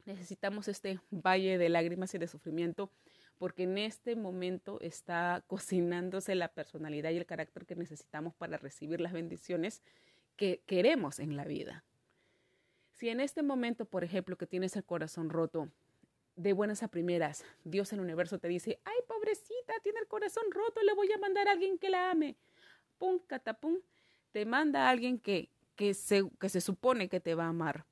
Necesitamos 0.04 0.68
este 0.68 1.00
valle 1.10 1.56
de 1.56 1.68
lágrimas 1.70 2.14
y 2.14 2.18
de 2.18 2.28
sufrimiento 2.28 2.90
porque 3.38 3.62
en 3.62 3.78
este 3.78 4.16
momento 4.16 4.80
está 4.82 5.44
cocinándose 5.46 6.34
la 6.34 6.48
personalidad 6.48 7.10
y 7.10 7.16
el 7.16 7.26
carácter 7.26 7.64
que 7.64 7.74
necesitamos 7.74 8.34
para 8.34 8.58
recibir 8.58 9.00
las 9.00 9.14
bendiciones 9.14 9.80
que 10.36 10.62
queremos 10.66 11.20
en 11.20 11.36
la 11.36 11.44
vida. 11.44 11.84
Si 12.98 13.08
en 13.08 13.20
este 13.20 13.44
momento, 13.44 13.84
por 13.84 14.02
ejemplo, 14.02 14.36
que 14.36 14.48
tienes 14.48 14.74
el 14.74 14.82
corazón 14.82 15.30
roto, 15.30 15.68
de 16.34 16.52
buenas 16.52 16.82
a 16.82 16.88
primeras, 16.88 17.44
Dios 17.62 17.92
en 17.92 18.00
el 18.00 18.04
universo 18.04 18.40
te 18.40 18.48
dice, 18.48 18.80
ay, 18.84 18.96
pobrecita, 19.06 19.72
tiene 19.84 20.00
el 20.00 20.08
corazón 20.08 20.42
roto, 20.50 20.82
le 20.82 20.94
voy 20.94 21.10
a 21.12 21.18
mandar 21.18 21.46
a 21.46 21.52
alguien 21.52 21.78
que 21.78 21.90
la 21.90 22.10
ame. 22.10 22.34
Pum, 22.98 23.20
catapum, 23.24 23.76
te 24.32 24.44
manda 24.44 24.86
a 24.86 24.90
alguien 24.90 25.20
que, 25.20 25.48
que, 25.76 25.94
se, 25.94 26.28
que 26.40 26.48
se 26.48 26.60
supone 26.60 27.08
que 27.08 27.20
te 27.20 27.36
va 27.36 27.44
a 27.44 27.50
amar. 27.50 27.86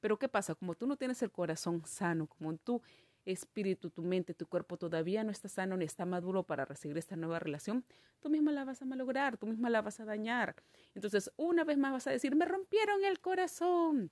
Pero 0.00 0.18
¿qué 0.18 0.26
pasa? 0.26 0.54
Como 0.54 0.74
tú 0.74 0.86
no 0.86 0.96
tienes 0.96 1.20
el 1.20 1.30
corazón 1.30 1.84
sano, 1.84 2.26
como 2.26 2.56
tú 2.56 2.80
espíritu, 3.26 3.90
tu 3.90 4.02
mente, 4.02 4.32
tu 4.32 4.46
cuerpo 4.46 4.78
todavía 4.78 5.22
no 5.22 5.32
está 5.32 5.50
sano 5.50 5.76
ni 5.76 5.84
está 5.84 6.06
maduro 6.06 6.44
para 6.44 6.64
recibir 6.64 6.96
esta 6.96 7.16
nueva 7.16 7.40
relación, 7.40 7.84
tú 8.20 8.30
misma 8.30 8.52
la 8.52 8.64
vas 8.64 8.80
a 8.80 8.86
malograr, 8.86 9.36
tú 9.36 9.46
misma 9.46 9.68
la 9.68 9.82
vas 9.82 10.00
a 10.00 10.06
dañar. 10.06 10.54
Entonces, 10.94 11.30
una 11.36 11.64
vez 11.64 11.76
más 11.76 11.92
vas 11.92 12.06
a 12.06 12.10
decir, 12.10 12.34
me 12.36 12.46
rompieron 12.46 13.04
el 13.04 13.20
corazón. 13.20 14.10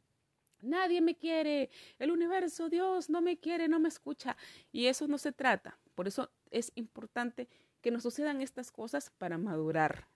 Nadie 0.65 1.01
me 1.01 1.15
quiere, 1.17 1.71
el 1.99 2.11
universo, 2.11 2.69
Dios 2.69 3.11
no 3.11 3.21
me 3.21 3.37
quiere, 3.37 3.69
no 3.69 3.79
me 3.79 3.89
escucha. 3.89 4.37
Y 4.73 4.87
eso 4.87 5.07
no 5.07 5.19
se 5.19 5.33
trata. 5.33 5.79
Por 5.95 6.09
eso 6.09 6.31
es 6.51 6.73
importante 6.75 7.49
que 7.81 7.91
nos 7.91 8.03
sucedan 8.03 8.41
estas 8.41 8.73
cosas 8.73 9.11
para 9.19 9.39
madurar. 9.39 10.07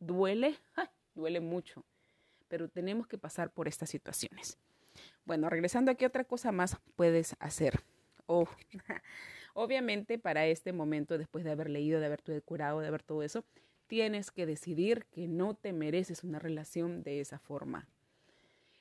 Duele, 0.00 0.56
duele 1.14 1.40
mucho, 1.40 1.84
pero 2.48 2.68
tenemos 2.68 3.06
que 3.06 3.18
pasar 3.18 3.50
por 3.52 3.68
estas 3.68 3.90
situaciones. 3.90 4.58
Bueno, 5.24 5.50
regresando 5.50 5.90
aquí, 5.90 6.04
otra 6.04 6.24
cosa 6.24 6.52
más 6.52 6.78
puedes 6.96 7.36
hacer. 7.38 7.80
Oh, 8.26 8.48
obviamente 9.54 10.18
para 10.18 10.46
este 10.46 10.72
momento, 10.72 11.18
después 11.18 11.44
de 11.44 11.50
haber 11.50 11.68
leído, 11.68 12.00
de 12.00 12.06
haber 12.06 12.22
curado, 12.42 12.80
de 12.80 12.88
haber 12.88 13.02
todo 13.02 13.22
eso, 13.22 13.44
tienes 13.88 14.30
que 14.30 14.46
decidir 14.46 15.06
que 15.10 15.26
no 15.28 15.54
te 15.54 15.72
mereces 15.72 16.24
una 16.24 16.38
relación 16.38 17.02
de 17.02 17.20
esa 17.20 17.38
forma. 17.38 17.88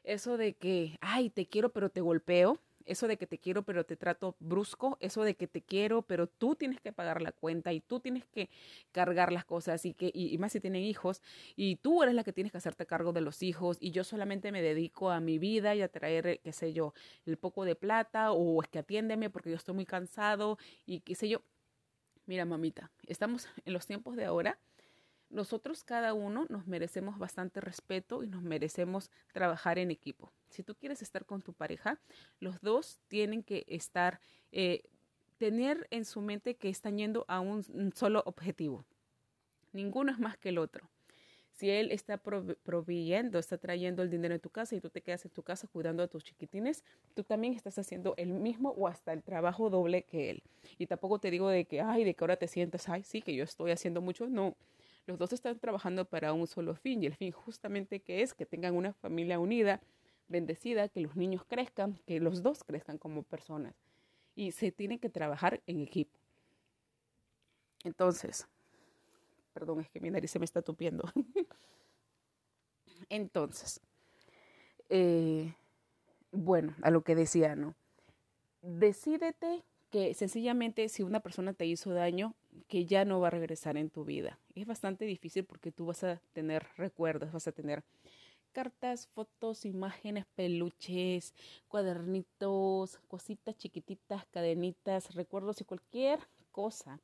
Eso 0.07 0.37
de 0.37 0.53
que, 0.53 0.97
ay, 1.01 1.29
te 1.29 1.47
quiero 1.47 1.73
pero 1.73 1.89
te 1.89 1.99
golpeo, 1.99 2.61
eso 2.85 3.09
de 3.09 3.17
que 3.17 3.27
te 3.27 3.39
quiero 3.39 3.63
pero 3.63 3.85
te 3.85 3.97
trato 3.97 4.37
brusco, 4.39 4.97
eso 5.01 5.23
de 5.23 5.35
que 5.35 5.47
te 5.47 5.61
quiero 5.61 6.01
pero 6.01 6.27
tú 6.27 6.55
tienes 6.55 6.79
que 6.79 6.93
pagar 6.93 7.21
la 7.21 7.33
cuenta 7.33 7.73
y 7.73 7.81
tú 7.81 7.99
tienes 7.99 8.23
que 8.25 8.49
cargar 8.93 9.33
las 9.33 9.43
cosas 9.43 9.83
y 9.83 9.93
que 9.93 10.09
y, 10.13 10.37
más 10.37 10.53
si 10.53 10.61
tienen 10.61 10.83
hijos 10.83 11.21
y 11.57 11.75
tú 11.75 12.03
eres 12.03 12.15
la 12.15 12.23
que 12.23 12.31
tienes 12.31 12.53
que 12.53 12.57
hacerte 12.57 12.85
cargo 12.85 13.11
de 13.11 13.19
los 13.19 13.43
hijos 13.43 13.75
y 13.81 13.91
yo 13.91 14.05
solamente 14.05 14.53
me 14.53 14.61
dedico 14.61 15.11
a 15.11 15.19
mi 15.19 15.39
vida 15.39 15.75
y 15.75 15.81
a 15.81 15.89
traer 15.89 16.39
qué 16.41 16.53
sé 16.53 16.71
yo, 16.71 16.93
el 17.25 17.35
poco 17.35 17.65
de 17.65 17.75
plata 17.75 18.31
o 18.31 18.63
es 18.63 18.69
que 18.69 18.79
atiéndeme 18.79 19.29
porque 19.29 19.49
yo 19.49 19.57
estoy 19.57 19.75
muy 19.75 19.85
cansado 19.85 20.57
y 20.85 21.01
qué 21.01 21.15
sé 21.15 21.27
yo. 21.27 21.41
Mira, 22.27 22.45
mamita, 22.45 22.91
estamos 23.07 23.49
en 23.65 23.73
los 23.73 23.85
tiempos 23.85 24.15
de 24.15 24.23
ahora 24.23 24.57
nosotros 25.29 25.83
cada 25.83 26.13
uno 26.13 26.45
nos 26.49 26.67
merecemos 26.67 27.17
bastante 27.19 27.59
respeto 27.59 28.23
y 28.23 28.27
nos 28.27 28.41
merecemos 28.41 29.11
trabajar 29.33 29.77
en 29.77 29.91
equipo. 29.91 30.31
Si 30.49 30.63
tú 30.63 30.75
quieres 30.75 31.01
estar 31.01 31.25
con 31.25 31.41
tu 31.41 31.53
pareja, 31.53 31.99
los 32.39 32.61
dos 32.61 32.99
tienen 33.07 33.43
que 33.43 33.65
estar, 33.67 34.19
eh, 34.51 34.83
tener 35.37 35.87
en 35.91 36.05
su 36.05 36.21
mente 36.21 36.55
que 36.55 36.69
están 36.69 36.97
yendo 36.97 37.25
a 37.27 37.39
un, 37.39 37.63
solo 37.93 38.23
objetivo. 38.25 38.85
Ninguno 39.73 40.11
es 40.11 40.19
más 40.19 40.37
que 40.37 40.49
el 40.49 40.57
otro. 40.57 40.89
Si 41.51 41.71
él 41.71 41.91
está 41.91 42.17
proveyendo, 42.17 43.39
está 43.39 43.57
trayendo 43.57 44.03
el 44.03 44.11
dinero 44.11 44.35
en 44.35 44.39
tu 44.39 44.51
casa 44.51 44.75
y 44.75 44.79
tú 44.79 44.91
te 44.91 45.01
quedas 45.01 45.25
en 45.25 45.31
tu 45.31 45.41
casa 45.41 45.67
cuidando 45.67 46.03
a 46.03 46.07
tus 46.07 46.23
chiquitines, 46.23 46.83
tú 47.15 47.23
también 47.23 47.53
estás 47.55 47.79
haciendo 47.79 48.13
el 48.17 48.29
mismo 48.29 48.69
o 48.77 48.87
hasta 48.87 49.11
el 49.11 49.23
trabajo 49.23 49.71
doble 49.71 50.03
que 50.03 50.29
él. 50.29 50.43
Y 50.77 50.85
tampoco 50.85 51.17
te 51.17 51.31
digo 51.31 51.49
de 51.49 51.65
que, 51.65 51.81
ay, 51.81 52.03
de 52.03 52.13
que 52.13 52.23
ahora 52.23 52.37
te 52.37 52.47
sientas, 52.47 52.87
ay, 52.89 53.01
sí, 53.01 53.23
que 53.23 53.33
yo 53.33 53.43
estoy 53.43 53.71
haciendo 53.71 54.01
mucho. 54.01 54.27
No, 54.27 54.55
los 55.07 55.17
dos 55.17 55.33
están 55.33 55.57
trabajando 55.57 56.05
para 56.05 56.33
un 56.33 56.45
solo 56.47 56.75
fin 56.75 57.01
y 57.01 57.07
el 57.07 57.15
fin 57.15 57.31
justamente 57.31 58.01
que 58.01 58.21
es 58.21 58.33
que 58.33 58.45
tengan 58.45 58.75
una 58.75 58.93
familia 58.93 59.39
unida, 59.39 59.81
bendecida, 60.27 60.89
que 60.89 60.99
los 60.99 61.15
niños 61.15 61.43
crezcan, 61.47 61.97
que 62.05 62.19
los 62.19 62.43
dos 62.43 62.63
crezcan 62.65 62.97
como 62.97 63.23
personas. 63.23 63.73
Y 64.35 64.51
se 64.51 64.71
tiene 64.71 64.99
que 64.99 65.09
trabajar 65.09 65.61
en 65.65 65.79
equipo. 65.79 66.11
Entonces, 67.85 68.47
perdón, 69.53 69.79
es 69.79 69.89
que 69.89 70.01
mi 70.01 70.11
nariz 70.11 70.29
se 70.29 70.39
me 70.39 70.45
está 70.45 70.61
tupiendo. 70.61 71.09
Entonces, 73.09 73.79
eh, 74.89 75.53
bueno, 76.31 76.75
a 76.81 76.91
lo 76.91 77.01
que 77.03 77.15
decía, 77.15 77.55
¿no? 77.55 77.75
Decídete 78.61 79.63
que 79.89 80.13
sencillamente 80.13 80.89
si 80.89 81.01
una 81.03 81.21
persona 81.21 81.53
te 81.53 81.65
hizo 81.65 81.93
daño, 81.93 82.35
que 82.67 82.85
ya 82.85 83.05
no 83.05 83.19
va 83.19 83.27
a 83.27 83.31
regresar 83.31 83.77
en 83.77 83.89
tu 83.89 84.05
vida. 84.05 84.39
Es 84.55 84.65
bastante 84.65 85.05
difícil 85.05 85.45
porque 85.45 85.71
tú 85.71 85.85
vas 85.85 86.03
a 86.03 86.21
tener 86.33 86.67
recuerdos, 86.77 87.31
vas 87.31 87.47
a 87.47 87.51
tener 87.51 87.83
cartas, 88.51 89.07
fotos, 89.07 89.65
imágenes, 89.65 90.25
peluches, 90.35 91.33
cuadernitos, 91.67 92.99
cositas 93.07 93.55
chiquititas, 93.57 94.25
cadenitas, 94.31 95.13
recuerdos 95.13 95.61
y 95.61 95.65
cualquier 95.65 96.19
cosa 96.51 96.99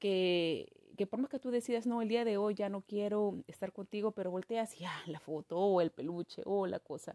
que, 0.00 0.72
que 0.96 1.06
por 1.06 1.20
más 1.20 1.30
que 1.30 1.38
tú 1.38 1.50
decidas, 1.50 1.86
no, 1.86 2.02
el 2.02 2.08
día 2.08 2.24
de 2.24 2.36
hoy 2.38 2.54
ya 2.54 2.68
no 2.68 2.80
quiero 2.80 3.42
estar 3.46 3.72
contigo, 3.72 4.10
pero 4.10 4.30
volteas 4.30 4.80
y 4.80 4.84
ah, 4.84 5.02
la 5.06 5.20
foto 5.20 5.56
o 5.58 5.80
el 5.80 5.90
peluche 5.90 6.42
o 6.44 6.66
la 6.66 6.80
cosa. 6.80 7.14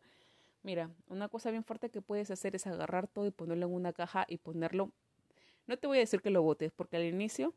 Mira, 0.64 0.90
una 1.10 1.28
cosa 1.28 1.52
bien 1.52 1.64
fuerte 1.64 1.90
que 1.92 2.02
puedes 2.02 2.32
hacer 2.32 2.56
es 2.56 2.66
agarrar 2.66 3.08
todo 3.08 3.28
y 3.28 3.32
ponerlo 3.32 3.68
en 3.68 3.74
una 3.74 3.94
caja 3.94 4.26
y 4.28 4.38
ponerlo. 4.38 4.92
No 5.68 5.78
te 5.78 5.88
voy 5.88 5.98
a 5.98 6.00
decir 6.00 6.22
que 6.22 6.30
lo 6.30 6.42
botes, 6.42 6.72
porque 6.72 6.98
al 6.98 7.04
inicio, 7.04 7.54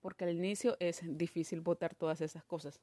porque 0.00 0.24
al 0.24 0.30
inicio 0.30 0.76
es 0.80 1.00
difícil 1.04 1.60
botar 1.60 1.94
todas 1.94 2.20
esas 2.20 2.44
cosas. 2.44 2.80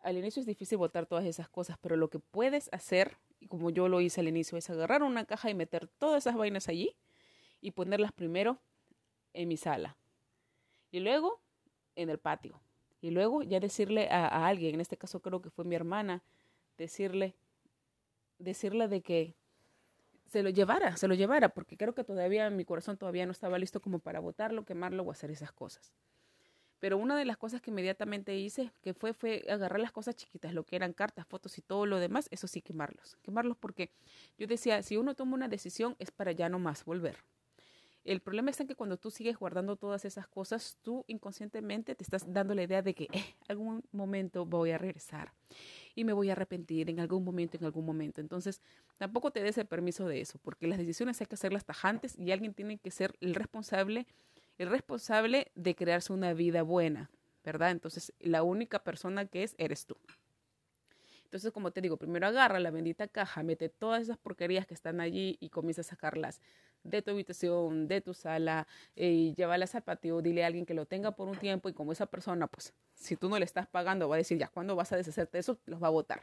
Al 0.00 0.16
inicio 0.16 0.40
es 0.40 0.46
difícil 0.46 0.78
botar 0.78 1.06
todas 1.06 1.24
esas 1.24 1.48
cosas, 1.48 1.78
pero 1.80 1.96
lo 1.96 2.08
que 2.08 2.18
puedes 2.18 2.68
hacer, 2.72 3.16
y 3.40 3.48
como 3.48 3.70
yo 3.70 3.88
lo 3.88 4.00
hice 4.00 4.20
al 4.20 4.28
inicio, 4.28 4.56
es 4.56 4.70
agarrar 4.70 5.02
una 5.02 5.24
caja 5.24 5.50
y 5.50 5.54
meter 5.54 5.88
todas 5.98 6.22
esas 6.22 6.36
vainas 6.36 6.68
allí 6.68 6.94
y 7.60 7.72
ponerlas 7.72 8.12
primero 8.12 8.58
en 9.32 9.48
mi 9.48 9.56
sala 9.56 9.96
y 10.90 11.00
luego 11.00 11.40
en 11.94 12.10
el 12.10 12.18
patio. 12.18 12.60
Y 13.00 13.10
luego 13.10 13.42
ya 13.42 13.60
decirle 13.60 14.08
a, 14.08 14.46
alguien, 14.46 14.74
en 14.74 14.80
este 14.80 14.96
caso 14.96 15.20
creo 15.20 15.42
que 15.42 15.50
fue 15.50 15.64
mi 15.64 15.74
hermana, 15.74 16.22
decirle, 16.78 17.34
decirle 18.38 18.88
de 18.88 19.02
que 19.02 19.34
se 20.26 20.42
lo 20.42 20.50
llevara, 20.50 20.96
se 20.96 21.08
lo 21.08 21.14
llevara, 21.14 21.48
porque 21.50 21.76
creo 21.76 21.94
que 21.94 22.04
todavía 22.04 22.50
mi 22.50 22.64
corazón 22.64 22.96
todavía 22.96 23.26
no 23.26 23.32
estaba 23.32 23.58
listo 23.58 23.80
como 23.80 23.98
para 23.98 24.20
botarlo, 24.20 24.64
quemarlo 24.64 25.02
o 25.02 25.10
hacer 25.10 25.30
esas 25.30 25.52
cosas. 25.52 25.92
Pero 26.78 26.98
una 26.98 27.16
de 27.16 27.24
las 27.24 27.36
cosas 27.36 27.62
que 27.62 27.70
inmediatamente 27.70 28.36
hice, 28.36 28.70
que 28.82 28.92
fue, 28.92 29.14
fue 29.14 29.46
agarrar 29.48 29.80
las 29.80 29.92
cosas 29.92 30.14
chiquitas, 30.14 30.52
lo 30.52 30.64
que 30.64 30.76
eran 30.76 30.92
cartas, 30.92 31.26
fotos 31.26 31.56
y 31.58 31.62
todo 31.62 31.86
lo 31.86 31.98
demás, 31.98 32.28
eso 32.30 32.46
sí, 32.46 32.60
quemarlos. 32.60 33.16
Quemarlos 33.22 33.56
porque 33.56 33.90
yo 34.36 34.46
decía, 34.46 34.82
si 34.82 34.96
uno 34.96 35.14
toma 35.14 35.34
una 35.34 35.48
decisión 35.48 35.96
es 35.98 36.10
para 36.10 36.32
ya 36.32 36.48
no 36.48 36.58
más 36.58 36.84
volver. 36.84 37.16
El 38.06 38.20
problema 38.20 38.50
está 38.50 38.62
en 38.62 38.68
que 38.68 38.76
cuando 38.76 38.98
tú 38.98 39.10
sigues 39.10 39.36
guardando 39.36 39.74
todas 39.74 40.04
esas 40.04 40.28
cosas, 40.28 40.78
tú 40.80 41.04
inconscientemente 41.08 41.96
te 41.96 42.04
estás 42.04 42.32
dando 42.32 42.54
la 42.54 42.62
idea 42.62 42.80
de 42.80 42.94
que 42.94 43.08
eh, 43.12 43.34
algún 43.48 43.82
momento 43.90 44.46
voy 44.46 44.70
a 44.70 44.78
regresar 44.78 45.32
y 45.96 46.04
me 46.04 46.12
voy 46.12 46.28
a 46.28 46.32
arrepentir 46.32 46.88
en 46.88 47.00
algún 47.00 47.24
momento, 47.24 47.56
en 47.56 47.64
algún 47.64 47.84
momento. 47.84 48.20
Entonces, 48.20 48.62
tampoco 48.96 49.32
te 49.32 49.42
des 49.42 49.58
el 49.58 49.66
permiso 49.66 50.06
de 50.06 50.20
eso, 50.20 50.38
porque 50.38 50.68
las 50.68 50.78
decisiones 50.78 51.20
hay 51.20 51.26
que 51.26 51.34
hacerlas 51.34 51.64
tajantes 51.64 52.16
y 52.16 52.30
alguien 52.30 52.54
tiene 52.54 52.78
que 52.78 52.92
ser 52.92 53.16
el 53.20 53.34
responsable, 53.34 54.06
el 54.56 54.70
responsable 54.70 55.50
de 55.56 55.74
crearse 55.74 56.12
una 56.12 56.32
vida 56.32 56.62
buena, 56.62 57.10
¿verdad? 57.42 57.72
Entonces, 57.72 58.12
la 58.20 58.44
única 58.44 58.84
persona 58.84 59.26
que 59.26 59.42
es 59.42 59.56
eres 59.58 59.84
tú. 59.84 59.96
Entonces, 61.26 61.52
como 61.52 61.72
te 61.72 61.80
digo, 61.80 61.96
primero 61.96 62.28
agarra 62.28 62.60
la 62.60 62.70
bendita 62.70 63.08
caja, 63.08 63.42
mete 63.42 63.68
todas 63.68 64.00
esas 64.00 64.16
porquerías 64.16 64.64
que 64.64 64.74
están 64.74 65.00
allí 65.00 65.36
y 65.40 65.48
comienza 65.48 65.80
a 65.80 65.84
sacarlas 65.84 66.40
de 66.84 67.02
tu 67.02 67.10
habitación, 67.10 67.88
de 67.88 68.00
tu 68.00 68.14
sala, 68.14 68.68
eh, 68.94 69.10
y 69.10 69.34
llévalas 69.34 69.74
al 69.74 69.82
patio, 69.82 70.22
dile 70.22 70.44
a 70.44 70.46
alguien 70.46 70.64
que 70.64 70.72
lo 70.72 70.86
tenga 70.86 71.10
por 71.10 71.26
un 71.26 71.36
tiempo 71.36 71.68
y 71.68 71.72
como 71.72 71.90
esa 71.90 72.06
persona, 72.06 72.46
pues, 72.46 72.72
si 72.94 73.16
tú 73.16 73.28
no 73.28 73.40
le 73.40 73.44
estás 73.44 73.66
pagando, 73.66 74.08
va 74.08 74.14
a 74.14 74.18
decir, 74.18 74.38
ya, 74.38 74.46
¿cuándo 74.46 74.76
vas 74.76 74.92
a 74.92 74.96
deshacerte 74.96 75.38
de 75.38 75.40
eso? 75.40 75.58
Los 75.66 75.82
va 75.82 75.88
a 75.88 75.90
votar. 75.90 76.22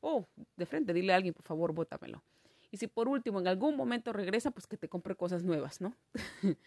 O 0.00 0.26
de 0.56 0.64
frente, 0.64 0.94
dile 0.94 1.12
a 1.12 1.16
alguien, 1.16 1.34
por 1.34 1.44
favor, 1.44 1.74
bótamelo. 1.74 2.22
Y 2.70 2.78
si 2.78 2.86
por 2.86 3.08
último 3.08 3.40
en 3.40 3.46
algún 3.46 3.76
momento 3.76 4.14
regresa, 4.14 4.52
pues 4.52 4.66
que 4.66 4.78
te 4.78 4.88
compre 4.88 5.16
cosas 5.16 5.42
nuevas, 5.42 5.82
¿no? 5.82 5.94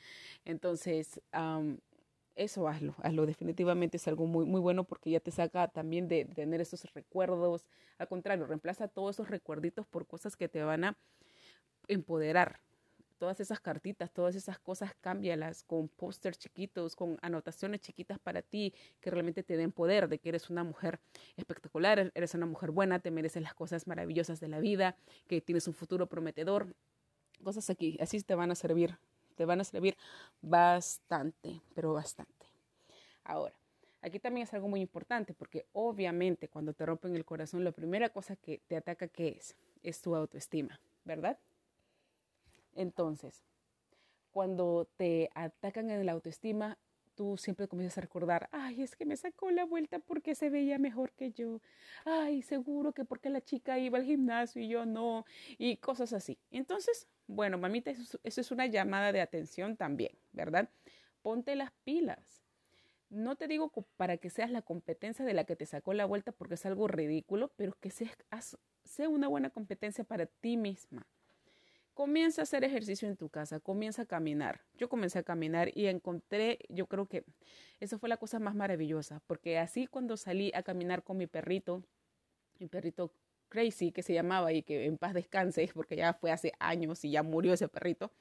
Entonces, 0.45 1.19
eso 2.35 2.67
hazlo, 2.67 2.95
hazlo. 3.03 3.25
Definitivamente 3.25 3.97
es 3.97 4.07
algo 4.07 4.25
muy, 4.25 4.45
muy 4.45 4.59
bueno 4.59 4.83
porque 4.83 5.11
ya 5.11 5.19
te 5.19 5.31
saca 5.31 5.67
también 5.67 6.07
de, 6.07 6.25
tener 6.25 6.61
esos 6.61 6.91
recuerdos. 6.93 7.65
Al 7.97 8.07
contrario, 8.07 8.45
reemplaza 8.45 8.87
todos 8.87 9.15
esos 9.15 9.29
recuerditos 9.29 9.85
por 9.85 10.07
cosas 10.07 10.35
que 10.35 10.49
te 10.49 10.63
van 10.63 10.83
a 10.83 10.97
empoderar. 11.87 12.59
Todas 13.19 13.39
esas 13.39 13.61
cartitas, 13.61 14.11
todas 14.11 14.35
esas 14.35 14.59
cosas, 14.59 14.93
cámbialas 14.99 15.63
con 15.63 15.87
pósters 15.87 16.37
chiquitos, 16.37 16.95
con 16.95 17.17
anotaciones 17.21 17.79
chiquitas 17.79 18.19
para 18.19 18.41
ti 18.41 18.73
que 18.99 19.11
realmente 19.11 19.43
te 19.43 19.55
den 19.55 19.71
poder 19.71 20.09
de 20.09 20.19
que 20.19 20.29
eres 20.29 20.49
una 20.49 20.65
mujer 20.65 20.99
espectacular, 21.37 22.11
eres 22.15 22.33
una 22.33 22.45
mujer 22.45 22.71
buena, 22.71 22.99
te 22.99 23.11
mereces 23.11 23.41
las 23.41 23.53
cosas 23.53 23.87
maravillosas 23.87 24.41
de 24.41 24.49
la 24.49 24.59
vida, 24.59 24.97
que 25.27 25.39
tienes 25.39 25.67
un 25.69 25.73
futuro 25.73 26.07
prometedor. 26.07 26.75
Cosas 27.43 27.69
aquí, 27.69 27.97
así 28.01 28.21
te 28.21 28.35
van 28.35 28.51
a 28.51 28.55
servir 28.55 28.97
te 29.33 29.45
van 29.45 29.61
a 29.61 29.63
servir 29.63 29.97
bastante, 30.41 31.61
pero 31.73 31.93
bastante. 31.93 32.45
Ahora, 33.23 33.55
aquí 34.01 34.19
también 34.19 34.45
es 34.45 34.53
algo 34.53 34.67
muy 34.67 34.81
importante 34.81 35.33
porque 35.33 35.65
obviamente 35.73 36.47
cuando 36.47 36.73
te 36.73 36.85
rompen 36.85 37.15
el 37.15 37.25
corazón, 37.25 37.63
la 37.63 37.71
primera 37.71 38.09
cosa 38.09 38.35
que 38.35 38.61
te 38.67 38.77
ataca, 38.77 39.07
¿qué 39.07 39.29
es? 39.29 39.55
Es 39.81 40.01
tu 40.01 40.15
autoestima, 40.15 40.79
¿verdad? 41.05 41.37
Entonces, 42.75 43.43
cuando 44.31 44.87
te 44.97 45.29
atacan 45.35 45.89
en 45.89 46.05
la 46.05 46.11
autoestima, 46.13 46.77
tú 47.15 47.37
siempre 47.37 47.67
comienzas 47.67 47.97
a 47.97 48.01
recordar, 48.01 48.49
ay, 48.51 48.81
es 48.81 48.95
que 48.95 49.05
me 49.05 49.15
sacó 49.17 49.51
la 49.51 49.65
vuelta 49.65 49.99
porque 49.99 50.35
se 50.35 50.49
veía 50.49 50.77
mejor 50.79 51.11
que 51.13 51.31
yo, 51.31 51.61
ay, 52.05 52.41
seguro 52.41 52.93
que 52.93 53.05
porque 53.05 53.29
la 53.29 53.41
chica 53.41 53.79
iba 53.79 53.97
al 53.97 54.05
gimnasio 54.05 54.61
y 54.61 54.67
yo 54.67 54.85
no, 54.85 55.25
y 55.57 55.77
cosas 55.77 56.13
así. 56.13 56.37
Entonces, 56.51 57.07
bueno, 57.27 57.57
mamita, 57.57 57.91
eso, 57.91 58.19
es 58.23 58.51
una 58.51 58.65
llamada 58.65 59.11
de 59.11 59.21
atención 59.21 59.77
también, 59.77 60.11
¿verdad? 60.31 60.69
Ponte 61.21 61.55
las 61.55 61.71
pilas. 61.83 62.43
No 63.09 63.35
te 63.35 63.47
digo 63.47 63.71
para 63.95 64.17
que 64.17 64.29
seas 64.29 64.49
la 64.49 64.63
competencia 64.63 65.23
de 65.23 65.33
la 65.33 65.43
que 65.43 65.55
te 65.55 65.65
sacó 65.65 65.93
la 65.93 66.05
vuelta 66.05 66.31
porque 66.31 66.55
es 66.55 66.65
algo 66.65 66.87
ridículo, 66.87 67.51
pero 67.55 67.77
que 67.79 67.91
sea, 67.91 68.11
sea 68.83 69.09
una 69.09 69.27
buena 69.27 69.51
competencia 69.51 70.03
para 70.03 70.25
ti 70.25 70.57
misma. 70.57 71.05
Comienza 71.93 72.41
a 72.41 72.43
hacer 72.43 72.63
ejercicio 72.63 73.07
en 73.07 73.17
tu 73.17 73.29
casa, 73.29 73.59
comienza 73.59 74.01
a 74.01 74.05
caminar. 74.05 74.61
Yo 74.77 74.89
comencé 74.89 75.19
a 75.19 75.23
caminar 75.23 75.69
y 75.75 75.85
encontré, 75.85 76.59
yo 76.69 76.87
creo 76.87 77.07
que 77.07 77.23
eso 77.79 77.99
fue 77.99 78.09
la 78.09 78.17
cosa 78.17 78.39
más 78.39 78.55
maravillosa, 78.55 79.21
porque 79.27 79.59
así 79.59 79.85
cuando 79.85 80.17
salí 80.17 80.51
a 80.55 80.63
caminar 80.63 81.03
con 81.03 81.17
mi 81.17 81.27
perrito, 81.27 81.83
mi 82.59 82.67
perrito 82.67 83.13
Crazy 83.49 83.91
que 83.91 84.01
se 84.01 84.13
llamaba 84.15 84.51
y 84.51 84.63
que 84.63 84.85
en 84.85 84.97
paz 84.97 85.13
descanse, 85.13 85.69
porque 85.75 85.95
ya 85.95 86.13
fue 86.13 86.31
hace 86.31 86.53
años 86.57 87.05
y 87.05 87.11
ya 87.11 87.21
murió 87.21 87.53
ese 87.53 87.67
perrito. 87.67 88.11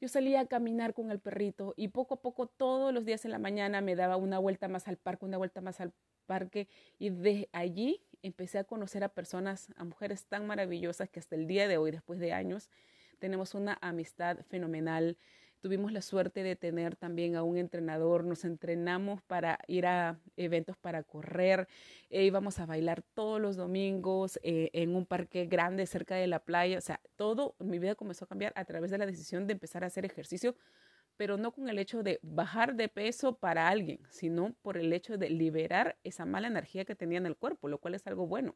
Yo 0.00 0.08
salía 0.08 0.40
a 0.40 0.46
caminar 0.46 0.94
con 0.94 1.10
el 1.12 1.20
perrito 1.20 1.74
y 1.76 1.88
poco 1.88 2.14
a 2.14 2.20
poco 2.22 2.46
todos 2.46 2.92
los 2.92 3.04
días 3.04 3.24
en 3.24 3.30
la 3.30 3.38
mañana 3.38 3.82
me 3.82 3.94
daba 3.94 4.16
una 4.16 4.38
vuelta 4.38 4.66
más 4.66 4.88
al 4.88 4.96
parque, 4.96 5.26
una 5.26 5.36
vuelta 5.36 5.60
más 5.60 5.80
al 5.80 5.92
parque 6.26 6.68
y 6.98 7.10
de 7.10 7.48
allí 7.52 8.00
empecé 8.22 8.58
a 8.58 8.64
conocer 8.64 9.04
a 9.04 9.08
personas, 9.08 9.68
a 9.76 9.84
mujeres 9.84 10.26
tan 10.26 10.46
maravillosas 10.46 11.08
que 11.08 11.20
hasta 11.20 11.36
el 11.36 11.46
día 11.46 11.68
de 11.68 11.78
hoy, 11.78 11.90
después 11.90 12.18
de 12.18 12.32
años, 12.32 12.70
tenemos 13.18 13.54
una 13.54 13.78
amistad 13.80 14.38
fenomenal. 14.48 15.16
Tuvimos 15.60 15.92
la 15.92 16.00
suerte 16.00 16.42
de 16.42 16.56
tener 16.56 16.96
también 16.96 17.36
a 17.36 17.42
un 17.42 17.58
entrenador, 17.58 18.24
nos 18.24 18.46
entrenamos 18.46 19.20
para 19.22 19.58
ir 19.66 19.86
a 19.86 20.18
eventos 20.36 20.78
para 20.78 21.02
correr, 21.02 21.68
e 22.08 22.24
íbamos 22.24 22.58
a 22.58 22.66
bailar 22.66 23.02
todos 23.02 23.38
los 23.40 23.56
domingos 23.56 24.40
eh, 24.42 24.70
en 24.72 24.96
un 24.96 25.04
parque 25.04 25.44
grande 25.44 25.84
cerca 25.84 26.14
de 26.14 26.26
la 26.28 26.38
playa, 26.38 26.78
o 26.78 26.80
sea, 26.80 27.00
todo 27.16 27.56
mi 27.58 27.78
vida 27.78 27.94
comenzó 27.94 28.24
a 28.24 28.28
cambiar 28.28 28.54
a 28.56 28.64
través 28.64 28.90
de 28.90 28.96
la 28.96 29.04
decisión 29.04 29.46
de 29.46 29.52
empezar 29.52 29.84
a 29.84 29.88
hacer 29.88 30.06
ejercicio, 30.06 30.56
pero 31.20 31.36
no 31.36 31.52
con 31.52 31.68
el 31.68 31.78
hecho 31.78 32.02
de 32.02 32.18
bajar 32.22 32.76
de 32.76 32.88
peso 32.88 33.34
para 33.34 33.68
alguien, 33.68 34.00
sino 34.08 34.54
por 34.62 34.78
el 34.78 34.90
hecho 34.90 35.18
de 35.18 35.28
liberar 35.28 35.98
esa 36.02 36.24
mala 36.24 36.48
energía 36.48 36.86
que 36.86 36.94
tenía 36.94 37.18
en 37.18 37.26
el 37.26 37.36
cuerpo, 37.36 37.68
lo 37.68 37.76
cual 37.76 37.94
es 37.94 38.06
algo 38.06 38.26
bueno. 38.26 38.54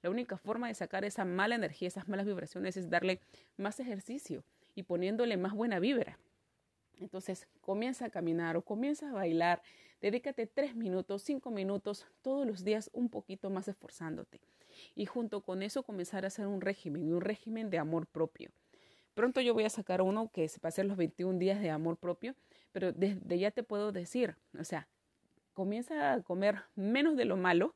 La 0.00 0.08
única 0.08 0.38
forma 0.38 0.68
de 0.68 0.74
sacar 0.74 1.04
esa 1.04 1.26
mala 1.26 1.54
energía, 1.54 1.86
esas 1.86 2.08
malas 2.08 2.24
vibraciones, 2.24 2.78
es 2.78 2.88
darle 2.88 3.20
más 3.58 3.78
ejercicio 3.78 4.42
y 4.74 4.84
poniéndole 4.84 5.36
más 5.36 5.52
buena 5.52 5.80
vibra. 5.80 6.18
Entonces, 6.98 7.46
comienza 7.60 8.06
a 8.06 8.10
caminar 8.10 8.56
o 8.56 8.62
comienza 8.62 9.10
a 9.10 9.12
bailar, 9.12 9.60
dedícate 10.00 10.46
tres 10.46 10.74
minutos, 10.74 11.20
cinco 11.20 11.50
minutos, 11.50 12.06
todos 12.22 12.46
los 12.46 12.64
días 12.64 12.88
un 12.94 13.10
poquito 13.10 13.50
más 13.50 13.68
esforzándote. 13.68 14.40
Y 14.94 15.04
junto 15.04 15.42
con 15.42 15.62
eso 15.62 15.82
comenzar 15.82 16.24
a 16.24 16.28
hacer 16.28 16.46
un 16.46 16.62
régimen, 16.62 17.12
un 17.12 17.20
régimen 17.20 17.68
de 17.68 17.76
amor 17.76 18.06
propio. 18.06 18.50
Pronto 19.18 19.40
yo 19.40 19.52
voy 19.52 19.64
a 19.64 19.68
sacar 19.68 20.00
uno 20.00 20.30
que 20.32 20.48
a 20.62 20.70
ser 20.70 20.86
los 20.86 20.96
21 20.96 21.40
días 21.40 21.60
de 21.60 21.70
amor 21.70 21.96
propio, 21.96 22.36
pero 22.70 22.92
desde 22.92 23.36
ya 23.36 23.50
te 23.50 23.64
puedo 23.64 23.90
decir, 23.90 24.36
o 24.56 24.62
sea, 24.62 24.86
comienza 25.54 26.12
a 26.12 26.22
comer 26.22 26.60
menos 26.76 27.16
de 27.16 27.24
lo 27.24 27.36
malo 27.36 27.74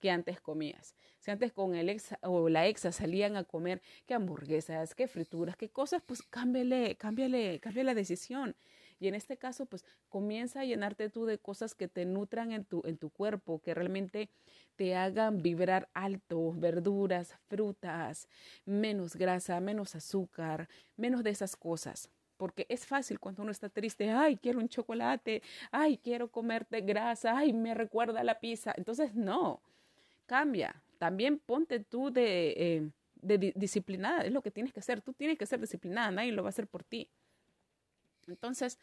que 0.00 0.10
antes 0.10 0.40
comías. 0.40 0.94
Si 1.18 1.30
antes 1.30 1.52
con 1.52 1.74
el 1.74 1.90
ex 1.90 2.14
o 2.22 2.48
la 2.48 2.66
exa 2.68 2.90
salían 2.90 3.36
a 3.36 3.44
comer 3.44 3.82
qué 4.06 4.14
hamburguesas, 4.14 4.94
qué 4.94 5.08
frituras, 5.08 5.58
qué 5.58 5.68
cosas, 5.68 6.00
pues 6.06 6.22
cámbiale, 6.22 6.96
cámbiale, 6.96 7.60
cambia 7.60 7.84
la 7.84 7.92
decisión. 7.92 8.56
Y 9.00 9.08
en 9.08 9.14
este 9.14 9.36
caso, 9.36 9.66
pues 9.66 9.84
comienza 10.08 10.60
a 10.60 10.64
llenarte 10.64 11.08
tú 11.08 11.24
de 11.24 11.38
cosas 11.38 11.74
que 11.74 11.88
te 11.88 12.04
nutran 12.04 12.52
en 12.52 12.64
tu, 12.64 12.82
en 12.84 12.96
tu 12.98 13.10
cuerpo, 13.10 13.60
que 13.60 13.74
realmente 13.74 14.28
te 14.76 14.96
hagan 14.96 15.42
vibrar 15.42 15.88
alto, 15.94 16.52
verduras, 16.52 17.36
frutas, 17.48 18.28
menos 18.64 19.16
grasa, 19.16 19.60
menos 19.60 19.94
azúcar, 19.94 20.68
menos 20.96 21.22
de 21.22 21.30
esas 21.30 21.56
cosas 21.56 22.10
porque 22.38 22.66
es 22.68 22.86
fácil 22.86 23.18
cuando 23.18 23.42
uno 23.42 23.50
está 23.50 23.68
triste, 23.68 24.08
ay, 24.10 24.36
quiero 24.36 24.60
un 24.60 24.68
chocolate, 24.68 25.42
ay, 25.72 25.98
quiero 25.98 26.30
comerte 26.30 26.80
grasa, 26.80 27.36
ay, 27.36 27.52
me 27.52 27.74
recuerda 27.74 28.22
la 28.22 28.38
pizza. 28.38 28.72
Entonces, 28.76 29.14
no, 29.14 29.60
cambia. 30.24 30.80
También 30.98 31.38
ponte 31.40 31.80
tú 31.80 32.10
de, 32.10 32.54
eh, 32.56 32.90
de 33.20 33.52
disciplinada, 33.56 34.22
es 34.22 34.32
lo 34.32 34.40
que 34.40 34.52
tienes 34.52 34.72
que 34.72 34.80
hacer. 34.80 35.00
Tú 35.00 35.12
tienes 35.12 35.36
que 35.36 35.46
ser 35.46 35.60
disciplinada, 35.60 36.12
nadie 36.12 36.32
lo 36.32 36.42
va 36.44 36.48
a 36.48 36.50
hacer 36.50 36.68
por 36.68 36.84
ti. 36.84 37.08
Entonces, 38.28 38.78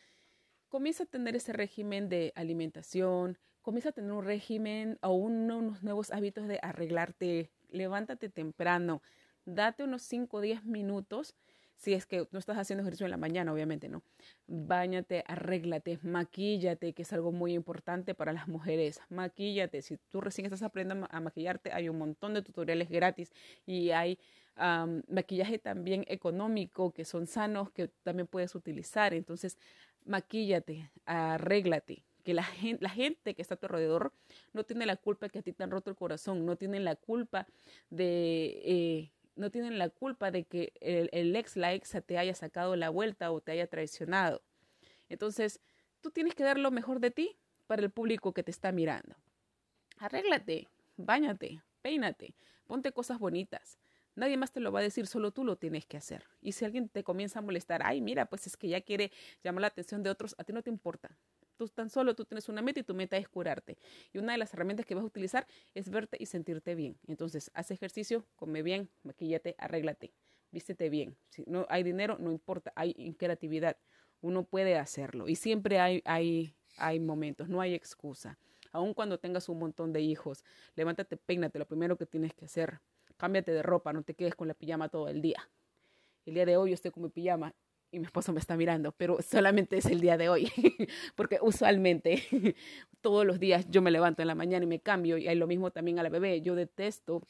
comienza 0.68 1.04
a 1.04 1.08
tener 1.08 1.36
ese 1.36 1.54
régimen 1.54 2.10
de 2.10 2.34
alimentación, 2.36 3.38
comienza 3.62 3.90
a 3.90 3.94
tener 3.94 4.12
un 4.12 4.26
régimen 4.26 5.00
o 5.02 5.14
unos 5.14 5.84
nuevos 5.84 6.12
hábitos 6.12 6.48
de 6.48 6.60
arreglarte, 6.62 7.52
levántate 7.70 8.30
temprano, 8.30 9.02
date 9.46 9.84
unos 9.84 10.02
5 10.04 10.38
o 10.38 10.42
10 10.42 10.66
minutos 10.66 11.36
si 11.78 11.94
es 11.94 12.06
que 12.06 12.28
no 12.32 12.40
estás 12.40 12.58
haciendo 12.58 12.82
ejercicio 12.84 13.06
en 13.06 13.12
la 13.12 13.18
mañana, 13.18 13.52
obviamente, 13.52 13.90
¿no? 13.90 14.02
Báñate, 14.48 15.24
arréglate, 15.28 16.00
maquíllate, 16.04 16.94
que 16.94 17.02
es 17.02 17.14
algo 17.14 17.32
muy 17.32 17.54
importante 17.54 18.16
para 18.16 18.34
las 18.34 18.48
mujeres. 18.48 19.02
Maquíllate. 19.10 19.82
Si 19.82 19.98
tú 20.10 20.22
recién 20.22 20.46
estás 20.46 20.64
aprendiendo 20.64 21.08
a 21.12 21.20
maquillarte, 21.20 21.72
hay 21.74 21.90
un 21.90 21.98
montón 21.98 22.34
de 22.34 22.42
tutoriales 22.42 22.90
gratis 22.90 23.32
y 23.66 23.92
hay 23.92 24.18
maquillaje 25.08 25.60
también 25.60 26.06
económico 26.08 26.92
que 26.92 27.06
son 27.06 27.28
sanos 27.28 27.72
que 27.72 27.90
también 28.04 28.28
puedes 28.28 28.56
utilizar. 28.56 29.14
Entonces, 29.14 29.58
maquíllate, 30.06 30.92
arréglate. 31.06 32.04
Que 32.24 32.34
la 32.34 32.44
gente, 32.44 33.36
que 33.36 33.42
está 33.44 33.54
a 33.54 33.58
tu 33.58 33.68
alrededor 33.68 34.12
no 34.52 34.64
tiene 34.64 34.88
la 34.88 34.96
culpa 34.96 35.30
que 35.30 35.40
a 35.40 35.42
ti 35.44 35.54
te 35.54 35.64
han 35.64 35.70
roto 35.70 35.92
el 35.92 35.96
corazón, 35.96 36.44
no 36.44 36.56
tiene 36.56 36.80
la 36.80 36.96
culpa 36.96 37.46
de 37.92 38.62
eh, 38.66 39.12
no 39.36 39.52
tienen 39.52 39.78
la 39.78 39.90
culpa 39.90 40.32
de 40.32 40.46
que 40.46 40.74
el, 40.80 41.36
ex, 41.36 41.56
la 41.58 41.74
exa 41.74 42.02
te 42.02 42.18
haya 42.18 42.34
sacado 42.34 42.76
la 42.76 42.90
vuelta 42.90 43.32
o 43.32 43.42
te 43.42 43.52
haya 43.52 43.68
traicionado. 43.68 44.42
Entonces, 45.10 45.60
tú 46.02 46.10
tienes 46.10 46.36
que 46.36 46.44
dar 46.44 46.58
lo 46.58 46.72
mejor 46.72 47.00
de 47.00 47.12
ti 47.12 47.38
para 47.68 47.82
el 47.84 47.92
público 47.92 48.34
que 48.34 48.44
te 48.44 48.52
está 48.52 48.72
mirando. 48.72 49.16
Arréglate, 49.98 50.68
báñate, 50.98 51.62
peínate, 51.82 52.34
ponte 52.66 52.92
cosas 52.92 53.20
bonitas. 53.20 53.78
Nadie 54.16 54.38
más 54.38 54.52
te 54.52 54.62
lo 54.62 54.72
va 54.72 54.80
a 54.80 54.84
decir, 54.84 55.08
solo 55.08 55.32
tú 55.32 55.44
lo 55.44 55.58
tienes 55.58 55.86
que 55.86 55.98
hacer. 55.98 56.24
Y 56.42 56.54
si 56.54 56.64
alguien 56.64 56.88
te 56.88 57.04
comienza 57.04 57.40
a 57.40 57.42
molestar, 57.42 57.82
ay, 57.84 58.00
mira, 58.02 58.26
pues 58.28 58.48
es 58.48 58.56
que 58.56 58.70
ya 58.70 58.82
quiere 58.82 59.12
llamar 59.44 59.62
la 59.62 59.68
atención 59.68 60.04
de 60.04 60.10
otros, 60.10 60.36
a 60.38 60.44
ti 60.44 60.54
no 60.54 60.64
te 60.64 60.70
importa. 60.70 61.18
Tú 61.58 61.68
tan 61.68 61.90
solo, 61.90 62.16
tú 62.16 62.26
tienes 62.26 62.50
una 62.50 62.62
meta 62.62 62.80
y 62.80 62.84
tu 62.84 62.94
meta 62.94 63.18
es 63.18 63.28
curarte. 63.28 63.78
Y 64.14 64.18
una 64.18 64.34
de 64.34 64.38
las 64.38 64.54
herramientas 64.54 64.86
que 64.86 64.96
vas 64.96 65.04
a 65.04 65.08
utilizar 65.08 65.48
es 65.74 65.90
verte 65.90 66.18
y 66.20 66.26
sentirte 66.26 66.76
bien. 66.76 66.98
Entonces, 67.08 67.52
haz 67.54 67.72
ejercicio, 67.72 68.26
come 68.36 68.62
bien, 68.62 68.90
maquillate, 69.04 69.56
arréglate, 69.58 70.14
vístete 70.52 70.90
bien. 70.90 71.18
Si 71.30 71.44
no 71.48 71.66
hay 71.70 71.84
dinero, 71.84 72.18
no 72.20 72.32
importa, 72.32 72.72
hay 72.76 73.16
creatividad. 73.18 73.78
Uno 74.22 74.44
puede 74.44 74.78
hacerlo. 74.78 75.28
Y 75.28 75.36
siempre 75.36 75.80
hay, 75.80 76.02
hay, 76.06 76.56
hay 76.78 77.00
momentos, 77.00 77.50
no 77.50 77.62
hay 77.62 77.74
excusa. 77.74 78.38
Aun 78.72 78.94
cuando 78.94 79.20
tengas 79.20 79.48
un 79.48 79.60
montón 79.60 79.94
de 79.94 80.02
hijos, 80.02 80.44
levántate, 80.76 81.16
peínate, 81.16 81.60
lo 81.60 81.66
primero 81.66 81.98
que 81.98 82.06
tienes 82.06 82.34
que 82.34 82.46
hacer. 82.46 82.82
Cámbiate 83.18 83.52
de 83.52 83.64
ropa, 83.64 83.94
no 83.94 84.04
te 84.04 84.14
quedes 84.14 84.36
con 84.36 84.48
la 84.48 84.54
pijama 84.54 84.90
todo 84.90 85.08
el 85.08 85.22
día. 85.22 85.50
El 86.26 86.34
día 86.34 86.46
de 86.46 86.58
hoy 86.58 86.72
yo 86.72 86.74
estoy 86.74 86.92
con 86.92 87.04
mi 87.04 87.10
pijama 87.10 87.54
y 87.92 88.00
mi 88.00 88.06
esposo 88.06 88.34
me 88.34 88.40
está 88.40 88.58
mirando, 88.58 88.92
pero 88.92 89.22
solamente 89.22 89.78
es 89.78 89.86
el 89.86 90.02
día 90.02 90.18
de 90.18 90.28
hoy, 90.28 90.52
porque 91.16 91.40
usualmente 91.42 92.24
todos 93.02 93.26
los 93.26 93.40
días 93.40 93.66
yo 93.70 93.82
me 93.82 93.92
levanto 93.92 94.22
en 94.22 94.28
la 94.28 94.36
mañana 94.36 94.66
y 94.66 94.68
me 94.68 94.80
cambio 94.80 95.18
y 95.18 95.28
hay 95.28 95.36
lo 95.36 95.48
mismo 95.48 95.72
también 95.72 96.00
a 96.00 96.04
la 96.04 96.10
bebé. 96.10 96.42
Yo 96.42 96.56
detesto, 96.56 97.22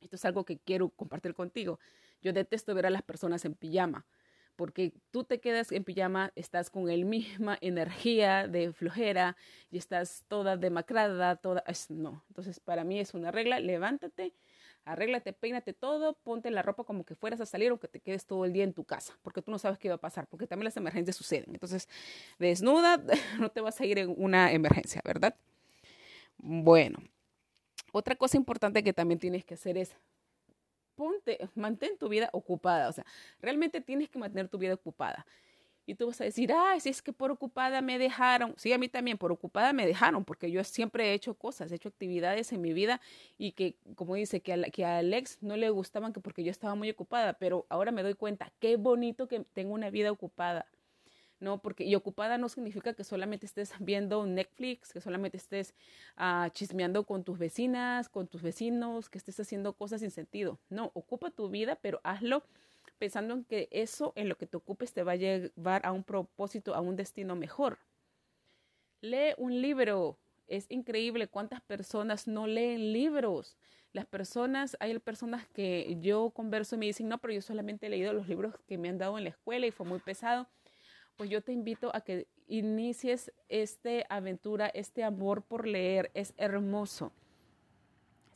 esto 0.00 0.16
es 0.16 0.24
algo 0.24 0.44
que 0.44 0.58
quiero 0.58 0.88
compartir 0.88 1.34
contigo, 1.34 1.78
yo 2.22 2.32
detesto 2.32 2.74
ver 2.74 2.86
a 2.86 2.90
las 2.90 3.02
personas 3.02 3.44
en 3.44 3.54
pijama, 3.54 4.06
porque 4.56 4.94
tú 5.10 5.24
te 5.24 5.40
quedas 5.40 5.72
en 5.72 5.84
pijama, 5.84 6.32
estás 6.36 6.70
con 6.70 6.88
el 6.88 7.04
misma 7.04 7.58
energía 7.60 8.48
de 8.48 8.72
flojera 8.72 9.36
y 9.70 9.78
estás 9.78 10.24
toda 10.28 10.56
demacrada, 10.56 11.36
toda, 11.36 11.64
no, 11.90 12.24
entonces 12.28 12.60
para 12.60 12.84
mí 12.84 12.98
es 12.98 13.14
una 13.14 13.30
regla, 13.30 13.60
levántate 13.60 14.32
arréglate, 14.84 15.32
peínate 15.32 15.72
todo, 15.72 16.14
ponte 16.14 16.50
la 16.50 16.62
ropa 16.62 16.84
como 16.84 17.04
que 17.04 17.14
fueras 17.14 17.40
a 17.40 17.46
salir 17.46 17.72
o 17.72 17.78
que 17.78 17.88
te 17.88 18.00
quedes 18.00 18.26
todo 18.26 18.44
el 18.44 18.52
día 18.52 18.64
en 18.64 18.72
tu 18.72 18.84
casa, 18.84 19.18
porque 19.22 19.42
tú 19.42 19.50
no 19.50 19.58
sabes 19.58 19.78
qué 19.78 19.88
va 19.88 19.96
a 19.96 20.00
pasar, 20.00 20.26
porque 20.26 20.46
también 20.46 20.64
las 20.64 20.76
emergencias 20.76 21.16
suceden. 21.16 21.50
Entonces, 21.52 21.88
desnuda, 22.38 23.02
no 23.38 23.50
te 23.50 23.60
vas 23.60 23.80
a 23.80 23.84
ir 23.84 23.98
en 23.98 24.14
una 24.16 24.52
emergencia, 24.52 25.02
¿verdad? 25.04 25.34
Bueno, 26.38 26.98
otra 27.92 28.16
cosa 28.16 28.36
importante 28.36 28.82
que 28.82 28.92
también 28.92 29.18
tienes 29.18 29.44
que 29.44 29.54
hacer 29.54 29.76
es 29.76 29.94
ponte, 30.94 31.48
mantén 31.54 31.96
tu 31.96 32.08
vida 32.08 32.28
ocupada, 32.32 32.88
o 32.88 32.92
sea, 32.92 33.06
realmente 33.40 33.80
tienes 33.80 34.08
que 34.08 34.18
mantener 34.18 34.48
tu 34.48 34.58
vida 34.58 34.74
ocupada. 34.74 35.24
Y 35.88 35.94
tú 35.94 36.06
vas 36.06 36.20
a 36.20 36.24
decir, 36.24 36.52
ay, 36.52 36.80
si 36.80 36.90
es 36.90 37.00
que 37.00 37.14
por 37.14 37.30
ocupada 37.30 37.80
me 37.80 37.98
dejaron. 37.98 38.52
Sí, 38.58 38.74
a 38.74 38.78
mí 38.78 38.90
también, 38.90 39.16
por 39.16 39.32
ocupada 39.32 39.72
me 39.72 39.86
dejaron, 39.86 40.22
porque 40.22 40.50
yo 40.50 40.62
siempre 40.62 41.06
he 41.06 41.14
hecho 41.14 41.32
cosas, 41.32 41.72
he 41.72 41.76
hecho 41.76 41.88
actividades 41.88 42.52
en 42.52 42.60
mi 42.60 42.74
vida 42.74 43.00
y 43.38 43.52
que, 43.52 43.74
como 43.94 44.14
dice, 44.14 44.42
que 44.42 44.52
a, 44.52 44.62
que 44.64 44.84
a 44.84 44.98
Alex 44.98 45.38
no 45.40 45.56
le 45.56 45.70
gustaban 45.70 46.12
que 46.12 46.20
porque 46.20 46.44
yo 46.44 46.50
estaba 46.50 46.74
muy 46.74 46.90
ocupada, 46.90 47.38
pero 47.38 47.64
ahora 47.70 47.90
me 47.90 48.02
doy 48.02 48.12
cuenta, 48.12 48.52
qué 48.58 48.76
bonito 48.76 49.28
que 49.28 49.40
tengo 49.54 49.72
una 49.72 49.88
vida 49.88 50.12
ocupada. 50.12 50.66
¿no? 51.40 51.56
Porque 51.56 51.84
y 51.84 51.94
ocupada 51.94 52.36
no 52.36 52.50
significa 52.50 52.92
que 52.92 53.02
solamente 53.02 53.46
estés 53.46 53.72
viendo 53.80 54.26
Netflix, 54.26 54.92
que 54.92 55.00
solamente 55.00 55.38
estés 55.38 55.72
uh, 56.18 56.50
chismeando 56.50 57.04
con 57.04 57.24
tus 57.24 57.38
vecinas, 57.38 58.10
con 58.10 58.26
tus 58.26 58.42
vecinos, 58.42 59.08
que 59.08 59.16
estés 59.16 59.40
haciendo 59.40 59.72
cosas 59.72 60.02
sin 60.02 60.10
sentido. 60.10 60.58
No, 60.68 60.90
ocupa 60.92 61.30
tu 61.30 61.48
vida, 61.48 61.78
pero 61.80 62.00
hazlo 62.04 62.42
pensando 62.98 63.34
en 63.34 63.44
que 63.44 63.68
eso 63.70 64.12
en 64.16 64.28
lo 64.28 64.36
que 64.36 64.46
te 64.46 64.56
ocupes 64.56 64.92
te 64.92 65.02
va 65.02 65.12
a 65.12 65.16
llevar 65.16 65.84
a 65.84 65.92
un 65.92 66.04
propósito, 66.04 66.74
a 66.74 66.80
un 66.80 66.96
destino 66.96 67.36
mejor. 67.36 67.78
Lee 69.00 69.34
un 69.38 69.60
libro. 69.60 70.18
Es 70.46 70.66
increíble 70.70 71.28
cuántas 71.28 71.60
personas 71.60 72.26
no 72.26 72.46
leen 72.46 72.92
libros. 72.92 73.56
Las 73.92 74.06
personas, 74.06 74.76
hay 74.80 74.98
personas 74.98 75.46
que 75.48 75.96
yo 76.00 76.30
converso 76.30 76.74
y 76.74 76.78
me 76.78 76.86
dicen, 76.86 77.08
no, 77.08 77.18
pero 77.18 77.34
yo 77.34 77.42
solamente 77.42 77.86
he 77.86 77.90
leído 77.90 78.12
los 78.12 78.28
libros 78.28 78.54
que 78.66 78.78
me 78.78 78.88
han 78.88 78.98
dado 78.98 79.18
en 79.18 79.24
la 79.24 79.30
escuela 79.30 79.66
y 79.66 79.70
fue 79.70 79.86
muy 79.86 79.98
pesado. 79.98 80.48
Pues 81.16 81.30
yo 81.30 81.42
te 81.42 81.52
invito 81.52 81.90
a 81.94 82.00
que 82.00 82.26
inicies 82.46 83.32
esta 83.48 83.90
aventura, 84.08 84.68
este 84.68 85.04
amor 85.04 85.42
por 85.42 85.66
leer. 85.66 86.10
Es 86.14 86.34
hermoso. 86.36 87.12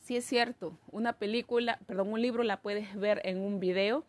Sí 0.03 0.17
es 0.17 0.25
cierto, 0.25 0.77
una 0.91 1.13
película, 1.13 1.79
perdón, 1.87 2.11
un 2.11 2.21
libro 2.21 2.43
la 2.43 2.61
puedes 2.61 2.93
ver 2.95 3.21
en 3.23 3.39
un 3.39 3.61
video, 3.61 4.05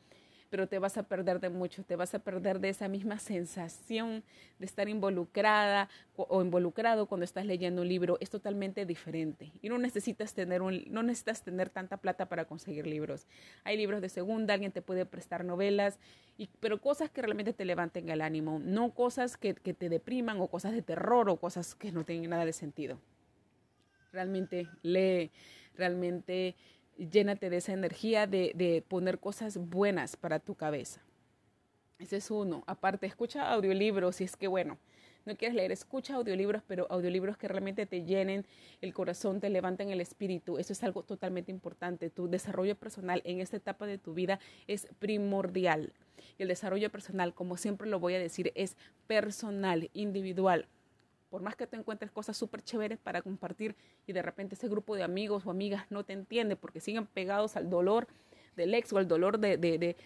pero 0.54 0.68
te 0.68 0.78
vas 0.78 0.96
a 0.96 1.02
perder 1.02 1.40
de 1.40 1.48
mucho, 1.48 1.82
te 1.82 1.96
vas 1.96 2.14
a 2.14 2.20
perder 2.20 2.60
de 2.60 2.68
esa 2.68 2.86
misma 2.86 3.18
sensación 3.18 4.22
de 4.60 4.66
estar 4.66 4.88
involucrada 4.88 5.88
o 6.14 6.42
involucrado 6.42 7.06
cuando 7.06 7.24
estás 7.24 7.44
leyendo 7.44 7.82
un 7.82 7.88
libro, 7.88 8.18
es 8.20 8.30
totalmente 8.30 8.86
diferente. 8.86 9.50
Y 9.62 9.68
no 9.68 9.78
necesitas 9.78 10.32
tener 10.32 10.62
un, 10.62 10.84
no 10.90 11.02
necesitas 11.02 11.42
tener 11.42 11.70
tanta 11.70 11.96
plata 11.96 12.28
para 12.28 12.44
conseguir 12.44 12.86
libros. 12.86 13.26
Hay 13.64 13.76
libros 13.76 14.00
de 14.00 14.08
segunda, 14.08 14.54
alguien 14.54 14.70
te 14.70 14.80
puede 14.80 15.04
prestar 15.06 15.44
novelas, 15.44 15.98
y, 16.38 16.48
pero 16.60 16.80
cosas 16.80 17.10
que 17.10 17.20
realmente 17.20 17.52
te 17.52 17.64
levanten 17.64 18.08
el 18.08 18.20
ánimo, 18.20 18.60
no 18.60 18.94
cosas 18.94 19.36
que, 19.36 19.56
que 19.56 19.74
te 19.74 19.88
depriman 19.88 20.40
o 20.40 20.46
cosas 20.46 20.70
de 20.70 20.82
terror 20.82 21.28
o 21.30 21.36
cosas 21.36 21.74
que 21.74 21.90
no 21.90 22.04
tienen 22.04 22.30
nada 22.30 22.44
de 22.44 22.52
sentido. 22.52 23.00
Realmente 24.12 24.68
lee, 24.82 25.32
realmente 25.74 26.54
llénate 26.96 27.50
de 27.50 27.56
esa 27.56 27.72
energía 27.72 28.26
de, 28.26 28.52
de, 28.54 28.82
poner 28.82 29.18
cosas 29.18 29.58
buenas 29.58 30.16
para 30.16 30.40
tu 30.40 30.54
cabeza. 30.54 31.00
Ese 31.98 32.16
es 32.16 32.30
uno. 32.30 32.64
Aparte, 32.66 33.06
escucha 33.06 33.50
audiolibros 33.52 34.16
si 34.16 34.24
es 34.24 34.36
que, 34.36 34.48
bueno, 34.48 34.78
no 35.24 35.36
quieres 35.36 35.54
leer, 35.54 35.72
escucha 35.72 36.16
audiolibros, 36.16 36.62
pero 36.66 36.86
audiolibros 36.90 37.38
que 37.38 37.48
realmente 37.48 37.86
te 37.86 38.04
llenen 38.04 38.44
el 38.82 38.92
corazón, 38.92 39.40
te 39.40 39.48
levanten 39.48 39.90
el 39.90 40.00
espíritu. 40.00 40.58
Eso 40.58 40.72
es 40.72 40.82
algo 40.84 41.02
totalmente 41.02 41.50
importante. 41.50 42.10
Tu 42.10 42.28
desarrollo 42.28 42.76
personal 42.76 43.22
en 43.24 43.40
esta 43.40 43.56
etapa 43.56 43.86
de 43.86 43.96
tu 43.96 44.12
vida 44.12 44.38
es 44.66 44.86
primordial. 44.98 45.94
Y 46.36 46.42
el 46.42 46.48
desarrollo 46.48 46.90
personal, 46.90 47.32
como 47.32 47.56
siempre 47.56 47.88
lo 47.88 48.00
voy 48.00 48.14
a 48.14 48.18
decir, 48.18 48.52
es 48.54 48.76
personal, 49.06 49.90
individual 49.94 50.68
por 51.34 51.42
más 51.42 51.56
que 51.56 51.66
te 51.66 51.74
encuentres 51.76 52.12
cosas 52.12 52.36
súper 52.36 52.62
chéveres 52.62 52.96
para 52.96 53.20
compartir 53.20 53.74
y 54.06 54.12
de 54.12 54.22
repente 54.22 54.54
ese 54.54 54.68
grupo 54.68 54.94
de 54.94 55.02
amigos 55.02 55.44
o 55.46 55.50
amigas 55.50 55.84
no 55.90 56.04
te 56.04 56.12
entiende 56.12 56.54
porque 56.54 56.78
siguen 56.78 57.06
pegados 57.06 57.56
al 57.56 57.68
dolor 57.68 58.06
del 58.54 58.72
ex 58.72 58.92
o 58.92 58.98
al 58.98 59.08
dolor 59.08 59.40
de, 59.40 59.56
de, 59.56 59.96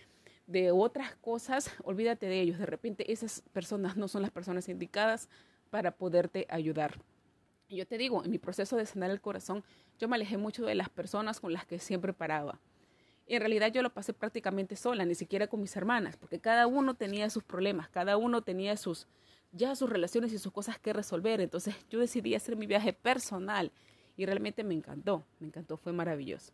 de, 0.47 0.71
otras 0.73 1.17
cosas, 1.17 1.71
olvídate 1.85 2.25
de 2.25 2.41
ellos. 2.41 2.59
De 2.59 2.65
repente 2.65 3.13
esas 3.13 3.43
personas 3.53 3.99
no 3.99 4.09
son 4.09 4.23
las 4.23 4.31
personas 4.31 4.71
indicadas 4.71 5.29
para 5.69 5.91
poderte 5.91 6.47
ayudar. 6.49 6.99
Y 7.69 7.77
yo 7.77 7.87
te 7.87 7.99
digo, 7.99 8.25
en 8.25 8.31
mi 8.31 8.39
proceso 8.39 8.77
de 8.79 8.87
sanar 8.87 9.11
el 9.11 9.21
corazón, 9.21 9.63
yo 9.99 10.09
me 10.09 10.17
alejé 10.17 10.39
mucho 10.39 10.65
de 10.65 10.77
las 10.77 10.89
personas 10.89 11.41
con 11.41 11.53
las 11.53 11.67
que 11.67 11.79
siempre 11.79 12.15
paraba. 12.15 12.59
Y 13.27 13.35
en 13.35 13.41
realidad 13.41 13.71
yo 13.71 13.83
lo 13.83 13.93
pasé 13.93 14.15
prácticamente 14.15 14.77
sola, 14.77 15.05
ni 15.05 15.15
siquiera 15.15 15.47
con 15.47 15.61
mis 15.61 15.77
hermanas, 15.77 16.17
porque 16.17 16.41
cada 16.41 16.67
uno 16.67 16.95
tenía 16.95 17.29
sus 17.29 17.45
problemas, 17.45 17.91
cada 17.91 18.17
uno 18.17 18.41
tenía 18.41 18.79
sus, 18.79 19.07
ya 19.53 19.75
sus 19.75 19.89
relaciones 19.89 20.33
y 20.33 20.39
sus 20.39 20.53
cosas 20.53 20.79
que 20.79 20.93
resolver. 20.93 21.41
Entonces 21.41 21.75
yo 21.91 21.99
decidí 21.99 22.35
hacer 22.35 22.57
mi 22.57 22.67
viaje 22.67 22.93
personal 22.93 23.73
y 24.17 24.27
realmente 24.27 24.65
me 24.65 24.75
encantó, 24.75 25.25
me 25.41 25.47
encantó, 25.47 25.77
fue 25.77 25.93
maravilloso. 25.93 26.53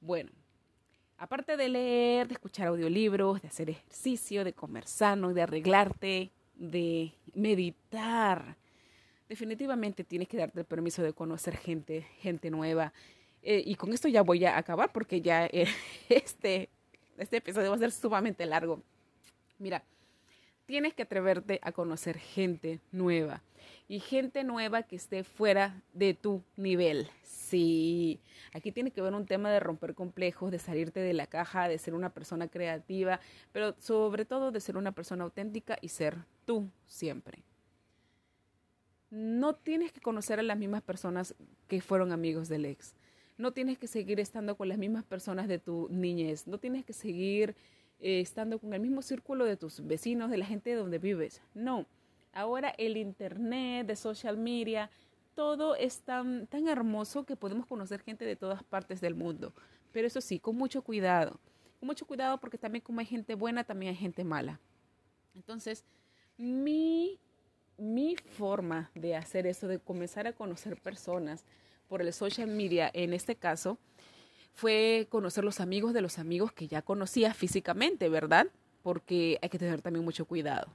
Bueno, 0.00 0.30
aparte 1.16 1.56
de 1.56 1.68
leer, 1.68 2.28
de 2.28 2.34
escuchar 2.34 2.68
audiolibros, 2.68 3.40
de 3.42 3.48
hacer 3.48 3.70
ejercicio, 3.70 4.44
de 4.44 4.52
comer 4.52 4.86
sano, 4.86 5.32
de 5.32 5.42
arreglarte, 5.42 6.30
de 6.54 7.12
meditar, 7.34 8.56
definitivamente 9.28 10.04
tienes 10.04 10.28
que 10.28 10.36
darte 10.36 10.60
el 10.60 10.66
permiso 10.66 11.02
de 11.02 11.12
conocer 11.12 11.56
gente, 11.56 12.02
gente 12.18 12.50
nueva. 12.50 12.92
Eh, 13.42 13.62
y 13.64 13.74
con 13.74 13.92
esto 13.92 14.08
ya 14.08 14.22
voy 14.22 14.44
a 14.44 14.56
acabar 14.56 14.92
porque 14.92 15.20
ya 15.20 15.46
eh, 15.46 15.66
este, 16.08 16.68
este 17.18 17.38
episodio 17.38 17.70
va 17.70 17.76
a 17.76 17.78
ser 17.78 17.92
sumamente 17.92 18.46
largo. 18.46 18.82
Mira, 19.58 19.82
tienes 20.66 20.94
que 20.94 21.02
atreverte 21.02 21.60
a 21.62 21.72
conocer 21.72 22.18
gente 22.18 22.80
nueva 22.92 23.42
y 23.88 24.00
gente 24.00 24.44
nueva 24.44 24.82
que 24.82 24.96
esté 24.96 25.24
fuera 25.24 25.82
de 25.92 26.14
tu 26.14 26.42
nivel. 26.56 27.08
Sí, 27.22 28.20
aquí 28.52 28.72
tiene 28.72 28.90
que 28.90 29.02
ver 29.02 29.14
un 29.14 29.26
tema 29.26 29.50
de 29.50 29.60
romper 29.60 29.94
complejos, 29.94 30.50
de 30.50 30.58
salirte 30.58 31.00
de 31.00 31.12
la 31.12 31.26
caja, 31.26 31.68
de 31.68 31.78
ser 31.78 31.94
una 31.94 32.10
persona 32.10 32.48
creativa, 32.48 33.20
pero 33.52 33.74
sobre 33.78 34.24
todo 34.24 34.50
de 34.50 34.60
ser 34.60 34.76
una 34.76 34.92
persona 34.92 35.24
auténtica 35.24 35.78
y 35.80 35.88
ser 35.88 36.16
tú 36.44 36.70
siempre. 36.86 37.42
No 39.10 39.54
tienes 39.54 39.92
que 39.92 40.00
conocer 40.00 40.40
a 40.40 40.42
las 40.42 40.58
mismas 40.58 40.82
personas 40.82 41.34
que 41.68 41.80
fueron 41.80 42.10
amigos 42.10 42.48
del 42.48 42.64
ex. 42.64 42.94
No 43.36 43.52
tienes 43.52 43.78
que 43.78 43.86
seguir 43.86 44.18
estando 44.20 44.56
con 44.56 44.68
las 44.68 44.78
mismas 44.78 45.04
personas 45.04 45.46
de 45.46 45.58
tu 45.58 45.88
niñez. 45.90 46.46
No 46.46 46.58
tienes 46.58 46.84
que 46.84 46.92
seguir 46.92 47.54
eh, 48.00 48.20
estando 48.20 48.58
con 48.58 48.74
el 48.74 48.80
mismo 48.80 49.02
círculo 49.02 49.44
de 49.44 49.56
tus 49.56 49.84
vecinos, 49.86 50.30
de 50.30 50.38
la 50.38 50.46
gente 50.46 50.70
de 50.70 50.76
donde 50.76 50.98
vives. 50.98 51.42
No. 51.54 51.86
Ahora 52.32 52.74
el 52.78 52.96
Internet, 52.96 53.86
de 53.86 53.96
social 53.96 54.36
media, 54.36 54.90
todo 55.34 55.76
es 55.76 56.00
tan, 56.00 56.46
tan 56.46 56.68
hermoso 56.68 57.24
que 57.24 57.36
podemos 57.36 57.66
conocer 57.66 58.00
gente 58.02 58.24
de 58.24 58.36
todas 58.36 58.62
partes 58.62 59.00
del 59.00 59.14
mundo. 59.14 59.52
Pero 59.92 60.06
eso 60.06 60.20
sí, 60.20 60.38
con 60.38 60.56
mucho 60.56 60.82
cuidado. 60.82 61.38
Con 61.78 61.86
mucho 61.86 62.06
cuidado 62.06 62.38
porque 62.38 62.58
también 62.58 62.82
como 62.82 63.00
hay 63.00 63.06
gente 63.06 63.34
buena, 63.34 63.64
también 63.64 63.90
hay 63.90 63.96
gente 63.96 64.24
mala. 64.24 64.60
Entonces, 65.34 65.84
mi, 66.36 67.18
mi 67.76 68.16
forma 68.16 68.90
de 68.94 69.16
hacer 69.16 69.46
eso, 69.46 69.68
de 69.68 69.78
comenzar 69.78 70.26
a 70.26 70.32
conocer 70.32 70.80
personas 70.80 71.44
por 71.88 72.00
el 72.00 72.12
social 72.12 72.48
media, 72.48 72.90
en 72.92 73.12
este 73.12 73.36
caso, 73.36 73.78
fue 74.54 75.08
conocer 75.10 75.44
los 75.44 75.60
amigos 75.60 75.92
de 75.92 76.00
los 76.00 76.18
amigos 76.18 76.52
que 76.52 76.68
ya 76.68 76.80
conocía 76.80 77.34
físicamente, 77.34 78.08
¿verdad? 78.08 78.46
Porque 78.82 79.38
hay 79.42 79.48
que 79.48 79.58
tener 79.58 79.82
también 79.82 80.04
mucho 80.04 80.24
cuidado. 80.24 80.68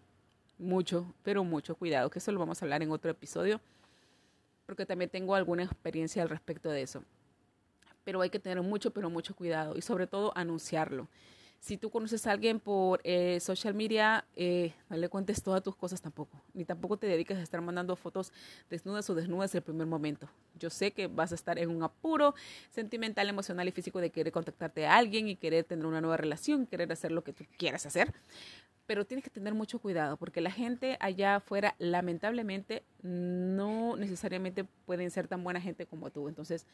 Mucho, 0.58 1.14
pero 1.24 1.46
mucho 1.46 1.76
cuidado, 1.76 2.10
que 2.10 2.20
eso 2.20 2.34
lo 2.34 2.40
vamos 2.40 2.62
a 2.62 2.66
hablar 2.66 2.84
en 2.84 2.92
otro 2.92 3.10
episodio, 3.10 3.62
porque 4.66 4.86
también 4.86 5.10
tengo 5.10 5.34
alguna 5.34 5.64
experiencia 5.64 6.22
al 6.22 6.30
respecto 6.30 6.70
de 6.70 6.82
eso. 6.82 7.04
Pero 8.04 8.20
hay 8.20 8.30
que 8.30 8.40
tener 8.40 8.62
mucho, 8.62 8.92
pero 8.92 9.10
mucho 9.10 9.34
cuidado 9.34 9.78
y 9.78 9.82
sobre 9.82 10.06
todo 10.06 10.34
anunciarlo. 10.36 11.08
Si 11.60 11.78
tú 11.78 11.90
conoces 11.90 12.26
a 12.26 12.32
alguien 12.32 12.60
por 12.60 13.02
eh, 13.04 13.40
social 13.42 13.74
media, 13.74 14.26
eh, 14.38 14.74
no 14.90 14.96
le 14.96 15.10
cuentes 15.10 15.44
todas 15.44 15.62
tus 15.62 15.76
cosas 15.76 16.02
tampoco. 16.02 16.42
Ni 16.54 16.64
tampoco 16.64 16.98
te 16.98 17.06
dediques 17.06 17.38
a 17.38 17.42
estar 17.42 17.60
mandando 17.60 17.98
fotos 17.98 18.32
desnudas 18.70 19.10
o 19.10 19.16
desnudas 19.16 19.54
el 19.56 19.62
primer 19.62 19.86
momento. 19.86 20.30
Yo 20.58 20.70
sé 20.70 20.92
que 20.92 21.08
vas 21.08 21.34
a 21.34 21.36
estar 21.36 21.60
en 21.60 21.70
un 21.70 21.84
apuro 21.84 22.34
sentimental, 22.72 23.28
emocional 23.28 23.68
y 23.68 23.72
físico 23.72 24.00
de 24.00 24.10
querer 24.10 24.32
contactarte 24.32 24.88
a 24.88 24.96
alguien 24.96 25.28
y 25.28 25.36
querer 25.36 25.66
tener 25.66 25.86
una 25.86 26.00
nueva 26.00 26.16
relación, 26.16 26.66
querer 26.66 26.92
hacer 26.94 27.12
lo 27.12 27.26
que 27.26 27.34
tú 27.34 27.44
quieras 27.58 27.86
hacer. 27.86 28.14
Pero 28.86 29.06
tienes 29.06 29.24
que 29.24 29.30
tener 29.30 29.54
mucho 29.54 29.80
cuidado 29.80 30.16
porque 30.16 30.40
la 30.40 30.52
gente 30.52 30.98
allá 31.02 31.36
afuera, 31.36 31.76
lamentablemente, 31.78 32.84
no 33.04 33.98
necesariamente 33.98 34.64
pueden 34.86 35.12
ser 35.12 35.28
tan 35.28 35.44
buena 35.44 35.60
gente 35.60 35.86
como 35.86 36.10
tú. 36.10 36.30
Entonces, 36.30 36.66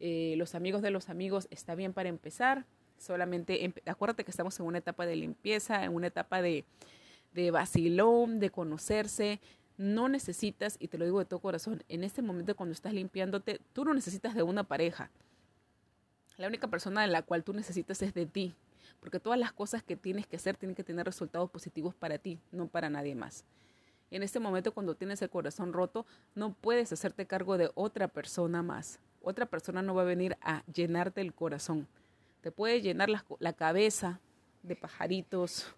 eh, 0.00 0.34
los 0.38 0.54
amigos 0.54 0.80
de 0.80 0.90
los 0.90 1.08
amigos 1.08 1.48
está 1.50 1.74
bien 1.74 1.92
para 1.92 2.08
empezar, 2.08 2.64
Solamente, 2.98 3.72
acuérdate 3.86 4.24
que 4.24 4.30
estamos 4.30 4.58
en 4.58 4.66
una 4.66 4.78
etapa 4.78 5.06
de 5.06 5.16
limpieza, 5.16 5.84
en 5.84 5.94
una 5.94 6.08
etapa 6.08 6.42
de, 6.42 6.64
de 7.32 7.50
vacilón, 7.50 8.40
de 8.40 8.50
conocerse. 8.50 9.40
No 9.76 10.08
necesitas, 10.08 10.76
y 10.80 10.88
te 10.88 10.98
lo 10.98 11.04
digo 11.04 11.20
de 11.20 11.24
todo 11.24 11.38
corazón, 11.38 11.84
en 11.88 12.02
este 12.02 12.20
momento 12.20 12.56
cuando 12.56 12.72
estás 12.72 12.92
limpiándote, 12.92 13.60
tú 13.72 13.84
no 13.84 13.94
necesitas 13.94 14.34
de 14.34 14.42
una 14.42 14.64
pareja. 14.64 15.10
La 16.36 16.48
única 16.48 16.68
persona 16.68 17.02
de 17.02 17.08
la 17.08 17.22
cual 17.22 17.44
tú 17.44 17.52
necesitas 17.52 18.02
es 18.02 18.12
de 18.14 18.26
ti, 18.26 18.54
porque 19.00 19.20
todas 19.20 19.38
las 19.38 19.52
cosas 19.52 19.82
que 19.82 19.96
tienes 19.96 20.26
que 20.26 20.36
hacer 20.36 20.56
tienen 20.56 20.74
que 20.74 20.84
tener 20.84 21.06
resultados 21.06 21.48
positivos 21.50 21.94
para 21.94 22.18
ti, 22.18 22.40
no 22.50 22.66
para 22.66 22.90
nadie 22.90 23.14
más. 23.14 23.44
En 24.10 24.22
este 24.22 24.40
momento 24.40 24.72
cuando 24.72 24.94
tienes 24.94 25.20
el 25.22 25.30
corazón 25.30 25.72
roto, 25.72 26.06
no 26.34 26.54
puedes 26.54 26.92
hacerte 26.92 27.26
cargo 27.26 27.58
de 27.58 27.70
otra 27.74 28.08
persona 28.08 28.62
más. 28.62 28.98
Otra 29.20 29.46
persona 29.46 29.82
no 29.82 29.94
va 29.94 30.02
a 30.02 30.06
venir 30.06 30.36
a 30.40 30.64
llenarte 30.72 31.20
el 31.20 31.34
corazón. 31.34 31.86
Te 32.40 32.52
puede 32.52 32.80
llenar 32.80 33.08
la, 33.10 33.52
cabeza 33.52 34.20
de 34.62 34.76
pajaritos, 34.76 35.74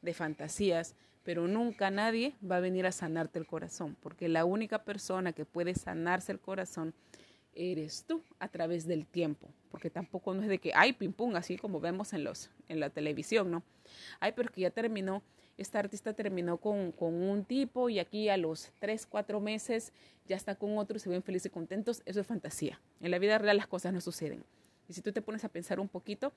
de 0.00 0.14
fantasías, 0.14 0.94
pero 1.22 1.46
nunca 1.46 1.90
nadie 1.90 2.34
va 2.48 2.56
a 2.56 2.60
venir 2.60 2.86
a 2.86 2.92
sanarte 2.92 3.38
el 3.38 3.46
corazón, 3.46 3.96
porque 4.00 4.28
la 4.28 4.44
única 4.44 4.84
persona 4.84 5.32
que 5.32 5.44
puede 5.44 5.74
sanarse 5.74 6.32
el 6.32 6.40
corazón 6.40 6.94
eres 7.54 8.04
tú 8.06 8.22
a 8.38 8.48
través 8.48 8.86
del 8.86 9.06
tiempo, 9.06 9.48
porque 9.70 9.90
tampoco 9.90 10.32
no 10.34 10.42
es 10.42 10.48
de 10.48 10.58
que, 10.58 10.72
ay, 10.74 10.94
pim 10.94 11.12
pum, 11.12 11.36
así 11.36 11.58
como 11.58 11.80
vemos 11.80 12.12
en, 12.14 12.24
los, 12.24 12.50
en 12.68 12.80
la 12.80 12.90
televisión, 12.90 13.50
¿no? 13.50 13.62
Ay, 14.18 14.32
pero 14.34 14.50
que 14.50 14.62
ya 14.62 14.70
terminó, 14.70 15.22
esta 15.58 15.78
artista 15.78 16.14
terminó 16.14 16.56
con, 16.56 16.92
con 16.92 17.14
un 17.14 17.44
tipo 17.44 17.90
y 17.90 17.98
aquí 17.98 18.30
a 18.30 18.38
los 18.38 18.72
tres, 18.78 19.06
cuatro 19.06 19.40
meses 19.40 19.92
ya 20.26 20.36
está 20.36 20.54
con 20.54 20.78
otro 20.78 20.96
y 20.96 21.00
se 21.00 21.10
ven 21.10 21.22
felices 21.22 21.46
y 21.46 21.50
contentos, 21.50 22.02
eso 22.06 22.20
es 22.20 22.26
fantasía. 22.26 22.80
En 23.00 23.10
la 23.10 23.18
vida 23.18 23.38
real 23.38 23.58
las 23.58 23.66
cosas 23.66 23.92
no 23.92 24.00
suceden. 24.00 24.44
Si 24.92 25.02
tú 25.02 25.12
te 25.12 25.22
pones 25.22 25.44
a 25.44 25.48
pensar 25.48 25.80
un 25.80 25.88
poquito, 25.88 26.32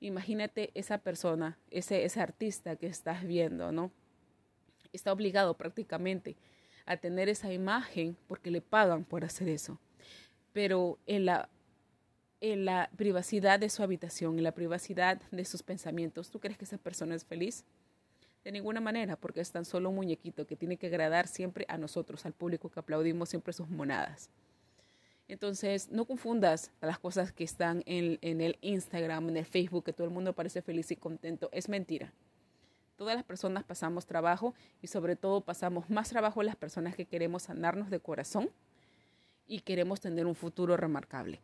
imagínate 0.00 0.70
esa 0.74 0.98
persona, 0.98 1.58
ese, 1.70 2.04
ese 2.04 2.20
artista 2.20 2.76
que 2.76 2.86
estás 2.86 3.24
viendo, 3.24 3.72
¿no? 3.72 3.90
Está 4.92 5.12
obligado 5.12 5.54
prácticamente 5.54 6.36
a 6.86 6.96
tener 6.96 7.28
esa 7.28 7.52
imagen 7.52 8.16
porque 8.26 8.50
le 8.50 8.60
pagan 8.60 9.04
por 9.04 9.24
hacer 9.24 9.48
eso. 9.48 9.80
Pero 10.52 10.98
en 11.06 11.24
la, 11.24 11.48
en 12.40 12.64
la 12.64 12.90
privacidad 12.96 13.58
de 13.58 13.70
su 13.70 13.82
habitación, 13.82 14.38
en 14.38 14.44
la 14.44 14.52
privacidad 14.52 15.20
de 15.30 15.44
sus 15.44 15.62
pensamientos, 15.62 16.30
¿tú 16.30 16.40
crees 16.40 16.58
que 16.58 16.64
esa 16.64 16.78
persona 16.78 17.14
es 17.14 17.24
feliz? 17.24 17.64
De 18.44 18.52
ninguna 18.52 18.80
manera, 18.80 19.16
porque 19.16 19.40
es 19.40 19.50
tan 19.50 19.64
solo 19.64 19.88
un 19.88 19.96
muñequito 19.96 20.46
que 20.46 20.54
tiene 20.54 20.76
que 20.76 20.88
agradar 20.88 21.26
siempre 21.26 21.64
a 21.68 21.78
nosotros, 21.78 22.26
al 22.26 22.34
público 22.34 22.68
que 22.68 22.78
aplaudimos 22.78 23.30
siempre 23.30 23.54
sus 23.54 23.68
monadas. 23.70 24.28
Entonces, 25.26 25.90
no 25.90 26.04
confundas 26.04 26.70
las 26.80 26.98
cosas 26.98 27.32
que 27.32 27.44
están 27.44 27.82
en, 27.86 28.18
el 28.22 28.58
Instagram, 28.60 29.30
en 29.30 29.38
el 29.38 29.46
Facebook, 29.46 29.84
que 29.84 29.92
todo 29.92 30.06
el 30.06 30.12
mundo 30.12 30.34
parece 30.34 30.60
feliz 30.60 30.90
y 30.90 30.96
contento. 30.96 31.48
Es 31.52 31.68
mentira. 31.68 32.12
Todas 32.96 33.16
las 33.16 33.24
personas 33.24 33.64
pasamos 33.64 34.06
trabajo 34.06 34.54
y 34.82 34.86
sobre 34.86 35.16
todo 35.16 35.40
pasamos 35.40 35.88
más 35.88 36.10
trabajo 36.10 36.42
las 36.42 36.56
personas 36.56 36.94
que 36.94 37.06
queremos 37.06 37.44
sanarnos 37.44 37.90
de 37.90 38.00
corazón 38.00 38.50
y 39.46 39.60
queremos 39.60 40.00
tener 40.00 40.26
un 40.26 40.34
futuro 40.34 40.76
remarcable. 40.76 41.40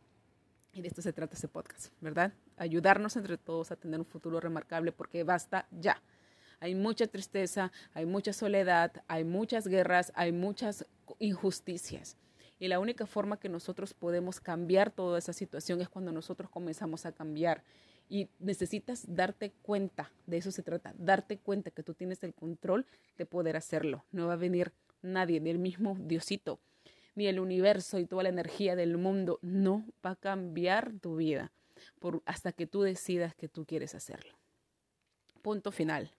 Y 0.72 0.82
de 0.82 0.88
esto 0.88 1.02
se 1.02 1.12
trata 1.12 1.34
este 1.34 1.48
podcast, 1.48 1.92
¿verdad? 2.00 2.32
Ayudarnos 2.56 3.16
entre 3.16 3.36
todos 3.38 3.72
a 3.72 3.76
tener 3.76 3.98
un 3.98 4.06
futuro 4.06 4.38
remarcable 4.38 4.92
porque 4.92 5.24
basta 5.24 5.66
ya. 5.72 6.00
Hay 6.60 6.74
mucha 6.74 7.06
tristeza, 7.06 7.72
hay 7.94 8.04
mucha 8.06 8.32
soledad, 8.32 8.92
hay 9.08 9.24
muchas 9.24 9.66
guerras, 9.66 10.12
hay 10.14 10.30
muchas 10.30 10.86
injusticias. 11.18 12.16
Y 12.60 12.68
la 12.68 12.78
única 12.78 13.06
forma 13.06 13.40
que 13.40 13.48
nosotros 13.48 13.94
podemos 13.94 14.38
cambiar 14.38 14.90
toda 14.90 15.18
esa 15.18 15.32
situación 15.32 15.80
es 15.80 15.88
cuando 15.88 16.12
nosotros 16.12 16.50
comenzamos 16.50 17.06
a 17.06 17.12
cambiar. 17.12 17.64
Y 18.10 18.28
necesitas 18.38 19.04
darte 19.08 19.52
cuenta, 19.62 20.12
de 20.26 20.36
eso 20.36 20.52
se 20.52 20.62
trata, 20.62 20.94
darte 20.98 21.38
cuenta 21.38 21.70
que 21.70 21.82
tú 21.82 21.94
tienes 21.94 22.22
el 22.22 22.34
control 22.34 22.84
de 23.16 23.24
poder 23.24 23.56
hacerlo. 23.56 24.04
No 24.12 24.26
va 24.26 24.34
a 24.34 24.36
venir 24.36 24.72
nadie, 25.00 25.40
ni 25.40 25.48
el 25.48 25.58
mismo 25.58 25.96
Diosito, 25.98 26.60
ni 27.14 27.28
el 27.28 27.40
universo 27.40 27.98
y 27.98 28.04
toda 28.04 28.24
la 28.24 28.28
energía 28.28 28.76
del 28.76 28.98
mundo. 28.98 29.38
No 29.40 29.86
va 30.04 30.10
a 30.10 30.16
cambiar 30.16 30.92
tu 31.00 31.16
vida 31.16 31.52
hasta 32.26 32.52
que 32.52 32.66
tú 32.66 32.82
decidas 32.82 33.34
que 33.34 33.48
tú 33.48 33.64
quieres 33.64 33.94
hacerlo. 33.94 34.34
Punto 35.40 35.72
final. 35.72 36.12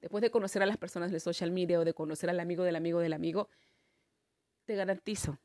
Después 0.00 0.22
de 0.22 0.30
conocer 0.30 0.62
a 0.62 0.66
las 0.66 0.76
personas 0.76 1.10
de 1.10 1.18
social 1.18 1.50
media 1.50 1.80
o 1.80 1.84
de 1.84 1.92
conocer 1.92 2.30
al 2.30 2.38
amigo 2.38 2.62
del 2.62 2.76
amigo 2.76 3.00
del 3.00 3.14
amigo, 3.14 3.48
te 4.64 4.76
garantizo 4.76 5.38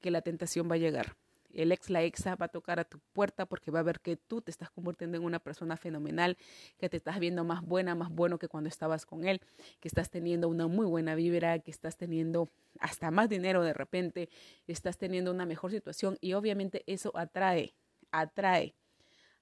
que 0.00 0.10
la 0.10 0.22
tentación 0.22 0.70
va 0.70 0.74
a 0.74 0.78
llegar. 0.78 1.16
El 1.52 1.72
ex, 1.72 1.90
la 1.90 2.02
exa 2.02 2.36
va 2.36 2.46
a 2.46 2.48
tocar 2.48 2.78
a 2.78 2.84
tu 2.84 3.00
puerta 3.12 3.46
porque 3.46 3.70
va 3.70 3.80
a 3.80 3.82
ver 3.82 4.00
que 4.00 4.16
tú 4.16 4.40
te 4.40 4.50
estás 4.50 4.70
convirtiendo 4.70 5.16
en 5.16 5.24
una 5.24 5.40
persona 5.40 5.76
fenomenal, 5.76 6.36
que 6.78 6.88
te 6.88 6.96
estás 6.96 7.18
viendo 7.18 7.44
más 7.44 7.62
buena, 7.62 7.94
más 7.94 8.10
bueno 8.10 8.38
que 8.38 8.48
cuando 8.48 8.68
estabas 8.68 9.04
con 9.04 9.24
él, 9.24 9.40
que 9.80 9.88
estás 9.88 10.10
teniendo 10.10 10.48
una 10.48 10.68
muy 10.68 10.86
buena 10.86 11.14
vibra, 11.14 11.58
que 11.58 11.70
estás 11.70 11.96
teniendo 11.96 12.48
hasta 12.78 13.10
más 13.10 13.28
dinero 13.28 13.62
de 13.62 13.72
repente, 13.72 14.28
estás 14.68 14.96
teniendo 14.96 15.32
una 15.32 15.44
mejor 15.44 15.72
situación 15.72 16.18
y 16.20 16.34
obviamente 16.34 16.84
eso 16.86 17.10
atrae, 17.16 17.74
atrae 18.12 18.74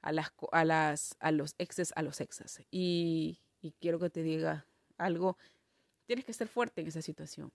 a 0.01 0.13
las 0.13 0.33
a 0.53 0.65
las 0.65 1.17
a 1.21 1.31
los 1.31 1.55
exes, 1.59 1.93
a 1.95 2.03
los 2.03 2.21
exes. 2.21 2.63
Y, 2.71 3.41
y 3.61 3.73
quiero 3.73 3.99
que 3.99 4.09
te 4.09 4.23
diga 4.23 4.65
algo, 4.97 5.37
tienes 6.07 6.25
que 6.25 6.33
ser 6.33 6.49
fuerte 6.49 6.81
en 6.81 6.87
esa 6.87 7.03
situación 7.03 7.53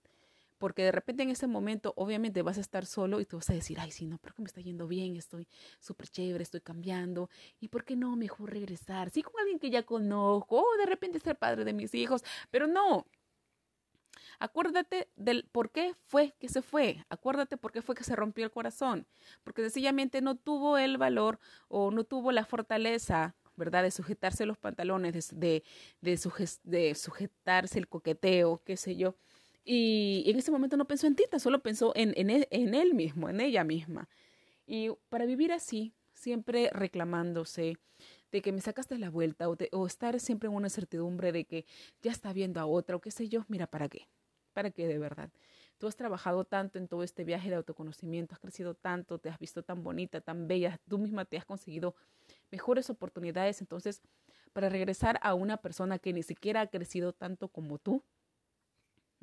porque 0.64 0.84
de 0.84 0.94
repente 0.94 1.24
en 1.24 1.30
ese 1.30 1.46
momento 1.46 1.92
obviamente 1.98 2.42
vas 2.42 2.58
a 2.58 2.62
estar 2.62 2.86
solo 2.86 3.20
y 3.20 3.26
tú 3.26 3.36
vas 3.36 3.50
a 3.50 3.54
decir, 3.54 3.82
ay, 3.82 3.92
sí, 3.92 4.06
no, 4.06 4.18
pero 4.20 4.34
que 4.34 4.44
me 4.44 4.46
está 4.46 4.62
yendo 4.62 4.88
bien, 4.88 5.18
estoy 5.18 5.46
súper 5.82 6.08
chévere, 6.08 6.42
estoy 6.42 6.62
cambiando, 6.62 7.30
y 7.60 7.68
por 7.68 7.84
qué 7.84 7.98
no, 7.98 8.16
mejor 8.16 8.54
regresar, 8.54 9.10
sí, 9.10 9.24
con 9.24 9.34
alguien 9.42 9.60
que 9.60 9.70
ya 9.70 9.84
conozco, 9.84 10.64
de 10.78 10.86
repente 10.86 11.20
ser 11.20 11.36
padre 11.36 11.66
de 11.66 11.74
mis 11.74 11.94
hijos, 11.94 12.24
pero 12.50 12.66
no. 12.66 13.06
Acuérdate 14.40 15.10
del 15.18 15.50
por 15.52 15.70
qué 15.70 15.96
fue 16.06 16.34
que 16.40 16.48
se 16.48 16.62
fue, 16.62 17.04
acuérdate 17.10 17.58
por 17.58 17.74
qué 17.74 17.82
fue 17.82 17.94
que 17.94 18.06
se 18.06 18.16
rompió 18.16 18.46
el 18.46 18.52
corazón, 18.52 19.06
porque 19.44 19.64
sencillamente 19.64 20.22
no 20.22 20.36
tuvo 20.36 20.78
el 20.78 20.98
valor 20.98 21.42
o 21.68 21.92
no 21.92 22.06
tuvo 22.06 22.32
la 22.32 22.46
fortaleza 22.46 23.36
¿verdad? 23.56 23.84
De 23.84 23.92
sujetarse 23.92 24.46
los 24.46 24.58
pantalones, 24.58 25.38
de, 25.38 25.64
de, 26.02 26.20
de 26.64 26.96
sujetarse 26.96 27.78
el 27.78 27.88
coqueteo, 27.88 28.64
qué 28.66 28.78
sé 28.78 28.96
yo. 28.96 29.16
Y 29.64 30.24
en 30.28 30.38
ese 30.38 30.52
momento 30.52 30.76
no 30.78 30.86
pensó 30.86 31.08
en 31.08 31.16
Tita, 31.16 31.40
solo 31.40 31.62
pensó 31.62 31.94
en, 31.96 32.14
en, 32.18 32.30
él, 32.30 32.48
en 32.52 32.74
él 32.74 32.94
mismo, 32.94 33.30
en 33.30 33.40
ella 33.40 33.64
misma. 33.64 34.10
Y 34.66 34.90
para 35.10 35.26
vivir 35.26 35.52
así, 35.52 35.94
siempre 36.14 36.70
reclamándose 36.74 37.78
de 38.32 38.42
que 38.42 38.52
me 38.52 38.62
sacaste 38.62 38.98
la 38.98 39.10
vuelta 39.10 39.50
o, 39.50 39.56
o 39.72 39.88
estar 39.88 40.20
siempre 40.20 40.50
en 40.50 40.56
una 40.56 40.68
incertidumbre 40.68 41.32
de 41.32 41.46
que 41.46 41.66
ya 42.02 42.12
está 42.12 42.34
viendo 42.34 42.60
a 42.60 42.66
otra 42.66 42.96
o 42.96 43.02
qué 43.02 43.12
sé 43.12 43.30
yo, 43.30 43.46
mira, 43.48 43.68
¿para 43.68 43.88
qué? 43.88 44.08
¿Para 44.54 44.72
qué 44.72 44.88
de 44.88 44.98
verdad? 44.98 45.32
Tú 45.78 45.88
has 45.88 45.96
trabajado 45.96 46.46
tanto 46.46 46.78
en 46.78 46.88
todo 46.88 47.04
este 47.04 47.24
viaje 47.24 47.50
de 47.50 47.56
autoconocimiento, 47.56 48.34
has 48.34 48.40
crecido 48.40 48.74
tanto, 48.74 49.20
te 49.20 49.30
has 49.30 49.40
visto 49.40 49.64
tan 49.64 49.84
bonita, 49.84 50.22
tan 50.22 50.48
bella, 50.48 50.80
tú 50.88 50.98
misma 50.98 51.26
te 51.26 51.38
has 51.38 51.46
conseguido 51.46 51.96
mejores 52.52 52.90
oportunidades, 52.90 53.62
entonces, 53.62 54.02
para 54.54 54.70
regresar 54.70 55.20
a 55.22 55.34
una 55.34 55.58
persona 55.58 56.00
que 56.00 56.14
ni 56.14 56.24
siquiera 56.24 56.62
ha 56.62 56.68
crecido 56.68 57.14
tanto 57.14 57.48
como 57.50 57.80
tú, 57.80 58.04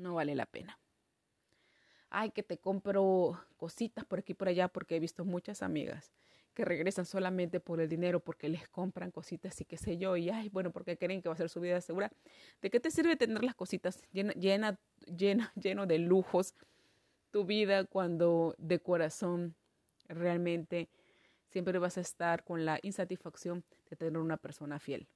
no 0.01 0.15
vale 0.15 0.35
la 0.35 0.47
pena. 0.47 0.79
Ay, 2.09 2.31
que 2.31 2.43
te 2.43 2.59
compro 2.59 3.41
cositas 3.57 4.05
por 4.05 4.19
aquí 4.19 4.33
y 4.33 4.35
por 4.35 4.49
allá 4.49 4.69
porque 4.69 4.97
he 4.97 5.01
visto 5.01 5.25
muchas 5.25 5.63
amigas 5.63 6.13
que 6.55 6.65
regresan 6.65 7.07
solamente 7.07 7.61
por 7.61 7.81
el 7.81 7.89
dinero 7.89 8.21
porque 8.21 8.49
les 8.49 8.69
compran 8.69 9.11
cositas 9.11 9.61
y 9.61 9.65
qué 9.65 9.77
sé 9.77 9.97
yo, 9.97 10.17
y 10.17 10.31
ay, 10.31 10.49
bueno, 10.49 10.73
porque 10.73 10.97
creen 10.99 11.23
que 11.23 11.29
va 11.29 11.35
a 11.35 11.39
ser 11.39 11.49
su 11.49 11.61
vida 11.61 11.81
segura. 11.81 12.11
¿De 12.61 12.71
qué 12.71 12.81
te 12.81 12.91
sirve 12.91 13.17
tener 13.17 13.45
las 13.45 13.55
cositas 13.55 14.03
llena, 14.13 14.33
llena, 14.33 14.79
llena, 15.07 15.53
lleno 15.63 15.87
de 15.87 15.99
lujos 15.99 16.55
tu 17.31 17.45
vida 17.45 17.85
cuando 17.85 18.55
de 18.59 18.81
corazón 18.81 19.55
realmente 20.09 20.89
siempre 21.51 21.79
vas 21.79 21.99
a 21.99 22.01
estar 22.01 22.45
con 22.45 22.65
la 22.65 22.81
insatisfacción 22.83 23.65
de 23.89 23.97
tener 23.97 24.19
una 24.19 24.37
persona 24.37 24.81
fiel? 24.81 25.07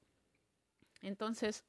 Entonces, 1.03 1.65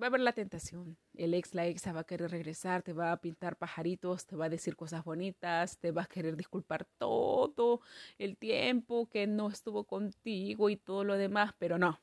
va 0.00 0.06
a 0.06 0.08
haber 0.08 0.20
la 0.20 0.32
tentación. 0.32 0.96
El 1.14 1.34
ex, 1.34 1.54
la 1.54 1.66
exa 1.66 1.92
va 1.92 2.00
a 2.00 2.04
querer 2.04 2.30
regresar, 2.30 2.82
te 2.82 2.92
va 2.92 3.12
a 3.12 3.20
pintar 3.20 3.56
pajaritos, 3.56 4.26
te 4.26 4.36
va 4.36 4.46
a 4.46 4.48
decir 4.48 4.76
cosas 4.76 5.04
bonitas, 5.04 5.78
te 5.78 5.92
va 5.92 6.02
a 6.02 6.06
querer 6.06 6.36
disculpar 6.36 6.86
todo 6.98 7.80
el 8.18 8.36
tiempo 8.36 9.08
que 9.08 9.26
no 9.26 9.48
estuvo 9.48 9.84
contigo 9.84 10.70
y 10.70 10.76
todo 10.76 11.04
lo 11.04 11.16
demás, 11.16 11.52
pero 11.58 11.78
no. 11.78 12.00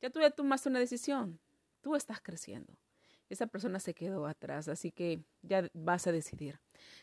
Ya 0.00 0.10
tú 0.10 0.20
ya 0.20 0.30
tomaste 0.30 0.68
una 0.68 0.78
decisión. 0.78 1.38
Tú 1.82 1.94
estás 1.94 2.20
creciendo. 2.20 2.76
Esa 3.28 3.46
persona 3.48 3.80
se 3.80 3.92
quedó 3.92 4.26
atrás, 4.26 4.68
así 4.68 4.92
que 4.92 5.20
ya 5.42 5.68
vas 5.74 6.06
a 6.06 6.12
decidir. 6.12 6.60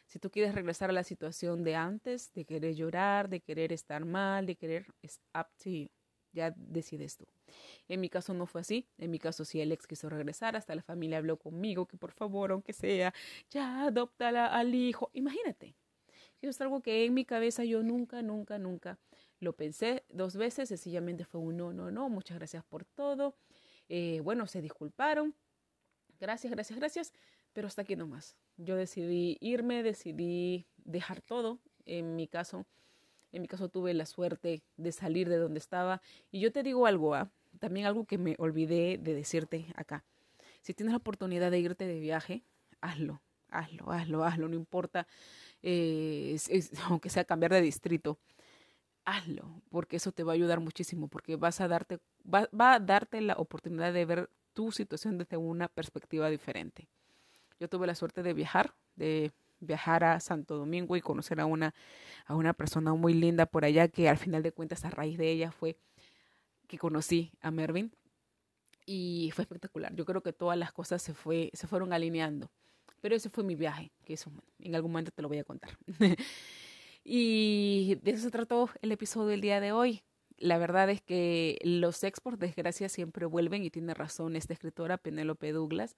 Si 0.07 0.19
tú 0.19 0.29
quieres 0.31 0.55
regresar 0.55 0.89
a 0.89 0.93
la 0.93 1.03
situación 1.03 1.63
de 1.63 1.75
antes, 1.75 2.31
de 2.33 2.45
querer 2.45 2.75
llorar, 2.75 3.29
de 3.29 3.41
querer 3.41 3.73
estar 3.73 4.05
mal, 4.05 4.45
de 4.45 4.55
querer, 4.55 4.85
es 5.01 5.19
up 5.33 5.47
to 5.61 5.69
you 5.69 5.89
ya 6.33 6.53
decides 6.57 7.17
tú. 7.17 7.25
En 7.87 8.01
mi 8.01 8.09
caso 8.09 8.33
no 8.33 8.45
fue 8.45 8.61
así, 8.61 8.87
en 8.97 9.11
mi 9.11 9.19
caso 9.19 9.45
sí 9.45 9.61
el 9.61 9.71
ex 9.71 9.87
quiso 9.87 10.09
regresar, 10.09 10.55
hasta 10.55 10.75
la 10.75 10.81
familia 10.81 11.19
habló 11.19 11.37
conmigo 11.37 11.87
que 11.87 11.97
por 11.97 12.11
favor, 12.11 12.51
aunque 12.51 12.73
sea, 12.73 13.13
ya 13.49 13.85
adopta 13.85 14.29
al 14.47 14.75
hijo. 14.75 15.09
Imagínate, 15.13 15.75
eso 16.41 16.49
es 16.49 16.61
algo 16.61 16.81
que 16.81 17.05
en 17.05 17.13
mi 17.13 17.23
cabeza 17.23 17.63
yo 17.63 17.83
nunca, 17.83 18.21
nunca, 18.21 18.57
nunca 18.57 18.99
lo 19.39 19.53
pensé 19.55 20.03
dos 20.09 20.35
veces, 20.35 20.69
sencillamente 20.69 21.25
fue 21.25 21.39
un 21.39 21.57
no, 21.57 21.73
no, 21.73 21.91
no, 21.91 22.09
muchas 22.09 22.37
gracias 22.37 22.63
por 22.65 22.85
todo. 22.85 23.35
Eh, 23.89 24.21
bueno, 24.21 24.47
se 24.47 24.61
disculparon, 24.61 25.35
gracias, 26.19 26.51
gracias, 26.51 26.79
gracias, 26.79 27.13
pero 27.53 27.67
hasta 27.67 27.83
aquí 27.83 27.95
nomás. 27.95 28.35
Yo 28.57 28.75
decidí 28.75 29.37
irme, 29.39 29.83
decidí 29.83 30.67
dejar 30.77 31.21
todo, 31.21 31.59
en 31.85 32.15
mi 32.15 32.27
caso 32.27 32.65
en 33.33 33.41
mi 33.41 33.47
caso 33.47 33.67
tuve 33.67 33.93
la 33.93 34.05
suerte 34.05 34.63
de 34.77 34.91
salir 34.91 35.27
de 35.27 35.37
donde 35.37 35.59
estaba. 35.59 36.01
Y 36.31 36.39
yo 36.39 36.51
te 36.51 36.63
digo 36.63 36.85
algo, 36.85 37.15
¿ah? 37.15 37.29
también 37.59 37.85
algo 37.85 38.05
que 38.05 38.17
me 38.17 38.35
olvidé 38.37 38.97
de 38.97 39.13
decirte 39.13 39.65
acá. 39.75 40.03
Si 40.61 40.73
tienes 40.73 40.93
la 40.93 40.97
oportunidad 40.97 41.51
de 41.51 41.59
irte 41.59 41.85
de 41.85 41.99
viaje, 41.99 42.43
hazlo, 42.79 43.21
hazlo, 43.49 43.91
hazlo, 43.91 44.23
hazlo, 44.23 44.47
no 44.47 44.55
importa, 44.55 45.07
eh, 45.61 46.37
aunque 46.85 47.09
sea 47.09 47.25
cambiar 47.25 47.51
de 47.51 47.61
distrito, 47.61 48.19
hazlo, 49.03 49.61
porque 49.69 49.97
eso 49.97 50.11
te 50.11 50.23
va 50.23 50.33
a 50.33 50.35
ayudar 50.35 50.59
muchísimo, 50.59 51.07
porque 51.07 51.35
vas 51.35 51.59
a 51.59 51.67
darte, 51.67 51.99
va, 52.23 52.47
va 52.57 52.75
a 52.75 52.79
darte 52.79 53.19
la 53.19 53.33
oportunidad 53.33 53.91
de 53.91 54.05
ver 54.05 54.29
tu 54.53 54.71
situación 54.71 55.17
desde 55.17 55.37
una 55.37 55.67
perspectiva 55.67 56.29
diferente. 56.29 56.87
Yo 57.59 57.67
tuve 57.67 57.87
la 57.87 57.95
suerte 57.95 58.23
de 58.23 58.33
viajar, 58.33 58.75
de 58.95 59.31
viajar 59.63 60.03
a 60.03 60.19
Santo 60.19 60.57
Domingo 60.57 60.95
y 60.95 61.01
conocer 61.01 61.39
a 61.39 61.45
una, 61.45 61.73
a 62.25 62.35
una 62.35 62.53
persona 62.53 62.93
muy 62.93 63.13
linda 63.13 63.45
por 63.45 63.65
allá 63.65 63.87
que 63.87 64.09
al 64.09 64.17
final 64.17 64.43
de 64.43 64.51
cuentas 64.51 64.85
a 64.85 64.89
raíz 64.89 65.17
de 65.17 65.29
ella 65.31 65.51
fue 65.51 65.77
que 66.67 66.77
conocí 66.77 67.31
a 67.41 67.51
Mervin 67.51 67.91
y 68.85 69.31
fue 69.33 69.43
espectacular. 69.43 69.95
Yo 69.95 70.05
creo 70.05 70.21
que 70.21 70.33
todas 70.33 70.57
las 70.57 70.71
cosas 70.71 71.01
se, 71.01 71.13
fue, 71.13 71.49
se 71.53 71.67
fueron 71.67 71.93
alineando. 71.93 72.49
Pero 73.01 73.15
ese 73.15 73.29
fue 73.29 73.43
mi 73.43 73.55
viaje, 73.55 73.91
que 74.05 74.13
eso 74.13 74.31
en 74.59 74.75
algún 74.75 74.91
momento 74.91 75.11
te 75.11 75.21
lo 75.21 75.27
voy 75.27 75.37
a 75.37 75.43
contar. 75.43 75.77
y 77.03 77.95
de 78.01 78.11
eso 78.11 78.23
se 78.23 78.31
trató 78.31 78.69
el 78.81 78.91
episodio 78.91 79.27
del 79.27 79.41
día 79.41 79.59
de 79.59 79.71
hoy. 79.71 80.03
La 80.37 80.57
verdad 80.57 80.89
es 80.89 81.01
que 81.01 81.59
los 81.63 82.03
ex, 82.03 82.19
por 82.21 82.37
desgracia, 82.37 82.89
siempre 82.89 83.25
vuelven 83.25 83.63
y 83.63 83.69
tiene 83.69 83.93
razón 83.93 84.35
esta 84.35 84.53
escritora 84.53 84.97
Penélope 84.97 85.51
Douglas 85.51 85.97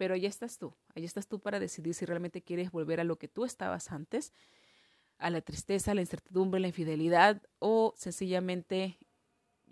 pero 0.00 0.14
ahí 0.14 0.24
estás 0.24 0.56
tú, 0.56 0.72
ahí 0.94 1.04
estás 1.04 1.26
tú 1.26 1.40
para 1.40 1.60
decidir 1.60 1.92
si 1.92 2.06
realmente 2.06 2.40
quieres 2.40 2.70
volver 2.70 3.00
a 3.00 3.04
lo 3.04 3.16
que 3.16 3.28
tú 3.28 3.44
estabas 3.44 3.92
antes, 3.92 4.32
a 5.18 5.28
la 5.28 5.42
tristeza, 5.42 5.92
la 5.92 6.00
incertidumbre, 6.00 6.58
la 6.58 6.68
infidelidad 6.68 7.42
o 7.58 7.92
sencillamente 7.98 8.96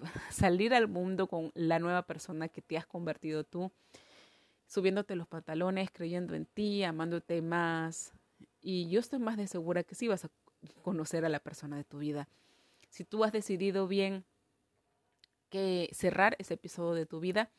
salir 0.30 0.74
al 0.74 0.86
mundo 0.86 1.28
con 1.28 1.50
la 1.54 1.78
nueva 1.78 2.02
persona 2.02 2.50
que 2.50 2.60
te 2.60 2.76
has 2.76 2.84
convertido 2.84 3.42
tú, 3.42 3.72
subiéndote 4.66 5.16
los 5.16 5.26
pantalones, 5.26 5.90
creyendo 5.90 6.34
en 6.34 6.44
ti, 6.44 6.84
amándote 6.84 7.40
más. 7.40 8.12
Y 8.60 8.90
yo 8.90 9.00
estoy 9.00 9.20
más 9.20 9.38
de 9.38 9.46
segura 9.46 9.82
que 9.82 9.94
sí 9.94 10.08
vas 10.08 10.26
a 10.26 10.30
conocer 10.82 11.24
a 11.24 11.30
la 11.30 11.40
persona 11.40 11.78
de 11.78 11.84
tu 11.84 12.00
vida. 12.00 12.28
Si 12.90 13.02
tú 13.02 13.24
has 13.24 13.32
decidido 13.32 13.88
bien 13.88 14.26
que 15.48 15.88
cerrar 15.94 16.36
ese 16.38 16.52
episodio 16.52 16.92
de 16.92 17.06
tu 17.06 17.18
vida, 17.18 17.50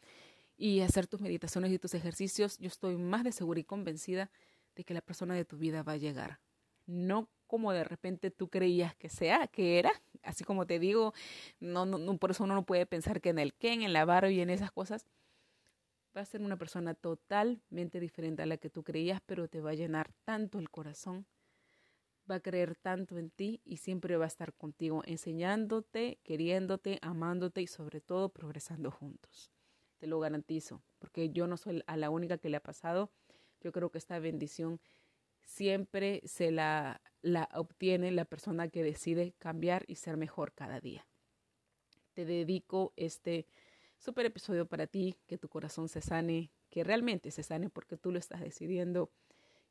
y 0.59 0.81
hacer 0.81 1.07
tus 1.07 1.21
meditaciones 1.21 1.71
y 1.71 1.79
tus 1.79 1.93
ejercicios, 1.93 2.57
yo 2.57 2.67
estoy 2.67 2.97
más 2.97 3.23
de 3.23 3.31
segura 3.31 3.61
y 3.61 3.63
convencida 3.63 4.29
de 4.75 4.83
que 4.83 4.93
la 4.93 5.01
persona 5.01 5.33
de 5.33 5.45
tu 5.45 5.57
vida 5.57 5.83
va 5.83 5.93
a 5.93 5.97
llegar. 5.97 6.41
No 6.85 7.29
como 7.47 7.71
de 7.71 7.85
repente 7.85 8.29
tú 8.29 8.49
creías 8.49 8.93
que 8.93 9.07
sea, 9.07 9.47
que 9.47 9.79
era, 9.79 9.91
así 10.21 10.43
como 10.43 10.67
te 10.67 10.77
digo, 10.77 11.13
no, 11.61 11.85
por 12.17 12.31
eso 12.31 12.43
uno 12.43 12.55
no 12.55 12.65
puede 12.65 12.85
pensar 12.85 13.21
que 13.21 13.29
en 13.29 13.39
el 13.39 13.53
Ken, 13.53 13.83
en 13.83 13.93
la 13.93 14.03
barba 14.03 14.29
y 14.29 14.41
en 14.41 14.49
esas 14.49 14.71
cosas, 14.71 15.07
va 16.15 16.21
a 16.21 16.25
ser 16.25 16.41
una 16.41 16.57
persona 16.57 16.93
totalmente 16.93 18.01
diferente 18.01 18.43
a 18.43 18.45
la 18.45 18.57
que 18.57 18.69
tú 18.69 18.83
creías, 18.83 19.21
pero 19.25 19.47
te 19.47 19.61
va 19.61 19.69
a 19.69 19.75
llenar 19.75 20.11
tanto 20.25 20.59
el 20.59 20.69
corazón, 20.69 21.25
va 22.29 22.35
a 22.35 22.39
creer 22.41 22.75
tanto 22.75 23.17
en 23.17 23.29
ti 23.29 23.61
y 23.63 23.77
siempre 23.77 24.17
va 24.17 24.25
a 24.25 24.27
estar 24.27 24.53
contigo, 24.53 25.03
enseñándote, 25.05 26.19
queriéndote, 26.23 26.99
amándote 27.01 27.61
y 27.61 27.67
sobre 27.67 28.01
todo 28.01 28.27
progresando 28.27 28.91
juntos 28.91 29.53
te 29.99 30.07
lo 30.07 30.19
garantizo, 30.19 30.81
porque 30.97 31.29
yo 31.29 31.47
no 31.47 31.57
soy 31.57 31.83
a 31.85 31.97
la 31.97 32.09
única 32.09 32.37
que 32.37 32.49
le 32.49 32.57
ha 32.57 32.63
pasado. 32.63 33.11
Yo 33.61 33.71
creo 33.71 33.91
que 33.91 33.97
esta 33.97 34.17
bendición 34.19 34.79
siempre 35.43 36.21
se 36.25 36.51
la, 36.51 37.01
la 37.21 37.49
obtiene 37.53 38.11
la 38.11 38.25
persona 38.25 38.69
que 38.69 38.83
decide 38.83 39.33
cambiar 39.37 39.83
y 39.87 39.95
ser 39.95 40.17
mejor 40.17 40.53
cada 40.53 40.79
día. 40.79 41.05
Te 42.13 42.25
dedico 42.25 42.93
este 42.95 43.45
super 43.97 44.25
episodio 44.25 44.65
para 44.65 44.87
ti, 44.87 45.17
que 45.27 45.37
tu 45.37 45.49
corazón 45.49 45.89
se 45.89 46.01
sane, 46.01 46.51
que 46.69 46.83
realmente 46.83 47.31
se 47.31 47.43
sane 47.43 47.69
porque 47.69 47.97
tú 47.97 48.11
lo 48.11 48.19
estás 48.19 48.41
decidiendo, 48.41 49.11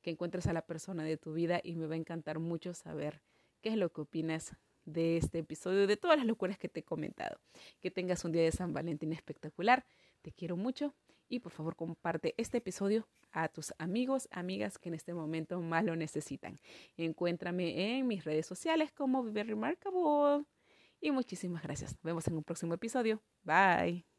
que 0.02 0.10
encuentres 0.10 0.46
a 0.46 0.52
la 0.52 0.62
persona 0.62 1.04
de 1.04 1.16
tu 1.16 1.32
vida 1.32 1.60
y 1.62 1.76
me 1.76 1.86
va 1.86 1.94
a 1.94 1.98
encantar 1.98 2.38
mucho 2.38 2.74
saber 2.74 3.22
qué 3.62 3.70
es 3.70 3.76
lo 3.76 3.90
que 3.90 4.02
opinas 4.02 4.56
de 4.84 5.16
este 5.16 5.38
episodio, 5.38 5.86
de 5.86 5.96
todas 5.96 6.16
las 6.16 6.26
locuras 6.26 6.58
que 6.58 6.68
te 6.68 6.80
he 6.80 6.84
comentado. 6.84 7.38
Que 7.80 7.90
tengas 7.90 8.24
un 8.24 8.32
día 8.32 8.42
de 8.42 8.52
San 8.52 8.72
Valentín 8.72 9.12
espectacular. 9.12 9.84
Te 10.22 10.32
quiero 10.32 10.56
mucho 10.56 10.94
y 11.28 11.40
por 11.40 11.52
favor 11.52 11.76
comparte 11.76 12.34
este 12.36 12.58
episodio 12.58 13.08
a 13.32 13.48
tus 13.48 13.74
amigos, 13.78 14.28
amigas 14.30 14.78
que 14.78 14.88
en 14.88 14.94
este 14.94 15.14
momento 15.14 15.60
más 15.60 15.84
lo 15.84 15.96
necesitan. 15.96 16.58
Encuéntrame 16.96 17.98
en 17.98 18.06
mis 18.06 18.24
redes 18.24 18.46
sociales 18.46 18.92
como 18.92 19.22
Viver 19.22 19.46
Remarkable. 19.46 20.44
Y 21.00 21.10
muchísimas 21.10 21.62
gracias. 21.62 21.92
Nos 21.92 22.02
vemos 22.02 22.26
en 22.26 22.36
un 22.36 22.44
próximo 22.44 22.74
episodio. 22.74 23.22
Bye. 23.42 24.17